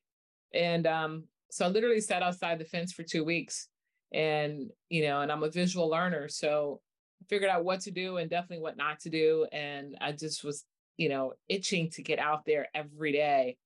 And 0.53 0.85
um, 0.85 1.23
so 1.51 1.65
I 1.65 1.69
literally 1.69 2.01
sat 2.01 2.23
outside 2.23 2.59
the 2.59 2.65
fence 2.65 2.91
for 2.91 3.03
two 3.03 3.23
weeks. 3.23 3.69
And, 4.13 4.69
you 4.89 5.03
know, 5.03 5.21
and 5.21 5.31
I'm 5.31 5.43
a 5.43 5.49
visual 5.49 5.89
learner. 5.89 6.27
So 6.27 6.81
figured 7.29 7.49
out 7.49 7.65
what 7.65 7.81
to 7.81 7.91
do 7.91 8.17
and 8.17 8.29
definitely 8.29 8.63
what 8.63 8.77
not 8.77 8.99
to 9.01 9.09
do. 9.09 9.47
And 9.51 9.97
I 10.01 10.11
just 10.11 10.43
was, 10.43 10.63
you 10.97 11.09
know, 11.09 11.33
itching 11.47 11.89
to 11.91 12.03
get 12.03 12.19
out 12.19 12.45
there 12.45 12.67
every 12.73 13.11
day. 13.11 13.57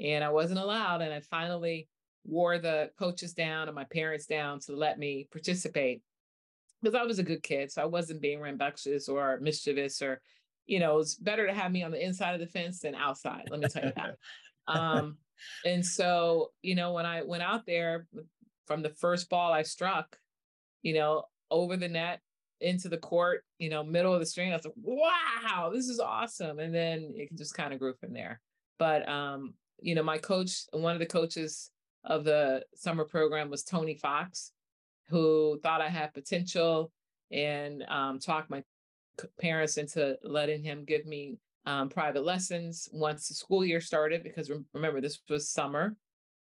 And 0.00 0.24
I 0.24 0.30
wasn't 0.30 0.60
allowed. 0.60 1.02
And 1.02 1.12
I 1.12 1.20
finally 1.20 1.88
wore 2.24 2.58
the 2.58 2.90
coaches 2.98 3.34
down 3.34 3.68
and 3.68 3.74
my 3.74 3.84
parents 3.84 4.26
down 4.26 4.60
to 4.60 4.76
let 4.76 4.98
me 4.98 5.28
participate 5.30 6.02
because 6.82 6.94
I 6.94 7.04
was 7.04 7.18
a 7.18 7.24
good 7.24 7.42
kid. 7.42 7.70
So 7.70 7.82
I 7.82 7.86
wasn't 7.86 8.20
being 8.20 8.40
rambunctious 8.40 9.08
or 9.08 9.38
mischievous 9.40 10.02
or, 10.02 10.20
you 10.66 10.78
know, 10.78 10.98
it's 10.98 11.14
better 11.16 11.46
to 11.46 11.54
have 11.54 11.72
me 11.72 11.82
on 11.82 11.90
the 11.90 12.04
inside 12.04 12.34
of 12.34 12.40
the 12.40 12.46
fence 12.46 12.80
than 12.80 12.94
outside. 12.94 13.48
Let 13.50 13.60
me 13.60 13.68
tell 13.68 13.84
you 13.84 13.92
that. 13.96 14.16
um, 14.68 15.16
and 15.64 15.84
so, 15.84 16.52
you 16.62 16.74
know, 16.74 16.92
when 16.92 17.06
I 17.06 17.22
went 17.22 17.42
out 17.42 17.66
there 17.66 18.06
from 18.66 18.82
the 18.82 18.90
first 18.90 19.28
ball 19.28 19.52
I 19.52 19.62
struck, 19.62 20.16
you 20.82 20.94
know, 20.94 21.24
over 21.50 21.76
the 21.76 21.88
net 21.88 22.20
into 22.62 22.88
the 22.88 22.98
court, 22.98 23.44
you 23.58 23.68
know, 23.68 23.82
middle 23.82 24.14
of 24.14 24.20
the 24.20 24.26
string, 24.26 24.52
I 24.52 24.56
was 24.56 24.64
like, 24.64 24.74
wow, 24.80 25.70
this 25.72 25.88
is 25.88 26.00
awesome. 26.00 26.58
And 26.58 26.74
then 26.74 27.12
it 27.14 27.36
just 27.36 27.54
kind 27.54 27.72
of 27.72 27.78
grew 27.78 27.94
from 27.94 28.12
there. 28.12 28.40
But, 28.78 29.08
um, 29.08 29.54
you 29.80 29.94
know, 29.94 30.02
my 30.02 30.18
coach, 30.18 30.62
one 30.72 30.94
of 30.94 31.00
the 31.00 31.06
coaches 31.06 31.70
of 32.04 32.24
the 32.24 32.64
summer 32.74 33.04
program 33.04 33.50
was 33.50 33.62
Tony 33.62 33.94
Fox 33.94 34.52
who 35.08 35.60
thought 35.62 35.80
I 35.80 35.88
had 35.88 36.14
potential 36.14 36.90
and 37.30 37.84
um, 37.88 38.18
talked 38.18 38.50
my 38.50 38.62
parents 39.40 39.76
into 39.76 40.16
letting 40.22 40.62
him 40.62 40.84
give 40.84 41.04
me 41.06 41.38
um, 41.66 41.88
private 41.88 42.24
lessons 42.24 42.88
once 42.92 43.28
the 43.28 43.34
school 43.34 43.64
year 43.64 43.80
started. 43.80 44.22
Because 44.22 44.50
remember, 44.72 45.00
this 45.00 45.20
was 45.28 45.50
summer. 45.50 45.96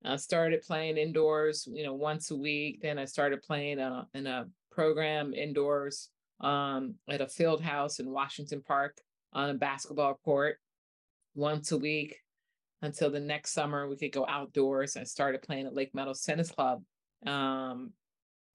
I 0.04 0.16
started 0.16 0.62
playing 0.62 0.98
indoors, 0.98 1.68
you 1.72 1.84
know, 1.84 1.94
once 1.94 2.32
a 2.32 2.36
week. 2.36 2.82
Then 2.82 2.98
I 2.98 3.06
started 3.06 3.42
playing 3.42 3.80
uh, 3.80 4.06
in 4.14 4.28
a 4.28 4.48
program 4.78 5.34
indoors 5.34 6.10
um, 6.40 6.94
at 7.10 7.20
a 7.20 7.28
field 7.28 7.64
house 7.64 7.98
in 8.00 8.12
Washington 8.12 8.62
Park 8.62 8.96
on 9.34 9.50
a 9.50 9.56
basketball 9.56 10.20
court 10.24 10.58
once 11.34 11.72
a 11.72 11.78
week 11.80 12.18
until 12.84 13.10
the 13.10 13.20
next 13.20 13.54
summer 13.54 13.90
we 13.90 13.98
could 13.98 14.12
go 14.12 14.24
outdoors. 14.28 14.96
I 14.96 15.04
started 15.04 15.42
playing 15.42 15.66
at 15.66 15.74
Lake 15.74 15.96
Meadows 15.96 16.22
Tennis 16.22 16.52
Club 16.52 16.84
um, 17.26 17.92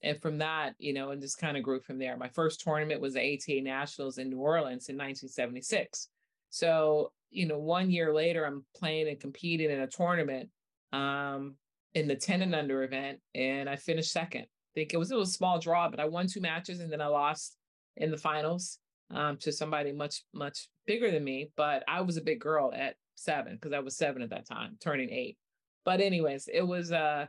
and 0.01 0.17
from 0.23 0.39
that, 0.39 0.75
you 0.79 0.93
know, 0.93 1.11
and 1.11 1.21
just 1.21 1.39
kind 1.39 1.57
of 1.57 1.65
grew 1.65 1.81
from 1.81 1.99
there. 1.99 2.17
My 2.17 2.29
first 2.29 2.61
tournament 2.61 3.01
was 3.01 3.15
the 3.15 3.35
ATA 3.35 3.61
Nationals 3.61 4.19
in 4.19 4.31
New 4.31 4.39
Orleans 4.39 4.89
in 4.89 4.95
1976. 4.95 6.09
So, 6.51 7.11
you 7.33 7.49
know, 7.49 7.59
one 7.59 7.91
year 7.91 8.15
later, 8.15 8.45
I'm 8.45 8.65
playing 8.77 9.09
and 9.09 9.19
competing 9.19 9.73
in 9.73 9.81
a 9.81 9.89
tournament 9.89 10.51
um, 10.93 11.57
in 11.95 12.07
the 12.07 12.15
10 12.15 12.43
and 12.43 12.55
under 12.55 12.85
event, 12.85 13.19
and 13.35 13.69
I 13.69 13.75
finished 13.75 14.13
second. 14.13 14.47
Think 14.75 14.95
it 14.95 14.99
was, 14.99 15.11
a 15.11 15.27
small 15.27 15.59
draw, 15.59 15.89
but 15.89 16.01
I 16.01 16.07
won 16.07 16.27
two 16.27 16.41
matches 16.41 16.81
and 16.81 16.91
then 16.91 17.01
I 17.01 17.07
lost 17.07 17.57
in 17.97 18.11
the 18.11 18.17
finals 18.17 18.79
um, 19.11 19.37
to 19.39 19.53
somebody 19.53 19.93
much, 19.93 20.23
much 20.33 20.69
bigger 20.87 21.11
than 21.11 21.25
me. 21.25 21.51
But 21.57 21.85
I 21.87 22.01
was 22.01 22.17
a 22.17 22.23
big 22.23 22.41
girl 22.41 22.73
at 22.75 22.97
seven 23.15 23.55
because 23.55 23.73
I 23.73 23.81
was 23.81 23.97
seven 23.97 24.23
at 24.23 24.31
that 24.31 24.49
time, 24.49 24.79
turning 24.81 25.11
eight. 25.11 25.37
But, 25.85 26.01
anyways, 26.01 26.49
it 26.53 26.63
was, 26.63 26.93
uh, 26.93 27.27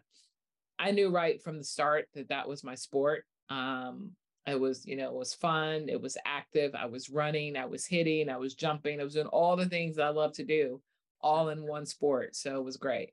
I 0.79 0.91
knew 0.91 1.09
right 1.09 1.41
from 1.41 1.57
the 1.57 1.63
start 1.63 2.07
that 2.13 2.29
that 2.29 2.47
was 2.47 2.63
my 2.63 2.75
sport. 2.75 3.25
Um, 3.49 4.11
it 4.45 4.59
was, 4.59 4.85
you 4.85 4.95
know, 4.95 5.07
it 5.07 5.15
was 5.15 5.33
fun. 5.33 5.87
It 5.87 6.01
was 6.01 6.17
active. 6.25 6.75
I 6.75 6.85
was 6.85 7.09
running. 7.09 7.55
I 7.55 7.65
was 7.65 7.85
hitting. 7.85 8.29
I 8.29 8.37
was 8.37 8.55
jumping. 8.55 8.99
I 8.99 9.03
was 9.03 9.13
doing 9.13 9.27
all 9.27 9.55
the 9.55 9.69
things 9.69 9.99
I 9.99 10.09
love 10.09 10.33
to 10.33 10.43
do, 10.43 10.81
all 11.21 11.49
in 11.49 11.65
one 11.65 11.85
sport. 11.85 12.35
So 12.35 12.57
it 12.57 12.63
was 12.63 12.77
great. 12.77 13.11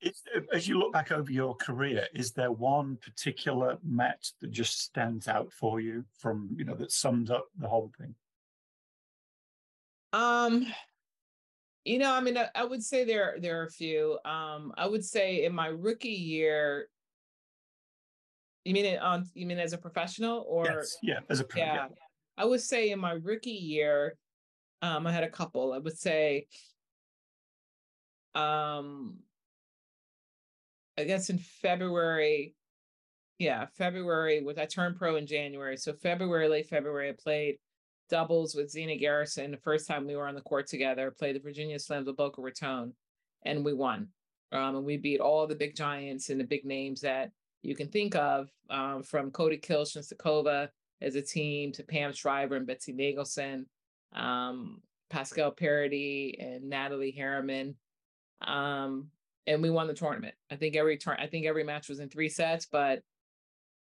It's, 0.00 0.22
as 0.52 0.68
you 0.68 0.78
look 0.78 0.92
back 0.92 1.10
over 1.10 1.30
your 1.30 1.56
career, 1.56 2.06
is 2.14 2.32
there 2.32 2.52
one 2.52 2.98
particular 3.02 3.78
match 3.84 4.32
that 4.40 4.50
just 4.52 4.80
stands 4.80 5.26
out 5.26 5.52
for 5.52 5.80
you 5.80 6.04
from, 6.18 6.50
you 6.56 6.64
know, 6.64 6.74
that 6.74 6.92
sums 6.92 7.30
up 7.30 7.46
the 7.58 7.68
whole 7.68 7.90
thing? 7.98 8.14
Um, 10.12 10.66
you 11.84 11.98
know, 11.98 12.12
I 12.12 12.20
mean, 12.20 12.38
I, 12.38 12.48
I, 12.54 12.64
would 12.64 12.82
say 12.82 13.04
there 13.04 13.36
there 13.40 13.60
are 13.60 13.64
a 13.64 13.70
few. 13.70 14.18
Um, 14.24 14.72
I 14.76 14.86
would 14.86 15.04
say 15.04 15.44
in 15.44 15.54
my 15.54 15.66
rookie 15.68 16.08
year, 16.08 16.88
You 18.64 18.74
mean 18.74 18.84
it 18.84 19.00
on? 19.00 19.24
You 19.34 19.46
mean 19.46 19.58
as 19.58 19.72
a 19.72 19.78
professional 19.78 20.44
or? 20.46 20.64
Yes, 20.66 20.96
yeah, 21.02 21.20
as 21.30 21.40
a 21.40 21.44
pro, 21.44 21.60
yeah. 21.60 21.74
yeah. 21.74 21.86
I 22.36 22.44
would 22.44 22.60
say 22.60 22.90
in 22.90 23.00
my 23.00 23.12
rookie 23.12 23.50
year, 23.50 24.16
um, 24.82 25.06
I 25.06 25.12
had 25.12 25.24
a 25.24 25.30
couple. 25.30 25.72
I 25.72 25.78
would 25.78 25.98
say, 25.98 26.46
um, 28.34 29.18
I 30.98 31.04
guess 31.04 31.30
in 31.30 31.38
February, 31.38 32.54
yeah, 33.38 33.66
February 33.76 34.42
was 34.42 34.58
I 34.58 34.66
turned 34.66 34.96
pro 34.96 35.14
in 35.14 35.28
January. 35.28 35.76
So 35.76 35.92
February, 35.92 36.48
late 36.48 36.68
February, 36.68 37.10
I 37.10 37.14
played 37.16 37.58
doubles 38.10 38.56
with 38.56 38.70
Zina 38.70 38.96
Garrison. 38.96 39.52
The 39.52 39.58
first 39.58 39.86
time 39.86 40.08
we 40.08 40.16
were 40.16 40.26
on 40.26 40.34
the 40.34 40.40
court 40.40 40.66
together, 40.66 41.14
played 41.16 41.36
the 41.36 41.40
Virginia 41.40 41.76
Slims 41.76 42.06
with 42.06 42.16
Boca 42.16 42.42
Raton, 42.42 42.92
and 43.44 43.64
we 43.64 43.74
won. 43.74 44.08
Um, 44.50 44.76
and 44.76 44.84
we 44.84 44.96
beat 44.96 45.20
all 45.20 45.46
the 45.46 45.54
big 45.54 45.76
giants 45.76 46.30
and 46.30 46.40
the 46.40 46.44
big 46.44 46.64
names 46.64 47.00
that 47.02 47.30
you 47.62 47.76
can 47.76 47.88
think 47.88 48.16
of, 48.16 48.48
um, 48.68 49.04
from 49.04 49.30
Kohde-Kilsch 49.30 49.96
as 49.96 51.14
a 51.14 51.22
team 51.22 51.70
to 51.72 51.84
Pam 51.84 52.12
Shriver 52.12 52.56
and 52.56 52.66
Betsy 52.66 52.92
Nagelsen, 52.92 53.66
um, 54.14 54.82
Pascale 55.10 55.52
Paradis 55.52 56.34
and 56.40 56.68
Nathalie 56.68 57.14
Herreman. 57.16 57.74
Um, 58.40 59.10
and 59.48 59.62
we 59.62 59.70
won 59.70 59.86
the 59.86 59.94
tournament. 59.94 60.34
I 60.50 60.56
think 60.56 60.76
every 60.76 60.98
turn, 60.98 61.16
I 61.18 61.26
think 61.26 61.46
every 61.46 61.64
match 61.64 61.88
was 61.88 62.00
in 62.00 62.10
three 62.10 62.28
sets, 62.28 62.66
but 62.70 63.00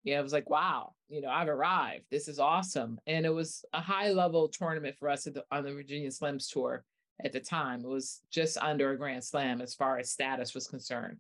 yeah, 0.05 0.21
it 0.21 0.23
was 0.23 0.33
like, 0.33 0.49
wow, 0.49 0.95
you 1.09 1.21
know, 1.21 1.29
I've 1.29 1.49
arrived. 1.49 2.05
This 2.09 2.29
is 2.29 2.39
awesome. 2.39 2.99
And 3.07 3.27
it 3.27 3.35
was 3.35 3.65
a 3.73 3.81
high 3.81 4.13
level 4.13 4.49
tournament 4.49 4.97
for 4.97 5.09
us 5.11 5.25
the, 5.25 5.45
on 5.51 5.65
the 5.65 5.73
Virginia 5.73 6.09
Slims 6.09 6.51
tour 6.51 6.85
at 7.23 7.33
the 7.33 7.41
time. 7.41 7.81
It 7.81 7.89
was 7.89 8.21
just 8.31 8.57
under 8.59 8.93
a 8.93 8.97
Grand 8.97 9.25
Slam 9.25 9.61
as 9.61 9.75
far 9.75 9.99
as 9.99 10.13
status 10.13 10.55
was 10.55 10.69
concerned. 10.69 11.17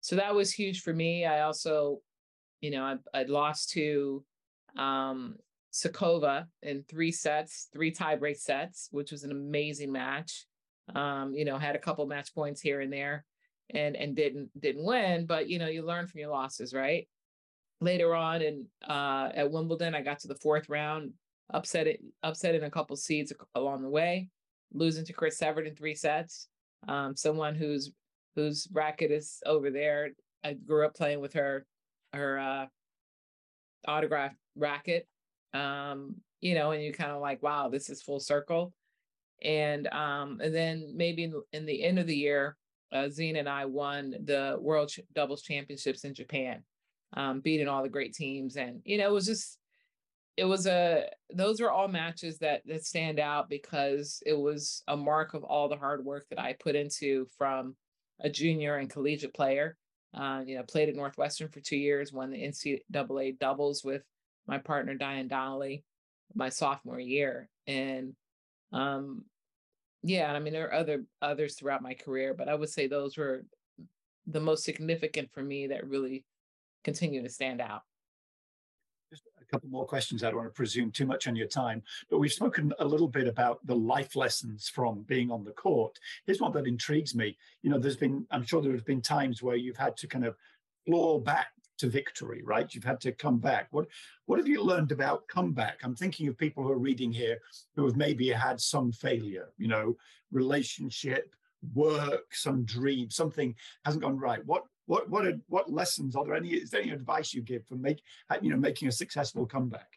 So 0.00 0.16
that 0.16 0.34
was 0.34 0.50
huge 0.50 0.80
for 0.80 0.94
me. 0.94 1.26
I 1.26 1.42
also, 1.42 2.00
you 2.62 2.70
know, 2.70 2.82
I, 2.82 2.96
I 3.12 3.24
lost 3.24 3.70
to 3.72 4.24
um, 4.78 5.36
Sukova 5.74 6.46
in 6.62 6.84
three 6.88 7.12
sets, 7.12 7.68
three 7.72 7.92
tiebreak 7.92 8.38
sets, 8.38 8.88
which 8.92 9.12
was 9.12 9.24
an 9.24 9.30
amazing 9.30 9.92
match. 9.92 10.46
Um, 10.94 11.34
you 11.34 11.44
know, 11.44 11.58
had 11.58 11.76
a 11.76 11.80
couple 11.80 12.06
match 12.06 12.34
points 12.34 12.62
here 12.62 12.80
and 12.80 12.90
there 12.90 13.26
and 13.70 13.96
and 13.96 14.16
didn't 14.16 14.50
didn't 14.60 14.84
win, 14.84 15.26
but 15.26 15.48
you 15.48 15.58
know, 15.58 15.68
you 15.68 15.84
learn 15.84 16.06
from 16.06 16.20
your 16.20 16.30
losses, 16.30 16.72
right? 16.72 17.08
Later 17.80 18.14
on 18.14 18.42
and 18.42 18.66
uh 18.88 19.30
at 19.34 19.50
Wimbledon, 19.50 19.94
I 19.94 20.02
got 20.02 20.18
to 20.20 20.28
the 20.28 20.34
fourth 20.36 20.68
round, 20.68 21.12
upset 21.52 21.86
it, 21.86 22.00
upset 22.22 22.54
in 22.54 22.64
a 22.64 22.70
couple 22.70 22.96
seeds 22.96 23.32
along 23.54 23.82
the 23.82 23.90
way, 23.90 24.28
losing 24.72 25.04
to 25.04 25.12
Chris 25.12 25.40
Evert 25.42 25.66
in 25.66 25.74
three 25.74 25.94
sets. 25.94 26.48
Um, 26.86 27.16
someone 27.16 27.54
whose 27.54 27.92
whose 28.36 28.68
racket 28.72 29.10
is 29.10 29.40
over 29.46 29.70
there. 29.70 30.10
I 30.44 30.52
grew 30.54 30.86
up 30.86 30.94
playing 30.94 31.20
with 31.20 31.34
her 31.34 31.66
her 32.12 32.38
uh 32.38 32.66
autograph 33.86 34.34
racket. 34.56 35.06
Um, 35.54 36.16
you 36.40 36.54
know, 36.54 36.70
and 36.70 36.82
you 36.82 36.92
kind 36.92 37.10
of 37.10 37.20
like, 37.20 37.42
wow, 37.42 37.68
this 37.68 37.90
is 37.90 38.02
full 38.02 38.20
circle. 38.20 38.72
And 39.42 39.86
um, 39.88 40.40
and 40.42 40.54
then 40.54 40.92
maybe 40.96 41.24
in, 41.24 41.42
in 41.52 41.66
the 41.66 41.82
end 41.82 41.98
of 41.98 42.06
the 42.06 42.16
year, 42.16 42.56
uh, 42.92 43.08
Zina 43.08 43.40
and 43.40 43.48
I 43.48 43.66
won 43.66 44.14
the 44.24 44.56
World 44.60 44.88
Ch- 44.88 45.00
Doubles 45.14 45.42
Championships 45.42 46.04
in 46.04 46.14
Japan, 46.14 46.62
um, 47.14 47.40
beating 47.40 47.68
all 47.68 47.82
the 47.82 47.88
great 47.88 48.14
teams, 48.14 48.56
and 48.56 48.80
you 48.84 48.98
know, 48.98 49.08
it 49.08 49.12
was 49.12 49.26
just, 49.26 49.58
it 50.36 50.44
was 50.44 50.66
a. 50.66 51.04
Those 51.34 51.60
are 51.60 51.70
all 51.70 51.88
matches 51.88 52.38
that 52.38 52.62
that 52.66 52.84
stand 52.84 53.18
out 53.18 53.48
because 53.48 54.22
it 54.24 54.38
was 54.38 54.82
a 54.88 54.96
mark 54.96 55.34
of 55.34 55.44
all 55.44 55.68
the 55.68 55.76
hard 55.76 56.04
work 56.04 56.26
that 56.30 56.40
I 56.40 56.54
put 56.58 56.76
into 56.76 57.26
from 57.36 57.76
a 58.20 58.30
junior 58.30 58.76
and 58.76 58.90
collegiate 58.90 59.34
player. 59.34 59.76
Uh, 60.14 60.42
you 60.46 60.56
know, 60.56 60.62
played 60.62 60.88
at 60.88 60.96
Northwestern 60.96 61.48
for 61.48 61.60
two 61.60 61.76
years, 61.76 62.12
won 62.12 62.30
the 62.30 62.42
NCAA 62.42 63.38
doubles 63.38 63.84
with 63.84 64.02
my 64.46 64.56
partner 64.56 64.94
Diane 64.94 65.28
Donnelly 65.28 65.84
my 66.34 66.48
sophomore 66.48 67.00
year. 67.00 67.48
And 67.66 68.14
um, 68.72 69.24
yeah, 70.02 70.32
I 70.32 70.38
mean 70.38 70.52
there 70.52 70.68
are 70.68 70.74
other 70.74 71.04
others 71.20 71.54
throughout 71.54 71.82
my 71.82 71.94
career, 71.94 72.34
but 72.34 72.48
I 72.48 72.54
would 72.54 72.68
say 72.68 72.86
those 72.86 73.16
were 73.16 73.44
the 74.26 74.40
most 74.40 74.64
significant 74.64 75.30
for 75.32 75.42
me 75.42 75.66
that 75.68 75.88
really 75.88 76.24
continue 76.84 77.22
to 77.22 77.28
stand 77.28 77.60
out. 77.60 77.82
Just 79.10 79.24
a 79.40 79.44
couple 79.46 79.70
more 79.70 79.86
questions. 79.86 80.22
I 80.22 80.28
don't 80.28 80.36
want 80.36 80.48
to 80.48 80.54
presume 80.54 80.92
too 80.92 81.06
much 81.06 81.26
on 81.26 81.34
your 81.34 81.46
time, 81.46 81.82
but 82.10 82.18
we've 82.18 82.32
spoken 82.32 82.72
a 82.78 82.84
little 82.84 83.08
bit 83.08 83.26
about 83.26 83.66
the 83.66 83.74
life 83.74 84.16
lessons 84.16 84.68
from 84.68 85.02
being 85.02 85.30
on 85.30 85.44
the 85.44 85.52
court. 85.52 85.98
Here's 86.26 86.40
one 86.40 86.52
that 86.52 86.66
intrigues 86.66 87.14
me. 87.14 87.38
You 87.62 87.70
know, 87.70 87.78
there's 87.78 87.96
been, 87.96 88.26
I'm 88.30 88.44
sure 88.44 88.60
there 88.60 88.72
have 88.72 88.84
been 88.84 89.00
times 89.00 89.42
where 89.42 89.56
you've 89.56 89.78
had 89.78 89.96
to 89.96 90.06
kind 90.06 90.26
of 90.26 90.36
claw 90.86 91.18
back 91.18 91.48
to 91.78 91.88
victory, 91.88 92.42
right? 92.44 92.72
You've 92.74 92.84
had 92.84 93.00
to 93.00 93.12
come 93.12 93.38
back. 93.38 93.68
What 93.70 93.86
what 94.26 94.38
have 94.38 94.48
you 94.48 94.62
learned 94.62 94.92
about 94.92 95.26
comeback? 95.28 95.78
I'm 95.82 95.96
thinking 95.96 96.28
of 96.28 96.36
people 96.36 96.62
who 96.62 96.72
are 96.72 96.78
reading 96.78 97.12
here 97.12 97.38
who 97.74 97.84
have 97.86 97.96
maybe 97.96 98.28
had 98.30 98.60
some 98.60 98.92
failure, 98.92 99.48
you 99.56 99.68
know, 99.68 99.96
relationship, 100.30 101.34
work, 101.74 102.34
some 102.34 102.64
dream, 102.64 103.10
something 103.10 103.54
hasn't 103.84 104.02
gone 104.02 104.18
right. 104.18 104.44
What 104.44 104.64
what 104.86 105.08
what 105.08 105.26
are, 105.26 105.38
what 105.48 105.72
lessons 105.72 106.16
are 106.16 106.24
there? 106.24 106.34
Any 106.34 106.50
is 106.50 106.70
there 106.70 106.82
any 106.82 106.90
advice 106.90 107.32
you 107.32 107.42
give 107.42 107.66
for 107.66 107.76
make 107.76 108.02
you 108.42 108.50
know 108.50 108.56
making 108.56 108.88
a 108.88 108.92
successful 108.92 109.46
comeback? 109.46 109.88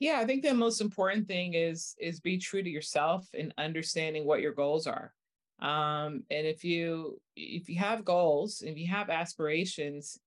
Yeah, 0.00 0.20
I 0.20 0.26
think 0.26 0.44
the 0.44 0.54
most 0.54 0.80
important 0.80 1.26
thing 1.26 1.54
is 1.54 1.96
is 1.98 2.20
be 2.20 2.38
true 2.38 2.62
to 2.62 2.70
yourself 2.70 3.28
and 3.34 3.52
understanding 3.58 4.24
what 4.24 4.40
your 4.40 4.52
goals 4.52 4.86
are. 4.86 5.12
Um, 5.60 6.22
and 6.30 6.46
if 6.46 6.64
you 6.64 7.20
if 7.34 7.68
you 7.68 7.78
have 7.78 8.04
goals, 8.04 8.62
if 8.64 8.76
you 8.76 8.86
have 8.88 9.10
aspirations, 9.10 10.18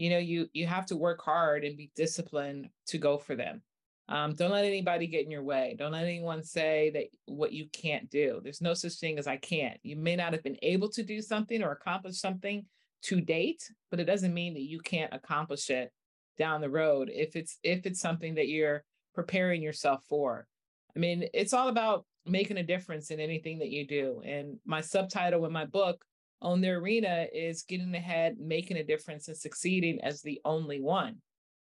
you 0.00 0.08
know 0.08 0.18
you 0.18 0.48
you 0.54 0.66
have 0.66 0.86
to 0.86 0.96
work 0.96 1.20
hard 1.22 1.62
and 1.62 1.76
be 1.76 1.90
disciplined 1.94 2.70
to 2.86 2.96
go 2.96 3.18
for 3.18 3.36
them. 3.36 3.62
Um, 4.08 4.34
don't 4.34 4.50
let 4.50 4.64
anybody 4.64 5.06
get 5.06 5.24
in 5.24 5.30
your 5.30 5.44
way. 5.44 5.76
Don't 5.78 5.92
let 5.92 6.04
anyone 6.04 6.42
say 6.42 6.90
that 6.94 7.04
what 7.26 7.52
you 7.52 7.66
can't 7.70 8.08
do. 8.10 8.40
There's 8.42 8.62
no 8.62 8.74
such 8.74 8.94
thing 8.94 9.18
as 9.18 9.26
i 9.26 9.36
can't. 9.36 9.78
You 9.82 9.96
may 9.96 10.16
not 10.16 10.32
have 10.32 10.42
been 10.42 10.56
able 10.62 10.88
to 10.92 11.02
do 11.02 11.20
something 11.20 11.62
or 11.62 11.72
accomplish 11.72 12.18
something 12.18 12.64
to 13.02 13.20
date 13.20 13.62
but 13.90 13.98
it 13.98 14.04
doesn't 14.04 14.34
mean 14.34 14.52
that 14.52 14.68
you 14.68 14.78
can't 14.78 15.14
accomplish 15.14 15.70
it 15.70 15.90
down 16.36 16.60
the 16.60 16.68
road 16.68 17.10
if 17.12 17.34
it's 17.34 17.58
if 17.62 17.86
it's 17.86 18.00
something 18.00 18.34
that 18.34 18.48
you're 18.48 18.82
preparing 19.14 19.62
yourself 19.62 20.00
for. 20.08 20.46
I 20.96 20.98
mean 20.98 21.28
it's 21.34 21.52
all 21.52 21.68
about 21.68 22.06
making 22.26 22.56
a 22.56 22.62
difference 22.62 23.10
in 23.10 23.20
anything 23.20 23.58
that 23.58 23.70
you 23.70 23.86
do. 23.86 24.22
And 24.24 24.58
my 24.64 24.80
subtitle 24.80 25.44
in 25.44 25.52
my 25.52 25.66
book 25.66 26.02
own 26.42 26.60
their 26.60 26.78
arena 26.78 27.26
is 27.32 27.62
getting 27.62 27.94
ahead, 27.94 28.38
making 28.38 28.78
a 28.78 28.84
difference, 28.84 29.28
and 29.28 29.36
succeeding 29.36 30.00
as 30.02 30.22
the 30.22 30.40
only 30.44 30.80
one. 30.80 31.16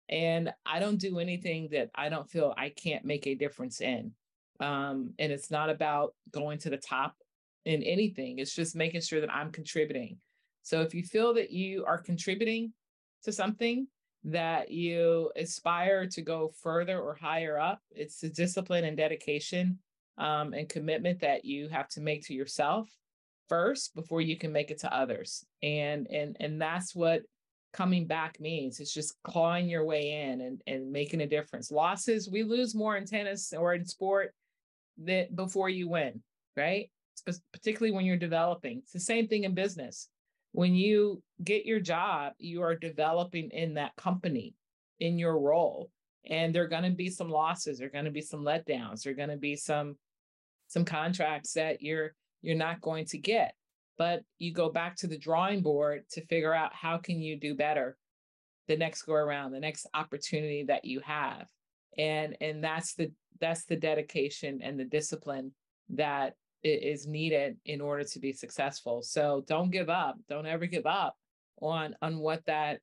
And 0.08 0.52
I 0.64 0.78
don't 0.78 0.98
do 0.98 1.18
anything 1.18 1.68
that 1.72 1.90
I 1.94 2.08
don't 2.08 2.30
feel 2.30 2.54
I 2.56 2.70
can't 2.70 3.04
make 3.04 3.26
a 3.26 3.34
difference 3.34 3.80
in. 3.80 4.12
Um, 4.60 5.14
and 5.18 5.32
it's 5.32 5.50
not 5.50 5.70
about 5.70 6.14
going 6.30 6.58
to 6.60 6.70
the 6.70 6.76
top 6.76 7.16
in 7.64 7.82
anything, 7.82 8.38
it's 8.38 8.54
just 8.54 8.76
making 8.76 9.00
sure 9.00 9.20
that 9.20 9.34
I'm 9.34 9.50
contributing. 9.50 10.18
So 10.62 10.82
if 10.82 10.94
you 10.94 11.02
feel 11.02 11.34
that 11.34 11.50
you 11.50 11.84
are 11.84 11.98
contributing 11.98 12.72
to 13.24 13.32
something, 13.32 13.88
that 14.22 14.70
you 14.70 15.32
aspire 15.36 16.06
to 16.06 16.22
go 16.22 16.52
further 16.62 17.00
or 17.00 17.14
higher 17.14 17.58
up, 17.58 17.80
it's 17.90 18.20
the 18.20 18.28
discipline 18.28 18.84
and 18.84 18.96
dedication 18.96 19.78
um, 20.16 20.54
and 20.54 20.68
commitment 20.68 21.20
that 21.20 21.44
you 21.44 21.68
have 21.68 21.88
to 21.88 22.00
make 22.00 22.24
to 22.26 22.34
yourself 22.34 22.88
first 23.48 23.94
before 23.94 24.20
you 24.20 24.36
can 24.36 24.52
make 24.52 24.70
it 24.70 24.80
to 24.80 24.94
others. 24.94 25.44
And 25.62 26.06
and 26.08 26.36
and 26.40 26.60
that's 26.60 26.94
what 26.94 27.22
coming 27.72 28.06
back 28.06 28.40
means. 28.40 28.80
It's 28.80 28.94
just 28.94 29.14
clawing 29.22 29.68
your 29.68 29.84
way 29.84 30.22
in 30.22 30.40
and 30.40 30.62
and 30.66 30.92
making 30.92 31.20
a 31.20 31.26
difference. 31.26 31.70
Losses 31.70 32.28
we 32.30 32.42
lose 32.42 32.74
more 32.74 32.96
in 32.96 33.06
tennis 33.06 33.52
or 33.52 33.74
in 33.74 33.84
sport 33.84 34.34
that 34.98 35.34
before 35.34 35.68
you 35.68 35.88
win 35.88 36.22
right? 36.56 36.90
Particularly 37.52 37.94
when 37.94 38.04
you're 38.04 38.16
developing. 38.16 38.78
It's 38.78 38.92
the 38.92 39.00
same 39.00 39.28
thing 39.28 39.44
in 39.44 39.54
business. 39.54 40.08
When 40.52 40.74
you 40.74 41.22
get 41.44 41.66
your 41.66 41.80
job 41.80 42.32
you 42.38 42.62
are 42.62 42.74
developing 42.74 43.50
in 43.50 43.74
that 43.74 43.94
company 43.96 44.54
in 45.00 45.18
your 45.18 45.38
role 45.38 45.90
and 46.28 46.54
there 46.54 46.62
are 46.62 46.68
going 46.68 46.82
to 46.84 46.96
be 46.96 47.10
some 47.10 47.28
losses 47.28 47.78
there 47.78 47.88
are 47.88 47.90
going 47.90 48.06
to 48.06 48.10
be 48.10 48.22
some 48.22 48.40
letdowns 48.40 49.02
there 49.02 49.12
are 49.12 49.16
going 49.16 49.28
to 49.28 49.36
be 49.36 49.54
some 49.54 49.96
some 50.68 50.82
contracts 50.82 51.52
that 51.52 51.82
you're 51.82 52.14
you're 52.42 52.56
not 52.56 52.80
going 52.80 53.06
to 53.06 53.18
get. 53.18 53.54
But 53.98 54.22
you 54.38 54.52
go 54.52 54.70
back 54.70 54.96
to 54.96 55.06
the 55.06 55.16
drawing 55.16 55.62
board 55.62 56.02
to 56.10 56.26
figure 56.26 56.52
out 56.52 56.74
how 56.74 56.98
can 56.98 57.18
you 57.18 57.38
do 57.38 57.54
better 57.54 57.96
the 58.68 58.76
next 58.76 59.02
go 59.02 59.14
around 59.14 59.52
the 59.52 59.60
next 59.60 59.86
opportunity 59.94 60.64
that 60.64 60.84
you 60.84 61.00
have. 61.00 61.46
And 61.96 62.36
and 62.40 62.62
that's 62.62 62.94
the 62.94 63.10
that's 63.40 63.64
the 63.64 63.76
dedication 63.76 64.60
and 64.62 64.78
the 64.78 64.84
discipline 64.84 65.52
that 65.90 66.34
is 66.62 67.06
needed 67.06 67.56
in 67.64 67.80
order 67.80 68.04
to 68.04 68.18
be 68.18 68.32
successful. 68.32 69.02
So 69.02 69.44
don't 69.46 69.70
give 69.70 69.88
up. 69.88 70.16
Don't 70.28 70.46
ever 70.46 70.66
give 70.66 70.86
up 70.86 71.16
on 71.60 71.94
on 72.02 72.18
what 72.18 72.44
that 72.46 72.80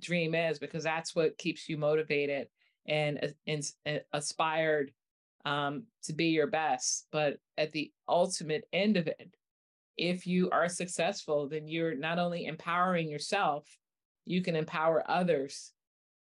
dream 0.00 0.34
is 0.34 0.58
because 0.58 0.84
that's 0.84 1.14
what 1.14 1.38
keeps 1.38 1.68
you 1.68 1.76
motivated 1.76 2.48
and, 2.86 3.32
and, 3.46 3.62
and 3.84 4.00
aspired 4.12 4.92
um, 5.44 5.84
to 6.04 6.12
be 6.12 6.26
your 6.26 6.46
best. 6.46 7.06
But 7.12 7.38
at 7.58 7.72
the 7.72 7.92
ultimate 8.08 8.64
end 8.72 8.96
of 8.96 9.06
it, 9.06 9.34
if 9.96 10.26
you 10.26 10.50
are 10.50 10.68
successful, 10.68 11.48
then 11.48 11.68
you're 11.68 11.94
not 11.94 12.18
only 12.18 12.46
empowering 12.46 13.08
yourself, 13.08 13.66
you 14.24 14.42
can 14.42 14.56
empower 14.56 15.08
others 15.08 15.72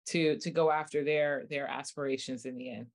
to 0.08 0.38
to 0.40 0.52
go 0.52 0.72
after 0.72 1.04
their 1.04 1.46
their 1.50 1.68
aspirations 1.68 2.46
in 2.46 2.58
the 2.58 2.70
end. 2.70 2.88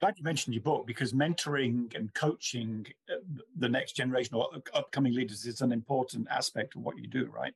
Glad 0.00 0.14
you 0.16 0.22
mentioned 0.22 0.54
your 0.54 0.62
book 0.62 0.86
because 0.86 1.12
mentoring 1.12 1.92
and 1.96 2.12
coaching 2.14 2.86
uh, 3.10 3.16
the 3.56 3.68
next 3.68 3.92
generation 3.92 4.36
or 4.36 4.48
upcoming 4.74 5.12
leaders 5.12 5.44
is 5.44 5.60
an 5.60 5.72
important 5.72 6.28
aspect 6.30 6.76
of 6.76 6.82
what 6.82 6.98
you 6.98 7.08
do 7.08 7.28
right? 7.34 7.54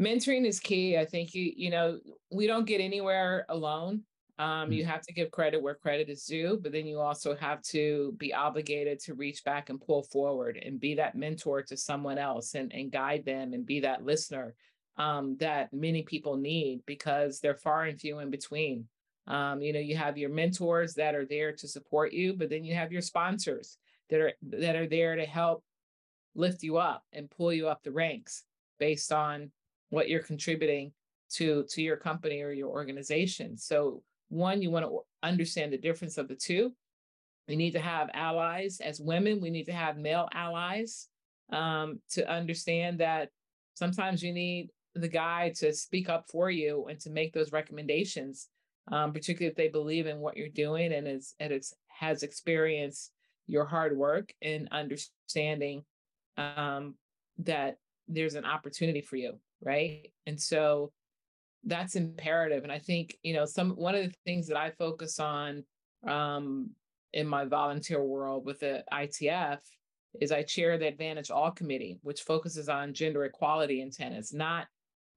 Mentoring 0.00 0.46
is 0.46 0.58
key. 0.58 0.96
I 0.96 1.04
think 1.04 1.34
you 1.34 1.52
you 1.54 1.70
know 1.70 2.00
we 2.30 2.46
don't 2.46 2.66
get 2.66 2.80
anywhere 2.80 3.44
alone 3.48 4.02
um, 4.38 4.70
mm. 4.70 4.76
you 4.76 4.84
have 4.84 5.02
to 5.02 5.12
give 5.12 5.30
credit 5.30 5.62
where 5.62 5.74
credit 5.74 6.08
is 6.08 6.24
due 6.24 6.58
but 6.62 6.72
then 6.72 6.86
you 6.86 6.98
also 6.98 7.34
have 7.34 7.62
to 7.62 8.14
be 8.18 8.32
obligated 8.32 8.98
to 8.98 9.14
reach 9.14 9.44
back 9.44 9.70
and 9.70 9.80
pull 9.80 10.02
forward 10.02 10.58
and 10.64 10.80
be 10.80 10.94
that 10.94 11.14
mentor 11.14 11.62
to 11.62 11.76
someone 11.76 12.18
else 12.18 12.54
and, 12.54 12.72
and 12.72 12.92
guide 12.92 13.24
them 13.24 13.52
and 13.52 13.66
be 13.66 13.80
that 13.80 14.04
listener 14.04 14.54
um, 14.98 15.36
that 15.40 15.72
many 15.72 16.02
people 16.02 16.36
need 16.36 16.80
because 16.86 17.40
they're 17.40 17.54
far 17.54 17.84
and 17.84 18.00
few 18.00 18.18
in 18.18 18.30
between 18.30 18.86
um, 19.26 19.62
you 19.62 19.72
know 19.72 19.80
you 19.80 19.96
have 19.96 20.18
your 20.18 20.30
mentors 20.30 20.94
that 20.94 21.14
are 21.14 21.26
there 21.26 21.52
to 21.52 21.68
support 21.68 22.12
you 22.12 22.34
but 22.34 22.50
then 22.50 22.64
you 22.64 22.74
have 22.74 22.92
your 22.92 23.02
sponsors 23.02 23.78
that 24.10 24.20
are 24.20 24.32
that 24.42 24.76
are 24.76 24.86
there 24.86 25.16
to 25.16 25.24
help 25.24 25.62
lift 26.34 26.62
you 26.62 26.78
up 26.78 27.04
and 27.12 27.30
pull 27.30 27.52
you 27.52 27.68
up 27.68 27.82
the 27.82 27.90
ranks 27.90 28.44
based 28.78 29.12
on 29.12 29.50
what 29.90 30.08
you're 30.08 30.22
contributing 30.22 30.92
to 31.30 31.64
to 31.70 31.82
your 31.82 31.96
company 31.96 32.42
or 32.42 32.50
your 32.52 32.70
organization 32.70 33.56
so 33.56 34.02
one 34.32 34.62
you 34.62 34.70
want 34.70 34.84
to 34.84 35.00
understand 35.22 35.72
the 35.72 35.78
difference 35.78 36.18
of 36.18 36.28
the 36.28 36.34
two 36.34 36.72
we 37.48 37.56
need 37.56 37.72
to 37.72 37.80
have 37.80 38.08
allies 38.14 38.80
as 38.80 39.00
women 39.00 39.40
we 39.40 39.50
need 39.50 39.64
to 39.64 39.72
have 39.72 39.96
male 39.96 40.28
allies 40.32 41.08
um, 41.52 42.00
to 42.10 42.28
understand 42.30 42.98
that 43.00 43.28
sometimes 43.74 44.22
you 44.22 44.32
need 44.32 44.70
the 44.94 45.08
guy 45.08 45.52
to 45.56 45.72
speak 45.72 46.08
up 46.08 46.26
for 46.30 46.50
you 46.50 46.86
and 46.88 46.98
to 47.00 47.10
make 47.10 47.32
those 47.32 47.52
recommendations 47.52 48.48
um, 48.90 49.12
particularly 49.12 49.50
if 49.50 49.56
they 49.56 49.68
believe 49.68 50.06
in 50.06 50.18
what 50.18 50.36
you're 50.36 50.48
doing 50.48 50.92
and 50.92 51.06
is 51.06 51.34
and 51.38 51.52
has 51.88 52.22
experienced 52.22 53.12
your 53.46 53.64
hard 53.64 53.96
work 53.96 54.32
and 54.42 54.68
understanding 54.72 55.84
um, 56.36 56.94
that 57.38 57.76
there's 58.08 58.34
an 58.34 58.44
opportunity 58.44 59.00
for 59.00 59.16
you, 59.16 59.34
right? 59.62 60.10
And 60.26 60.40
so 60.40 60.92
that's 61.64 61.96
imperative. 61.96 62.64
And 62.64 62.72
I 62.72 62.78
think 62.78 63.16
you 63.22 63.34
know 63.34 63.44
some 63.44 63.70
one 63.70 63.94
of 63.94 64.04
the 64.04 64.14
things 64.24 64.46
that 64.48 64.56
I 64.56 64.70
focus 64.70 65.20
on 65.20 65.64
um, 66.06 66.70
in 67.12 67.26
my 67.26 67.44
volunteer 67.44 68.02
world 68.02 68.44
with 68.44 68.60
the 68.60 68.84
ITF 68.92 69.58
is 70.20 70.32
I 70.32 70.42
chair 70.42 70.76
the 70.76 70.88
Advantage 70.88 71.30
All 71.30 71.50
Committee, 71.50 71.98
which 72.02 72.22
focuses 72.22 72.68
on 72.68 72.94
gender 72.94 73.24
equality 73.24 73.80
in 73.80 73.90
tennis, 73.90 74.32
not 74.32 74.66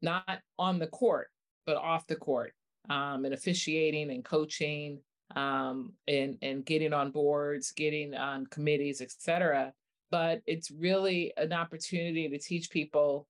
not 0.02 0.40
on 0.58 0.80
the 0.80 0.88
court, 0.88 1.30
but 1.66 1.78
off 1.78 2.08
the 2.08 2.16
court 2.16 2.54
um, 2.90 3.26
and 3.26 3.34
officiating 3.34 4.12
and 4.12 4.24
coaching 4.24 5.00
um, 5.36 5.94
and 6.08 6.38
and 6.42 6.66
getting 6.66 6.94
on 6.94 7.12
boards, 7.12 7.72
getting 7.72 8.16
on 8.16 8.46
committees, 8.48 9.02
etc. 9.02 9.74
But 10.12 10.42
it's 10.46 10.72
really 10.72 11.34
an 11.38 11.54
opportunity 11.54 12.30
to 12.30 12.38
teach 12.38 12.70
people. 12.70 13.28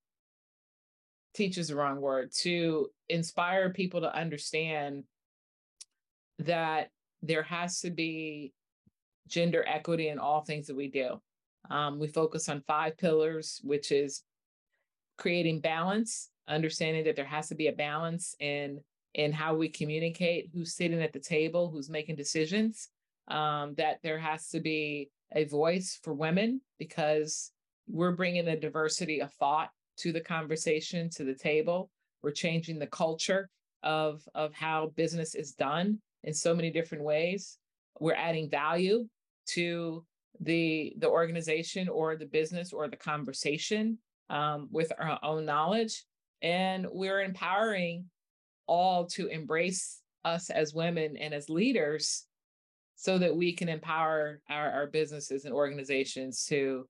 Teach 1.36 1.58
is 1.58 1.68
the 1.68 1.76
wrong 1.76 2.00
word 2.00 2.32
to 2.40 2.90
inspire 3.10 3.70
people 3.72 4.02
to 4.02 4.16
understand 4.16 5.04
that 6.40 6.90
there 7.22 7.44
has 7.44 7.82
to 7.82 7.92
be 7.92 8.54
gender 9.28 9.64
equity 9.68 10.08
in 10.10 10.20
all 10.20 10.42
things 10.42 10.68
that 10.68 10.76
we 10.76 10.88
do. 10.88 11.22
Um, 11.70 12.00
we 12.00 12.08
focus 12.08 12.48
on 12.48 12.64
five 12.68 12.98
pillars, 12.98 13.60
which 13.64 13.92
is 13.92 14.24
creating 15.18 15.62
balance, 15.62 16.30
understanding 16.48 17.04
that 17.06 17.16
there 17.16 17.26
has 17.26 17.50
to 17.50 17.56
be 17.56 17.68
a 17.68 17.74
balance 17.74 18.36
in 18.40 18.80
in 19.14 19.32
how 19.32 19.56
we 19.56 19.70
communicate, 19.70 20.50
who's 20.54 20.76
sitting 20.76 21.02
at 21.02 21.14
the 21.14 21.20
table, 21.20 21.70
who's 21.70 21.90
making 21.90 22.18
decisions, 22.18 22.90
um, 23.30 23.74
that 23.76 24.00
there 24.04 24.20
has 24.20 24.50
to 24.50 24.60
be 24.60 25.10
a 25.34 25.46
voice 25.46 25.98
for 26.04 26.14
women 26.14 26.60
because 26.80 27.52
we're 27.88 28.12
bringing 28.12 28.46
a 28.50 28.60
diversity 28.60 29.22
of 29.22 29.32
thought 29.34 29.70
to 29.98 30.12
the 30.12 30.22
conversation, 30.22 31.10
to 31.12 31.24
the 31.24 31.36
table. 31.36 31.90
We're 32.22 32.32
changing 32.32 32.80
the 32.80 32.88
culture 32.88 33.50
of, 33.84 34.22
of 34.34 34.54
how 34.54 34.92
business 34.96 35.36
is 35.36 35.54
done 35.54 36.00
in 36.24 36.34
so 36.34 36.56
many 36.56 36.72
different 36.72 37.04
ways. 37.04 37.58
We're 38.00 38.16
adding 38.16 38.50
value 38.50 39.08
to 39.50 40.04
the 40.42 40.94
the 40.98 41.08
organization 41.08 41.88
or 41.88 42.16
the 42.16 42.26
business 42.26 42.74
or 42.74 42.88
the 42.88 42.98
conversation 42.98 43.98
um, 44.30 44.68
with 44.72 44.92
our 45.00 45.20
own 45.24 45.46
knowledge 45.46 46.04
and 46.42 46.86
we're 46.92 47.22
empowering 47.22 48.06
all 48.68 49.06
to 49.06 49.28
embrace 49.28 50.02
us 50.24 50.50
as 50.50 50.74
women 50.74 51.16
and 51.18 51.34
as 51.34 51.50
leaders 51.50 52.26
so 52.96 53.18
that 53.18 53.36
we 53.36 53.54
can 53.54 53.70
empower 53.70 54.42
our, 54.50 54.72
our 54.72 54.88
businesses 54.88 55.46
and 55.46 55.54
organizations 55.54 56.46
to 56.46 56.88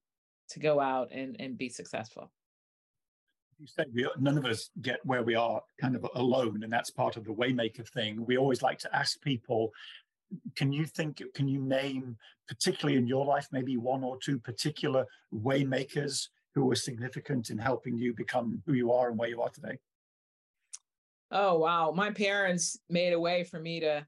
to 0.47 0.59
go 0.59 0.79
out 0.79 1.11
and, 1.11 1.35
and 1.39 1.57
be 1.57 1.69
successful 1.69 2.31
you 3.59 3.67
said 3.67 3.87
we, 3.93 4.07
none 4.19 4.37
of 4.37 4.45
us 4.45 4.69
get 4.81 4.99
where 5.05 5.23
we 5.23 5.35
are 5.35 5.61
kind 5.79 5.95
of 5.95 6.05
alone 6.15 6.61
and 6.63 6.71
that's 6.71 6.89
part 6.89 7.17
of 7.17 7.23
the 7.23 7.33
waymaker 7.33 7.87
thing 7.89 8.25
we 8.25 8.37
always 8.37 8.61
like 8.61 8.79
to 8.79 8.93
ask 8.95 9.21
people 9.21 9.71
can 10.55 10.71
you 10.71 10.85
think 10.85 11.21
can 11.33 11.47
you 11.47 11.61
name 11.61 12.17
particularly 12.47 12.97
in 12.97 13.07
your 13.07 13.25
life 13.25 13.47
maybe 13.51 13.77
one 13.77 14.03
or 14.03 14.17
two 14.17 14.39
particular 14.39 15.05
waymakers 15.33 16.27
who 16.53 16.65
were 16.65 16.75
significant 16.75 17.49
in 17.49 17.57
helping 17.57 17.97
you 17.97 18.13
become 18.13 18.61
who 18.65 18.73
you 18.73 18.91
are 18.91 19.09
and 19.09 19.17
where 19.17 19.29
you 19.29 19.41
are 19.41 19.49
today 19.49 19.77
Oh 21.31 21.57
wow, 21.57 21.91
my 21.91 22.11
parents 22.11 22.79
made 22.89 23.13
a 23.13 23.19
way 23.19 23.43
for 23.43 23.59
me 23.59 23.79
to 23.81 24.05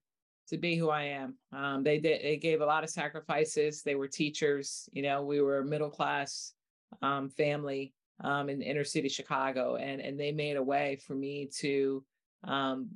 to 0.49 0.57
be 0.57 0.77
who 0.77 0.89
I 0.89 1.03
am. 1.03 1.35
Um, 1.51 1.83
they 1.83 1.99
did. 1.99 2.21
They 2.23 2.37
gave 2.37 2.61
a 2.61 2.65
lot 2.65 2.83
of 2.85 2.89
sacrifices. 2.89 3.81
They 3.83 3.95
were 3.95 4.07
teachers. 4.07 4.87
You 4.93 5.01
know, 5.01 5.23
we 5.23 5.41
were 5.41 5.59
a 5.59 5.65
middle 5.65 5.89
class 5.89 6.53
um, 7.01 7.29
family 7.29 7.93
um, 8.23 8.49
in 8.49 8.61
inner 8.61 8.83
city 8.83 9.09
Chicago, 9.09 9.75
and 9.75 10.01
and 10.01 10.19
they 10.19 10.31
made 10.31 10.57
a 10.57 10.63
way 10.63 10.97
for 11.05 11.15
me 11.15 11.49
to 11.59 12.03
um, 12.43 12.89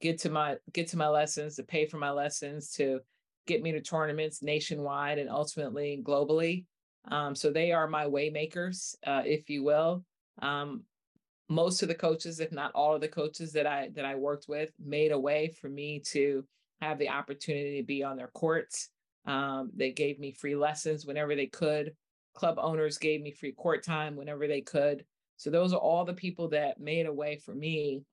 get 0.00 0.18
to 0.20 0.30
my 0.30 0.56
get 0.72 0.88
to 0.88 0.96
my 0.96 1.08
lessons, 1.08 1.56
to 1.56 1.62
pay 1.62 1.86
for 1.86 1.98
my 1.98 2.10
lessons, 2.10 2.70
to 2.72 3.00
get 3.46 3.62
me 3.62 3.72
to 3.72 3.80
tournaments 3.80 4.42
nationwide 4.42 5.18
and 5.18 5.28
ultimately 5.28 6.02
globally. 6.04 6.64
Um, 7.08 7.34
so 7.34 7.50
they 7.50 7.72
are 7.72 7.86
my 7.86 8.06
waymakers, 8.06 8.94
uh, 9.06 9.22
if 9.24 9.50
you 9.50 9.62
will. 9.62 10.04
Um, 10.40 10.84
most 11.48 11.82
of 11.82 11.88
the 11.88 11.94
coaches, 11.94 12.40
if 12.40 12.52
not 12.52 12.72
all 12.74 12.94
of 12.94 13.00
the 13.00 13.08
coaches 13.08 13.52
that 13.52 13.66
I 13.66 13.90
that 13.94 14.04
I 14.04 14.14
worked 14.14 14.46
with, 14.48 14.70
made 14.82 15.12
a 15.12 15.18
way 15.18 15.48
for 15.48 15.68
me 15.68 16.00
to 16.12 16.44
have 16.80 16.98
the 16.98 17.10
opportunity 17.10 17.80
to 17.80 17.86
be 17.86 18.02
on 18.02 18.16
their 18.16 18.28
courts. 18.28 18.88
Um, 19.26 19.70
they 19.74 19.92
gave 19.92 20.18
me 20.18 20.32
free 20.32 20.56
lessons 20.56 21.06
whenever 21.06 21.34
they 21.34 21.46
could. 21.46 21.94
Club 22.34 22.56
owners 22.58 22.98
gave 22.98 23.22
me 23.22 23.30
free 23.30 23.52
court 23.52 23.84
time 23.84 24.16
whenever 24.16 24.46
they 24.46 24.60
could. 24.60 25.04
So 25.36 25.50
those 25.50 25.72
are 25.72 25.80
all 25.80 26.04
the 26.04 26.14
people 26.14 26.48
that 26.48 26.80
made 26.80 27.06
a 27.06 27.12
way 27.12 27.36
for 27.36 27.54
me 27.54 28.04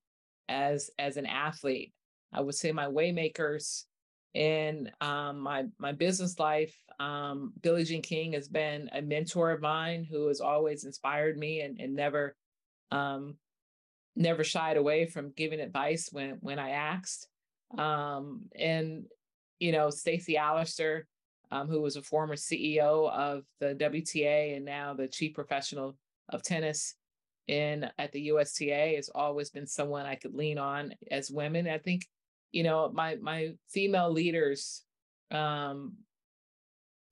as 0.49 0.89
as 0.99 1.17
an 1.17 1.25
athlete. 1.25 1.93
I 2.33 2.41
would 2.41 2.55
say 2.55 2.71
my 2.71 2.85
waymakers 2.85 3.83
in 4.33 4.89
um, 5.01 5.39
my 5.39 5.65
my 5.77 5.91
business 5.91 6.39
life. 6.39 6.75
Um, 6.99 7.53
Billie 7.61 7.83
Jean 7.83 8.01
King 8.01 8.33
has 8.33 8.47
been 8.47 8.89
a 8.93 9.01
mentor 9.01 9.51
of 9.51 9.61
mine 9.61 10.05
who 10.09 10.27
has 10.27 10.39
always 10.39 10.83
inspired 10.83 11.37
me 11.37 11.61
and, 11.61 11.79
and 11.79 11.95
never 11.95 12.35
um, 12.91 13.35
never 14.15 14.43
shied 14.43 14.77
away 14.77 15.05
from 15.05 15.33
giving 15.35 15.59
advice 15.59 16.09
when 16.11 16.37
when 16.41 16.59
I 16.59 16.71
asked. 16.71 17.27
Um, 17.77 18.43
and 18.57 19.05
you 19.59 19.71
know, 19.71 19.89
Stacey 19.89 20.35
Allaster, 20.35 21.03
um, 21.51 21.67
who 21.67 21.81
was 21.81 21.95
a 21.95 22.01
former 22.01 22.35
CEO 22.35 23.11
of 23.11 23.43
the 23.59 23.75
WTA 23.75 24.55
and 24.55 24.65
now 24.65 24.93
the 24.93 25.07
chief 25.07 25.33
professional 25.33 25.97
of 26.29 26.43
tennis 26.43 26.95
in 27.47 27.89
at 27.97 28.11
the 28.11 28.21
USTA, 28.31 28.95
has 28.95 29.09
always 29.13 29.49
been 29.49 29.67
someone 29.67 30.05
I 30.05 30.15
could 30.15 30.33
lean 30.33 30.57
on 30.57 30.93
as 31.09 31.29
women. 31.29 31.67
I 31.67 31.77
think, 31.77 32.07
you 32.51 32.63
know, 32.63 32.89
my 32.93 33.15
my 33.15 33.53
female 33.69 34.11
leaders 34.11 34.83
um, 35.31 35.93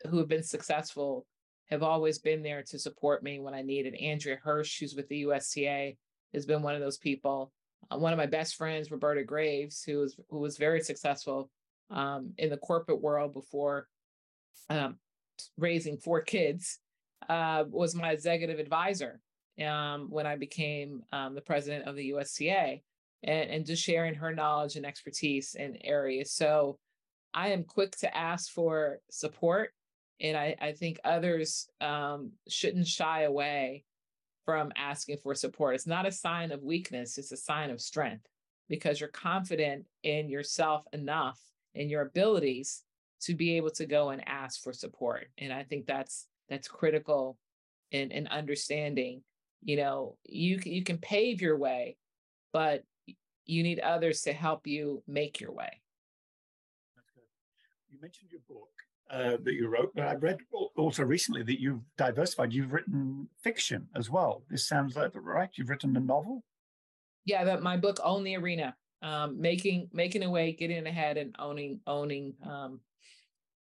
who 0.08 0.18
have 0.18 0.28
been 0.28 0.44
successful 0.44 1.26
have 1.70 1.84
always 1.84 2.20
been 2.20 2.42
there 2.42 2.64
to 2.64 2.80
support 2.80 3.22
me 3.22 3.40
when 3.40 3.54
I 3.54 3.62
needed. 3.62 3.94
Andrea 3.96 4.38
Hirsch, 4.42 4.80
who's 4.80 4.96
with 4.96 5.08
the 5.10 5.26
USTA, 5.26 5.94
has 6.34 6.46
been 6.46 6.62
one 6.62 6.76
of 6.76 6.82
those 6.82 6.98
people. 6.98 7.52
Uh, 7.92 7.98
one 7.98 8.14
of 8.14 8.18
my 8.18 8.26
best 8.26 8.56
friends, 8.56 8.92
Roberta 8.92 9.24
Graves, 9.24 9.84
who 9.84 10.00
was 10.00 10.16
who 10.30 10.40
was 10.40 10.58
very 10.58 10.82
successful 10.82 11.50
um, 11.90 12.34
in 12.38 12.50
the 12.50 12.58
corporate 12.58 13.02
world 13.02 13.34
before 13.34 13.88
um, 14.70 14.98
raising 15.58 15.98
four 15.98 16.22
kids, 16.22 16.80
uh, 17.28 17.64
was 17.70 17.96
my 17.96 18.12
executive 18.12 18.60
advisor 18.60 19.20
um, 19.66 20.08
when 20.10 20.26
I 20.26 20.36
became 20.36 21.04
um, 21.12 21.36
the 21.36 21.42
president 21.42 21.88
of 21.88 21.96
the 21.96 22.06
USTA, 22.14 22.82
and, 23.24 23.50
and 23.50 23.66
just 23.66 23.84
sharing 23.84 24.16
her 24.16 24.34
knowledge 24.34 24.76
and 24.76 24.86
expertise 24.86 25.56
in 25.56 25.78
areas. 25.84 26.32
So 26.32 26.78
I 27.34 27.50
am 27.50 27.64
quick 27.64 27.98
to 27.98 28.16
ask 28.16 28.52
for 28.52 29.00
support 29.12 29.72
and 30.22 30.36
I, 30.36 30.56
I 30.60 30.72
think 30.74 31.00
others 31.04 31.70
um, 31.80 32.32
shouldn't 32.48 32.88
shy 32.88 33.24
away 33.24 33.86
from 34.46 34.72
asking 34.76 35.18
for 35.18 35.34
support. 35.36 35.76
It's 35.76 35.88
not 35.88 36.08
a 36.08 36.12
sign 36.12 36.52
of 36.52 36.64
weakness, 36.64 37.18
it's 37.18 37.32
a 37.32 37.38
sign 37.38 37.70
of 37.70 37.82
strength. 37.82 38.26
because 38.68 39.00
you're 39.00 39.10
confident 39.10 39.86
in 40.04 40.30
yourself 40.30 40.86
enough 40.94 41.40
and 41.76 41.90
your 41.90 42.02
abilities 42.02 42.84
to 43.22 43.36
be 43.36 43.58
able 43.58 43.72
to 43.72 43.86
go 43.86 44.10
and 44.10 44.28
ask 44.28 44.62
for 44.62 44.74
support. 44.74 45.28
And 45.38 45.52
I 45.52 45.64
think 45.64 45.86
that's 45.86 46.28
that's 46.50 46.68
critical 46.68 47.38
in, 47.92 48.12
in 48.12 48.28
understanding, 48.28 49.24
you 49.62 49.78
know, 49.78 50.18
you 50.24 50.60
you 50.64 50.84
can 50.84 50.98
pave 50.98 51.42
your 51.42 51.58
way, 51.58 51.98
but 52.54 52.84
you 53.46 53.64
need 53.64 53.80
others 53.80 54.22
to 54.22 54.34
help 54.34 54.68
you 54.68 55.04
make 55.08 55.40
your 55.40 55.52
way. 55.52 55.82
That's 56.96 57.10
good. 57.16 57.24
You 57.92 58.00
mentioned 58.02 58.32
your 58.32 58.42
book 58.48 58.70
uh, 59.10 59.38
that 59.44 59.54
you 59.54 59.68
wrote, 59.68 59.92
but 59.96 60.04
I 60.04 60.16
read 60.16 60.38
also 60.78 61.04
recently 61.04 61.44
that 61.44 61.60
you've 61.60 61.82
diversified. 61.98 62.54
You've 62.54 62.74
written 62.74 63.28
fiction 63.42 63.88
as 63.96 64.10
well. 64.10 64.44
This 64.50 64.68
sounds 64.68 64.96
like 64.96 65.12
right. 65.16 65.50
You've 65.56 65.70
written 65.70 65.98
a 65.98 66.00
novel. 66.00 66.44
Yeah, 67.26 67.44
that 67.44 67.64
my 67.64 67.76
book 67.76 68.00
"Own 68.04 68.24
the 68.24 68.38
Arena," 68.38 68.76
um, 69.02 69.42
making 69.42 69.90
making 69.94 70.24
a 70.24 70.30
way, 70.30 70.52
getting 70.52 70.86
ahead, 70.86 71.18
and 71.18 71.36
owning 71.40 71.80
owning, 71.88 72.34
um, 72.48 72.80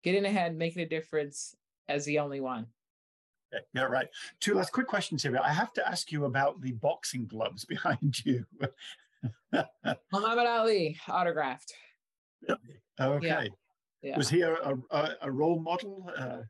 getting 0.05 0.23
ahead, 0.23 0.55
making 0.55 0.83
a 0.83 0.87
difference 0.87 1.55
as 1.89 2.05
the 2.05 2.19
only 2.19 2.39
one. 2.39 2.67
Yeah, 3.73 3.83
right. 3.83 4.07
Two 4.39 4.53
last 4.53 4.71
quick 4.71 4.87
questions 4.87 5.23
here. 5.23 5.37
I 5.41 5.51
have 5.51 5.73
to 5.73 5.87
ask 5.87 6.11
you 6.11 6.25
about 6.25 6.61
the 6.61 6.73
boxing 6.73 7.25
gloves 7.25 7.65
behind 7.75 8.23
you. 8.23 8.45
Muhammad 10.11 10.47
Ali 10.47 10.97
autographed. 11.09 11.73
Okay. 12.99 13.27
Yeah. 13.27 13.43
Yeah. 14.01 14.17
Was 14.17 14.29
he 14.29 14.41
a, 14.41 14.53
a, 14.91 15.09
a 15.23 15.31
role 15.31 15.59
model? 15.59 16.09
Uh... 16.15 16.41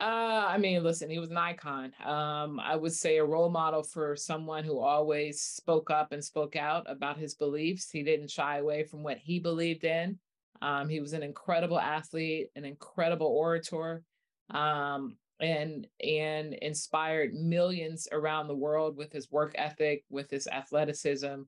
Uh, 0.00 0.46
I 0.48 0.58
mean, 0.58 0.82
listen, 0.84 1.10
he 1.10 1.18
was 1.18 1.30
an 1.30 1.36
icon. 1.36 1.92
Um, 2.04 2.60
I 2.60 2.76
would 2.76 2.92
say 2.92 3.16
a 3.16 3.24
role 3.24 3.50
model 3.50 3.82
for 3.82 4.14
someone 4.14 4.62
who 4.62 4.78
always 4.78 5.40
spoke 5.40 5.90
up 5.90 6.12
and 6.12 6.22
spoke 6.22 6.54
out 6.54 6.84
about 6.88 7.16
his 7.16 7.34
beliefs. 7.34 7.90
He 7.90 8.02
didn't 8.02 8.30
shy 8.30 8.58
away 8.58 8.84
from 8.84 9.02
what 9.02 9.18
he 9.18 9.40
believed 9.40 9.84
in. 9.84 10.18
Um, 10.62 10.88
he 10.88 11.00
was 11.00 11.12
an 11.12 11.22
incredible 11.22 11.78
athlete, 11.78 12.48
an 12.56 12.64
incredible 12.64 13.26
orator, 13.26 14.02
um, 14.50 15.16
and 15.40 15.86
and 16.02 16.54
inspired 16.54 17.34
millions 17.34 18.08
around 18.12 18.48
the 18.48 18.54
world 18.54 18.96
with 18.96 19.12
his 19.12 19.30
work 19.30 19.54
ethic, 19.56 20.04
with 20.10 20.30
his 20.30 20.46
athleticism, 20.46 21.42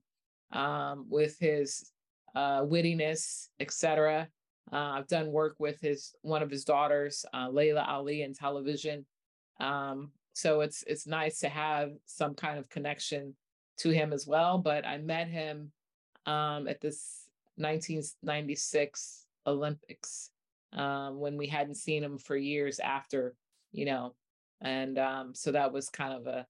um, 0.51 1.05
with 1.09 1.37
his 1.39 1.91
uh, 2.35 2.61
wittiness, 2.61 3.47
etc. 3.59 4.27
Uh, 4.71 4.75
I've 4.75 5.07
done 5.07 5.31
work 5.31 5.55
with 5.59 5.79
his 5.79 6.13
one 6.21 6.43
of 6.43 6.51
his 6.51 6.65
daughters, 6.65 7.25
uh, 7.33 7.49
Laila 7.49 7.85
Ali, 7.87 8.21
in 8.23 8.33
television. 8.33 9.05
Um, 9.59 10.11
so 10.33 10.61
it's 10.61 10.83
it's 10.85 11.07
nice 11.07 11.39
to 11.39 11.49
have 11.49 11.91
some 12.05 12.35
kind 12.35 12.59
of 12.59 12.69
connection 12.69 13.35
to 13.77 13.89
him 13.89 14.11
as 14.13 14.27
well. 14.27 14.57
But 14.57 14.85
I 14.85 14.97
met 14.97 15.27
him 15.27 15.71
um, 16.25 16.67
at 16.67 16.81
this 16.81 17.26
1996 17.57 19.25
Olympics 19.45 20.31
um, 20.73 21.19
when 21.19 21.37
we 21.37 21.47
hadn't 21.47 21.75
seen 21.75 22.03
him 22.03 22.17
for 22.17 22.35
years 22.35 22.79
after, 22.79 23.35
you 23.71 23.85
know, 23.85 24.13
and 24.61 24.97
um, 24.97 25.33
so 25.33 25.51
that 25.51 25.71
was 25.71 25.89
kind 25.89 26.13
of 26.13 26.27
a, 26.27 26.45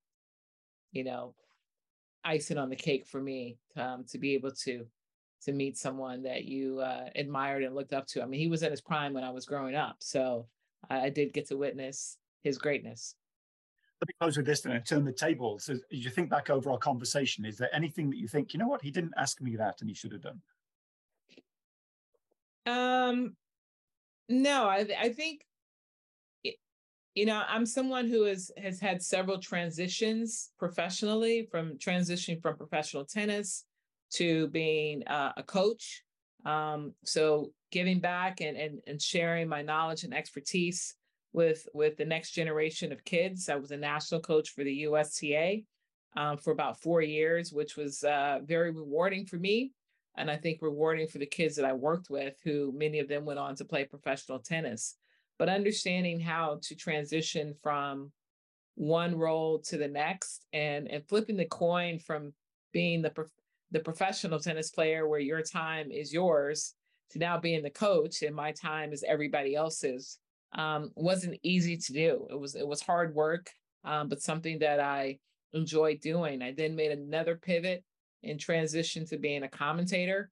you 0.92 1.04
know, 1.04 1.34
icing 2.24 2.58
on 2.58 2.70
the 2.70 2.76
cake 2.76 3.06
for 3.06 3.22
me 3.22 3.58
um, 3.76 4.04
to 4.10 4.18
be 4.18 4.34
able 4.34 4.52
to 4.52 4.86
to 5.44 5.52
meet 5.54 5.78
someone 5.78 6.24
that 6.24 6.46
you 6.46 6.80
uh, 6.80 7.06
admired 7.16 7.64
and 7.64 7.76
looked 7.76 7.94
up 7.94 8.08
to. 8.08 8.24
I 8.24 8.26
mean, 8.26 8.40
he 8.40 8.48
was 8.48 8.64
in 8.64 8.72
his 8.72 8.82
prime 8.82 9.14
when 9.14 9.24
I 9.24 9.30
was 9.30 9.46
growing 9.46 9.76
up, 9.76 9.98
so 10.00 10.48
I, 10.90 11.10
did 11.10 11.32
get 11.32 11.48
to 11.50 11.58
witness 11.58 12.18
his 12.44 12.58
greatness. 12.58 13.16
Let 14.02 14.08
me 14.08 14.14
close 14.20 14.38
with 14.38 14.46
this 14.46 14.66
and 14.66 14.86
turn 14.86 15.06
the 15.06 15.12
tables. 15.12 15.70
As 15.70 15.82
you 15.90 16.10
think 16.10 16.30
back 16.30 16.50
over 16.50 16.72
our 16.72 16.78
conversation, 16.78 17.46
is 17.46 17.58
there 17.58 17.74
anything 17.74 18.10
that 18.10 18.18
you 18.18 18.28
think, 18.28 18.54
you 18.54 18.60
know 18.60 18.68
what, 18.68 18.82
he 18.82 18.92
didn't 18.92 19.14
ask 19.18 19.42
me 19.42 19.56
that 19.56 19.82
and 19.82 19.90
he 19.90 19.94
should 19.94 20.12
have 20.12 20.22
done? 20.22 20.42
Um, 22.68 23.36
no, 24.30 24.66
I 24.66 24.88
I 25.00 25.10
think 25.10 25.42
you 27.16 27.26
know 27.26 27.42
i'm 27.48 27.66
someone 27.66 28.08
who 28.08 28.26
has 28.26 28.52
has 28.62 28.80
had 28.80 29.02
several 29.02 29.40
transitions 29.40 30.52
professionally 30.60 31.48
from 31.50 31.76
transitioning 31.80 32.40
from 32.40 32.56
professional 32.56 33.04
tennis 33.04 33.66
to 34.12 34.48
being 34.50 35.06
uh, 35.08 35.34
a 35.38 35.44
coach. 35.44 36.04
Um, 36.46 36.94
so 37.04 37.52
giving 37.72 38.00
back 38.00 38.42
and, 38.42 38.56
and 38.58 38.80
and 38.88 39.02
sharing 39.02 39.50
my 39.50 39.62
knowledge 39.62 40.04
and 40.04 40.14
expertise 40.14 40.96
with 41.34 41.68
with 41.74 41.98
the 41.98 42.06
next 42.06 42.32
generation 42.32 42.92
of 42.92 43.04
kids. 43.04 43.50
I 43.50 43.56
was 43.56 43.72
a 43.72 43.78
national 43.78 44.22
coach 44.22 44.52
for 44.52 44.64
the 44.64 44.74
USTA 44.88 45.64
um, 46.16 46.38
for 46.38 46.52
about 46.52 46.82
four 46.82 47.02
years, 47.02 47.52
which 47.52 47.76
was 47.76 48.04
uh, 48.04 48.40
very 48.44 48.72
rewarding 48.72 49.26
for 49.26 49.38
me, 49.38 49.74
and 50.18 50.30
I 50.30 50.38
think 50.38 50.62
rewarding 50.62 51.08
for 51.08 51.20
the 51.20 51.26
kids 51.26 51.56
that 51.56 51.66
I 51.66 51.74
worked 51.74 52.10
with, 52.10 52.36
who 52.44 52.74
many 52.76 53.00
of 53.00 53.08
them 53.08 53.26
went 53.26 53.40
on 53.40 53.56
to 53.56 53.66
play 53.66 53.86
professional 53.86 54.40
tennis. 54.40 54.96
But 55.38 55.50
understanding 55.50 56.20
how 56.20 56.60
to 56.64 56.76
transition 56.76 57.54
from 57.62 58.12
one 58.76 59.18
role 59.18 59.60
to 59.60 59.78
the 59.78 59.88
next 59.88 60.46
and 60.54 60.88
and 60.90 61.08
flipping 61.08 61.38
the 61.38 61.46
coin 61.46 62.00
from 62.00 62.34
being 62.74 63.02
the 63.02 63.12
the 63.72 63.80
professional 63.80 64.40
tennis 64.40 64.70
player 64.70 65.08
where 65.08 65.20
your 65.20 65.42
time 65.42 65.92
is 65.92 66.14
yours 66.14 66.76
to 67.10 67.20
now 67.20 67.40
being 67.40 67.64
the 67.64 67.70
coach 67.70 68.22
and 68.22 68.36
my 68.36 68.52
time 68.52 68.94
is 68.94 69.04
everybody 69.08 69.56
else's 69.56 70.20
um, 70.54 70.92
wasn't 70.96 71.40
easy 71.44 71.78
to 71.78 71.94
do. 71.94 72.28
It 72.30 72.40
was 72.40 72.56
it 72.56 72.68
was 72.68 72.82
hard 72.82 73.14
work, 73.14 73.50
um, 73.84 74.10
but 74.10 74.22
something 74.22 74.60
that 74.60 74.80
I 74.80 75.20
enjoyed 75.54 76.00
doing. 76.02 76.42
I 76.42 76.52
then 76.52 76.76
made 76.76 76.92
another 76.92 77.36
pivot 77.36 77.84
and 78.24 78.40
transition 78.40 79.06
to 79.08 79.18
being 79.18 79.44
a 79.44 79.50
commentator. 79.50 80.30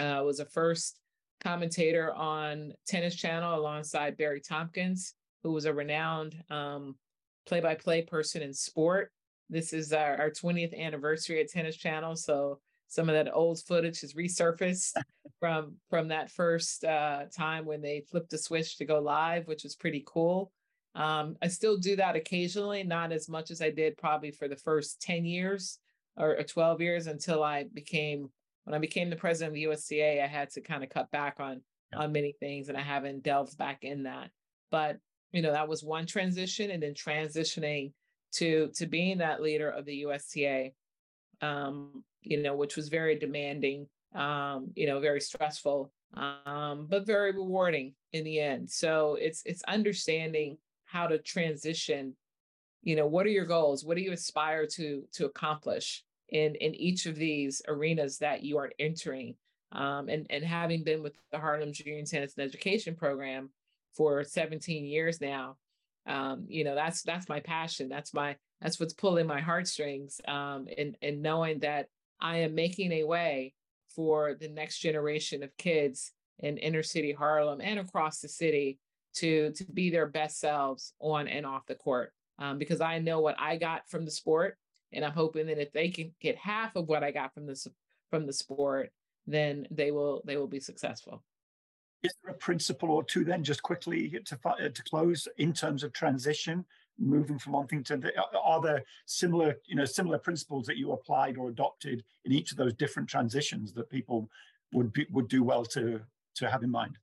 Uh, 0.00 0.04
I 0.04 0.20
was 0.22 0.40
a 0.40 0.44
first 0.44 0.98
commentator 1.40 2.12
on 2.14 2.72
Tennis 2.86 3.14
Channel 3.14 3.54
alongside 3.54 4.16
Barry 4.16 4.40
Tompkins, 4.40 5.14
who 5.42 5.52
was 5.52 5.66
a 5.66 5.74
renowned 5.74 6.42
um, 6.50 6.96
play-by-play 7.46 8.02
person 8.02 8.42
in 8.42 8.52
sport. 8.52 9.12
This 9.50 9.72
is 9.72 9.92
our, 9.92 10.16
our 10.16 10.30
20th 10.30 10.78
anniversary 10.78 11.40
at 11.40 11.50
Tennis 11.50 11.76
Channel. 11.76 12.16
So 12.16 12.60
some 12.88 13.08
of 13.08 13.14
that 13.14 13.32
old 13.32 13.60
footage 13.60 14.00
has 14.00 14.14
resurfaced 14.14 14.94
from 15.40 15.74
from 15.90 16.08
that 16.08 16.30
first 16.30 16.84
uh, 16.84 17.24
time 17.36 17.66
when 17.66 17.82
they 17.82 18.04
flipped 18.10 18.30
the 18.30 18.38
switch 18.38 18.78
to 18.78 18.84
go 18.84 19.00
live, 19.00 19.46
which 19.46 19.64
was 19.64 19.76
pretty 19.76 20.02
cool. 20.06 20.50
Um, 20.94 21.36
I 21.42 21.48
still 21.48 21.76
do 21.76 21.96
that 21.96 22.14
occasionally, 22.14 22.84
not 22.84 23.12
as 23.12 23.28
much 23.28 23.50
as 23.50 23.60
I 23.60 23.70
did 23.70 23.98
probably 23.98 24.30
for 24.30 24.46
the 24.46 24.56
first 24.56 25.02
10 25.02 25.24
years 25.24 25.78
or, 26.16 26.36
or 26.38 26.42
12 26.42 26.80
years 26.80 27.06
until 27.06 27.42
I 27.42 27.64
became 27.64 28.30
when 28.64 28.74
I 28.74 28.78
became 28.78 29.10
the 29.10 29.16
president 29.16 29.50
of 29.50 29.54
the 29.54 29.66
USTA, 29.68 30.22
I 30.22 30.26
had 30.26 30.50
to 30.50 30.62
kind 30.62 30.82
of 30.82 30.90
cut 30.90 31.10
back 31.10 31.38
on 31.38 31.60
yeah. 31.92 31.98
on 31.98 32.12
many 32.12 32.34
things 32.40 32.68
and 32.68 32.78
I 32.78 32.82
haven't 32.82 33.22
delved 33.22 33.56
back 33.58 33.84
in 33.84 34.04
that. 34.04 34.30
But 34.70 34.98
you 35.32 35.42
know, 35.42 35.52
that 35.52 35.68
was 35.68 35.82
one 35.82 36.06
transition 36.06 36.70
and 36.70 36.82
then 36.82 36.94
transitioning 36.94 37.92
to 38.34 38.70
to 38.76 38.86
being 38.86 39.18
that 39.18 39.42
leader 39.42 39.68
of 39.68 39.84
the 39.84 39.96
USTA, 40.06 40.70
um, 41.40 42.04
you 42.22 42.42
know, 42.42 42.56
which 42.56 42.76
was 42.76 42.88
very 42.88 43.18
demanding, 43.18 43.88
um, 44.14 44.70
you 44.74 44.86
know, 44.86 45.00
very 45.00 45.20
stressful, 45.20 45.92
um, 46.14 46.86
but 46.88 47.06
very 47.06 47.32
rewarding 47.32 47.94
in 48.12 48.24
the 48.24 48.40
end. 48.40 48.70
So 48.70 49.16
it's 49.20 49.42
it's 49.44 49.62
understanding 49.64 50.58
how 50.84 51.06
to 51.06 51.18
transition. 51.18 52.16
You 52.82 52.96
know, 52.96 53.06
what 53.06 53.26
are 53.26 53.30
your 53.30 53.46
goals? 53.46 53.84
What 53.84 53.96
do 53.96 54.02
you 54.02 54.12
aspire 54.12 54.66
to 54.66 55.04
to 55.14 55.26
accomplish 55.26 56.03
in 56.28 56.54
in 56.56 56.74
each 56.74 57.06
of 57.06 57.16
these 57.16 57.62
arenas 57.68 58.18
that 58.18 58.42
you 58.42 58.58
are 58.58 58.70
entering? 58.78 59.34
Um, 59.72 60.08
and 60.08 60.26
and 60.30 60.44
having 60.44 60.84
been 60.84 61.02
with 61.02 61.14
the 61.32 61.38
Harlem 61.38 61.72
Junior 61.72 62.04
Tennis 62.04 62.34
and 62.36 62.46
Education 62.46 62.94
Program 62.94 63.50
for 63.96 64.24
17 64.24 64.84
years 64.84 65.20
now, 65.20 65.56
um, 66.06 66.44
you 66.48 66.64
know 66.64 66.74
that's 66.74 67.02
that's 67.02 67.28
my 67.28 67.40
passion 67.40 67.88
that's 67.88 68.12
my 68.12 68.36
that's 68.60 68.78
what's 68.78 68.92
pulling 68.92 69.26
my 69.26 69.40
heartstrings 69.40 70.20
um, 70.28 70.66
and 70.76 70.96
and 71.02 71.22
knowing 71.22 71.58
that 71.60 71.86
i 72.20 72.38
am 72.38 72.54
making 72.54 72.92
a 72.92 73.04
way 73.04 73.54
for 73.94 74.34
the 74.34 74.48
next 74.48 74.78
generation 74.78 75.42
of 75.42 75.56
kids 75.56 76.12
in 76.40 76.58
inner 76.58 76.82
city 76.82 77.12
harlem 77.12 77.60
and 77.62 77.78
across 77.78 78.20
the 78.20 78.28
city 78.28 78.78
to 79.14 79.52
to 79.52 79.64
be 79.72 79.90
their 79.90 80.06
best 80.06 80.40
selves 80.40 80.92
on 81.00 81.26
and 81.26 81.46
off 81.46 81.66
the 81.66 81.74
court 81.74 82.12
um, 82.38 82.58
because 82.58 82.80
i 82.80 82.98
know 82.98 83.20
what 83.20 83.36
i 83.38 83.56
got 83.56 83.88
from 83.88 84.04
the 84.04 84.10
sport 84.10 84.58
and 84.94 85.04
i'm 85.04 85.12
hoping 85.12 85.46
that 85.46 85.58
if 85.58 85.72
they 85.72 85.88
can 85.88 86.12
get 86.20 86.36
half 86.36 86.74
of 86.76 86.88
what 86.88 87.04
i 87.04 87.10
got 87.10 87.32
from 87.34 87.46
the 87.46 87.66
from 88.10 88.26
the 88.26 88.32
sport 88.32 88.90
then 89.26 89.66
they 89.70 89.90
will 89.90 90.22
they 90.24 90.36
will 90.36 90.46
be 90.46 90.60
successful 90.60 91.22
is 92.04 92.14
there 92.22 92.34
a 92.34 92.38
principle 92.38 92.90
or 92.90 93.02
two 93.02 93.24
then, 93.24 93.42
just 93.42 93.62
quickly 93.62 94.10
to 94.26 94.38
uh, 94.44 94.68
to 94.68 94.82
close, 94.84 95.26
in 95.38 95.54
terms 95.54 95.82
of 95.82 95.92
transition, 95.92 96.64
moving 96.98 97.38
from 97.38 97.54
one 97.54 97.66
thing 97.66 97.82
to 97.84 97.96
the? 97.96 98.12
Are 98.38 98.60
there 98.60 98.84
similar, 99.06 99.56
you 99.64 99.74
know, 99.74 99.86
similar 99.86 100.18
principles 100.18 100.66
that 100.66 100.76
you 100.76 100.92
applied 100.92 101.38
or 101.38 101.48
adopted 101.48 102.04
in 102.26 102.32
each 102.32 102.50
of 102.50 102.58
those 102.58 102.74
different 102.74 103.08
transitions 103.08 103.72
that 103.72 103.88
people 103.88 104.28
would 104.74 104.92
be, 104.92 105.06
would 105.10 105.28
do 105.28 105.42
well 105.42 105.64
to 105.64 106.00
to 106.36 106.50
have 106.50 106.62
in 106.62 106.70
mind? 106.70 106.98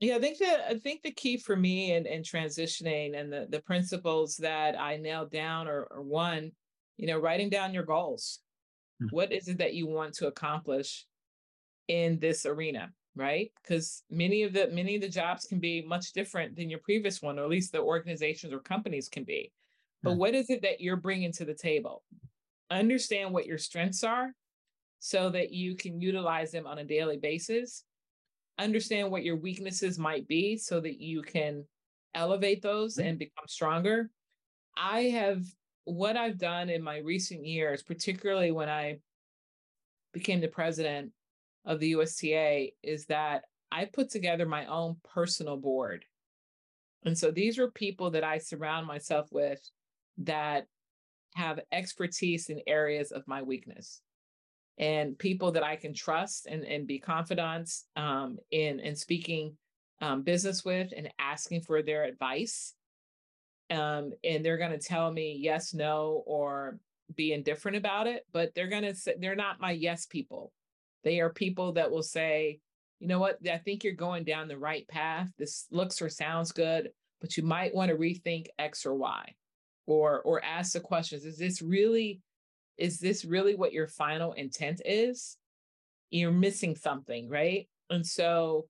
Yeah, 0.00 0.16
I 0.16 0.18
think 0.18 0.38
that 0.38 0.64
I 0.66 0.78
think 0.78 1.02
the 1.02 1.12
key 1.12 1.36
for 1.36 1.54
me 1.54 1.92
in, 1.92 2.06
in 2.06 2.22
transitioning 2.22 3.20
and 3.20 3.30
the 3.30 3.46
the 3.50 3.60
principles 3.60 4.38
that 4.38 4.80
I 4.80 4.96
nailed 4.96 5.30
down 5.30 5.68
are, 5.68 5.86
are 5.90 6.02
one, 6.02 6.52
you 6.96 7.06
know, 7.06 7.18
writing 7.18 7.50
down 7.50 7.74
your 7.74 7.84
goals. 7.84 8.40
mm. 9.02 9.08
what 9.10 9.32
is 9.32 9.48
it 9.48 9.58
that 9.58 9.74
you 9.74 9.86
want 9.86 10.14
to 10.14 10.26
accomplish 10.26 11.06
in 11.88 12.18
this 12.18 12.46
arena 12.46 12.92
right 13.14 13.52
because 13.62 14.02
many 14.10 14.42
of 14.42 14.52
the 14.52 14.68
many 14.68 14.94
of 14.94 15.02
the 15.02 15.08
jobs 15.08 15.44
can 15.44 15.58
be 15.58 15.82
much 15.82 16.12
different 16.12 16.56
than 16.56 16.70
your 16.70 16.78
previous 16.78 17.20
one 17.20 17.38
or 17.38 17.42
at 17.42 17.50
least 17.50 17.72
the 17.72 17.78
organizations 17.78 18.52
or 18.52 18.60
companies 18.60 19.08
can 19.08 19.24
be 19.24 19.52
but 20.02 20.14
mm. 20.14 20.16
what 20.16 20.34
is 20.34 20.48
it 20.48 20.62
that 20.62 20.80
you're 20.80 20.96
bringing 20.96 21.32
to 21.32 21.44
the 21.44 21.54
table 21.54 22.02
understand 22.70 23.32
what 23.32 23.46
your 23.46 23.58
strengths 23.58 24.02
are 24.02 24.32
so 25.00 25.28
that 25.28 25.52
you 25.52 25.74
can 25.74 26.00
utilize 26.00 26.52
them 26.52 26.66
on 26.66 26.78
a 26.78 26.84
daily 26.84 27.18
basis 27.18 27.84
understand 28.58 29.10
what 29.10 29.24
your 29.24 29.36
weaknesses 29.36 29.98
might 29.98 30.26
be 30.26 30.56
so 30.56 30.80
that 30.80 31.00
you 31.00 31.20
can 31.20 31.64
elevate 32.14 32.62
those 32.62 32.96
mm. 32.96 33.06
and 33.06 33.18
become 33.18 33.46
stronger 33.46 34.08
i 34.76 35.02
have 35.02 35.44
what 35.84 36.16
i've 36.16 36.38
done 36.38 36.68
in 36.68 36.82
my 36.82 36.98
recent 36.98 37.44
years 37.44 37.82
particularly 37.82 38.50
when 38.50 38.68
i 38.68 38.98
became 40.12 40.40
the 40.40 40.48
president 40.48 41.10
of 41.64 41.80
the 41.80 41.92
USTA 41.92 42.72
is 42.82 43.06
that 43.06 43.44
I 43.70 43.86
put 43.86 44.10
together 44.10 44.46
my 44.46 44.66
own 44.66 44.96
personal 45.14 45.56
board. 45.56 46.04
And 47.04 47.16
so 47.16 47.30
these 47.30 47.58
are 47.58 47.70
people 47.70 48.10
that 48.10 48.24
I 48.24 48.38
surround 48.38 48.86
myself 48.86 49.28
with 49.30 49.60
that 50.18 50.66
have 51.34 51.60
expertise 51.72 52.50
in 52.50 52.60
areas 52.66 53.10
of 53.10 53.26
my 53.26 53.42
weakness 53.42 54.02
and 54.78 55.18
people 55.18 55.52
that 55.52 55.62
I 55.62 55.76
can 55.76 55.94
trust 55.94 56.46
and, 56.46 56.64
and 56.64 56.86
be 56.86 56.98
confidants 56.98 57.86
um, 57.96 58.38
in, 58.50 58.80
in 58.80 58.94
speaking 58.94 59.56
um, 60.00 60.22
business 60.22 60.64
with 60.64 60.92
and 60.96 61.08
asking 61.18 61.62
for 61.62 61.82
their 61.82 62.04
advice. 62.04 62.74
Um, 63.72 64.12
and 64.22 64.44
they're 64.44 64.58
going 64.58 64.78
to 64.78 64.78
tell 64.78 65.10
me 65.10 65.38
yes, 65.40 65.72
no, 65.72 66.22
or 66.26 66.78
be 67.14 67.32
indifferent 67.32 67.76
about 67.76 68.06
it, 68.06 68.26
but 68.32 68.54
they're 68.54 68.68
going 68.68 68.82
to 68.82 68.94
say 68.94 69.14
they're 69.18 69.34
not 69.34 69.60
my 69.60 69.70
yes 69.72 70.06
people. 70.06 70.52
They 71.04 71.20
are 71.20 71.30
people 71.30 71.72
that 71.72 71.90
will 71.90 72.02
say, 72.02 72.60
you 73.00 73.08
know 73.08 73.18
what, 73.18 73.38
I 73.50 73.58
think 73.58 73.82
you're 73.82 73.94
going 73.94 74.24
down 74.24 74.46
the 74.46 74.58
right 74.58 74.86
path. 74.86 75.28
This 75.38 75.66
looks 75.70 76.00
or 76.00 76.08
sounds 76.08 76.52
good, 76.52 76.90
but 77.20 77.36
you 77.36 77.42
might 77.42 77.74
want 77.74 77.90
to 77.90 77.96
rethink 77.96 78.46
X 78.58 78.86
or 78.86 78.94
Y 78.94 79.34
or 79.86 80.20
or 80.22 80.44
ask 80.44 80.72
the 80.72 80.80
questions. 80.80 81.24
Is 81.24 81.38
this 81.38 81.60
really, 81.62 82.20
is 82.78 82.98
this 82.98 83.24
really 83.24 83.54
what 83.54 83.72
your 83.72 83.88
final 83.88 84.32
intent 84.32 84.82
is? 84.84 85.36
You're 86.10 86.30
missing 86.30 86.76
something, 86.76 87.28
right? 87.28 87.68
And 87.90 88.06
so, 88.06 88.66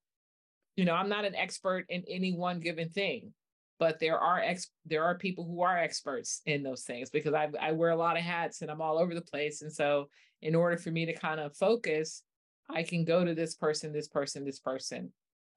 you 0.76 0.84
know, 0.84 0.94
I'm 0.94 1.08
not 1.08 1.24
an 1.24 1.34
expert 1.34 1.84
in 1.88 2.04
any 2.08 2.32
one 2.32 2.60
given 2.60 2.88
thing, 2.88 3.34
but 3.78 3.98
there 3.98 4.18
are 4.18 4.40
ex 4.40 4.70
there 4.86 5.04
are 5.04 5.16
people 5.16 5.44
who 5.44 5.62
are 5.62 5.78
experts 5.78 6.40
in 6.46 6.62
those 6.62 6.82
things 6.82 7.10
because 7.10 7.34
I 7.34 7.48
I 7.60 7.72
wear 7.72 7.90
a 7.90 7.96
lot 7.96 8.16
of 8.16 8.22
hats 8.22 8.62
and 8.62 8.70
I'm 8.70 8.80
all 8.80 8.98
over 8.98 9.14
the 9.14 9.20
place. 9.20 9.62
And 9.62 9.72
so 9.72 10.08
in 10.40 10.54
order 10.54 10.76
for 10.76 10.90
me 10.90 11.06
to 11.06 11.12
kind 11.12 11.40
of 11.40 11.56
focus, 11.56 12.22
I 12.68 12.82
can 12.82 13.04
go 13.04 13.24
to 13.24 13.34
this 13.34 13.54
person, 13.54 13.92
this 13.92 14.08
person, 14.08 14.44
this 14.44 14.58
person, 14.58 15.12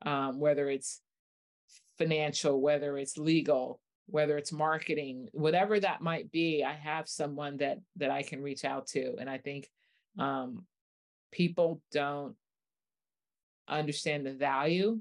um, 0.06 0.40
whether 0.40 0.70
it's 0.70 1.02
financial, 1.98 2.62
whether 2.62 2.98
it's 2.98 3.18
legal, 3.18 3.80
whether 4.08 4.38
it's 4.38 4.52
marketing, 4.52 5.28
whatever 5.32 5.80
that 5.80 6.02
might 6.02 6.32
be. 6.32 6.64
I 6.64 6.74
have 6.74 7.08
someone 7.08 7.58
that 7.58 7.80
that 7.98 8.12
I 8.12 8.24
can 8.24 8.42
reach 8.42 8.66
out 8.66 8.88
to, 8.88 9.16
and 9.20 9.30
I 9.30 9.38
think 9.38 9.70
um, 10.18 10.66
people 11.32 11.82
don't 11.92 12.36
understand 13.68 14.26
the 14.26 14.34
value 14.34 15.00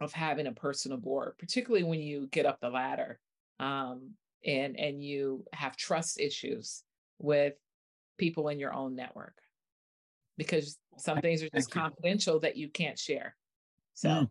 of 0.00 0.12
having 0.12 0.46
a 0.46 0.52
personal 0.52 0.98
board, 0.98 1.34
particularly 1.38 1.84
when 1.84 2.00
you 2.00 2.28
get 2.28 2.46
up 2.46 2.60
the 2.60 2.68
ladder 2.68 3.18
um, 3.58 4.10
and 4.44 4.78
and 4.78 5.02
you 5.02 5.44
have 5.52 5.76
trust 5.76 6.20
issues 6.20 6.82
with 7.18 7.54
people 8.18 8.48
in 8.48 8.58
your 8.58 8.74
own 8.74 8.94
network 8.94 9.36
because 10.36 10.78
some 10.96 11.20
things 11.20 11.42
are 11.42 11.48
just 11.54 11.70
confidential 11.70 12.40
that 12.40 12.56
you 12.56 12.68
can't 12.68 12.98
share. 12.98 13.36
So, 13.94 14.08
mm. 14.08 14.30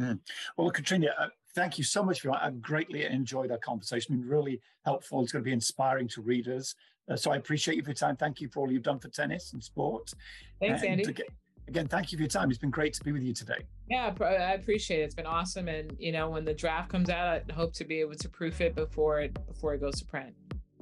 Mm. 0.00 0.18
well, 0.56 0.70
Katrina, 0.70 1.08
uh, 1.18 1.28
thank 1.54 1.78
you 1.78 1.84
so 1.84 2.02
much 2.02 2.20
for 2.20 2.28
that. 2.28 2.42
I've 2.42 2.62
greatly 2.62 3.04
enjoyed 3.04 3.50
our 3.50 3.58
conversation. 3.58 4.16
Been 4.16 4.28
really 4.28 4.60
helpful. 4.84 5.22
It's 5.22 5.32
going 5.32 5.42
to 5.44 5.48
be 5.48 5.52
inspiring 5.52 6.08
to 6.08 6.22
readers. 6.22 6.74
Uh, 7.10 7.16
so 7.16 7.32
I 7.32 7.36
appreciate 7.36 7.76
you 7.76 7.82
for 7.82 7.90
your 7.90 7.96
time. 7.96 8.16
Thank 8.16 8.40
you 8.40 8.48
for 8.48 8.60
all 8.60 8.72
you've 8.72 8.82
done 8.82 9.00
for 9.00 9.08
tennis 9.08 9.52
and 9.52 9.62
sport. 9.62 10.12
Thanks, 10.60 10.82
and 10.82 11.00
Andy. 11.00 11.24
Again, 11.72 11.86
again, 11.86 11.88
thank 11.88 12.12
you 12.12 12.18
for 12.18 12.22
your 12.22 12.28
time. 12.28 12.50
It's 12.50 12.58
been 12.58 12.70
great 12.70 12.92
to 12.92 13.02
be 13.02 13.12
with 13.12 13.22
you 13.22 13.32
today. 13.32 13.64
Yeah, 13.88 14.14
I 14.20 14.52
appreciate 14.52 15.00
it. 15.00 15.04
It's 15.04 15.14
been 15.14 15.24
awesome. 15.24 15.68
And 15.68 15.96
you 15.98 16.12
know, 16.12 16.28
when 16.28 16.44
the 16.44 16.52
draft 16.52 16.90
comes 16.90 17.08
out, 17.08 17.42
I 17.48 17.52
hope 17.54 17.72
to 17.74 17.84
be 17.84 18.00
able 18.00 18.14
to 18.14 18.28
proof 18.28 18.60
it 18.60 18.74
before 18.74 19.20
it 19.20 19.34
before 19.46 19.72
it 19.72 19.80
goes 19.80 19.94
to 20.00 20.04
print. 20.04 20.34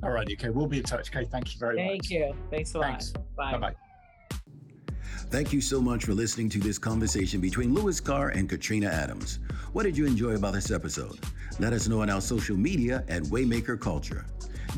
All 0.02 0.10
right. 0.10 0.26
Okay. 0.32 0.50
We'll 0.50 0.66
be 0.66 0.78
in 0.78 0.82
touch. 0.82 1.14
Okay. 1.14 1.26
Thank 1.30 1.54
you 1.54 1.60
very 1.60 1.76
thank 1.76 1.92
much. 1.92 2.08
Thank 2.08 2.10
you. 2.10 2.34
Thanks 2.50 2.74
a 2.74 2.80
Thanks. 2.80 3.12
lot. 3.14 3.36
Bye. 3.36 3.58
Bye. 3.58 3.74
Thank 5.28 5.52
you 5.52 5.60
so 5.60 5.80
much 5.80 6.06
for 6.06 6.12
listening 6.12 6.48
to 6.48 6.58
this 6.58 6.76
conversation 6.76 7.40
between 7.40 7.72
Lewis 7.72 8.00
Carr 8.00 8.30
and 8.30 8.48
Katrina 8.48 8.88
Adams. 8.88 9.38
What 9.72 9.84
did 9.84 9.96
you 9.96 10.06
enjoy 10.06 10.34
about 10.34 10.54
this 10.54 10.72
episode? 10.72 11.20
Let 11.60 11.72
us 11.72 11.86
know 11.86 12.02
on 12.02 12.10
our 12.10 12.20
social 12.20 12.56
media 12.56 13.04
at 13.08 13.22
Waymaker 13.24 13.80
Culture. 13.80 14.26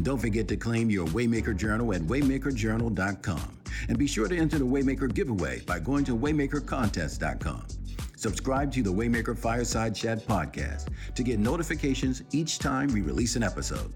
Don't 0.03 0.19
forget 0.19 0.47
to 0.49 0.59
claim 0.59 0.91
your 0.91 1.07
Waymaker 1.07 1.57
Journal 1.57 1.95
at 1.95 2.03
waymakerjournal.com. 2.03 3.62
And 3.89 3.99
be 3.99 4.07
sure 4.07 4.29
to 4.29 4.37
enter 4.37 4.59
the 4.59 4.67
Waymaker 4.67 5.13
giveaway 5.13 5.61
by 5.61 5.79
going 5.79 6.05
to 6.07 6.17
waymakercontest.com. 6.17 7.67
Subscribe 8.17 8.73
to 8.73 8.83
the 8.83 8.93
Waymaker 8.93 9.37
Fireside 9.37 9.95
Chat 9.95 10.27
podcast 10.27 10.89
to 11.15 11.23
get 11.23 11.41
notifications 11.41 12.23
each 12.31 12.59
time 12.59 12.89
we 12.93 13.01
release 13.01 13.37
an 13.37 13.43
episode. 13.43 13.93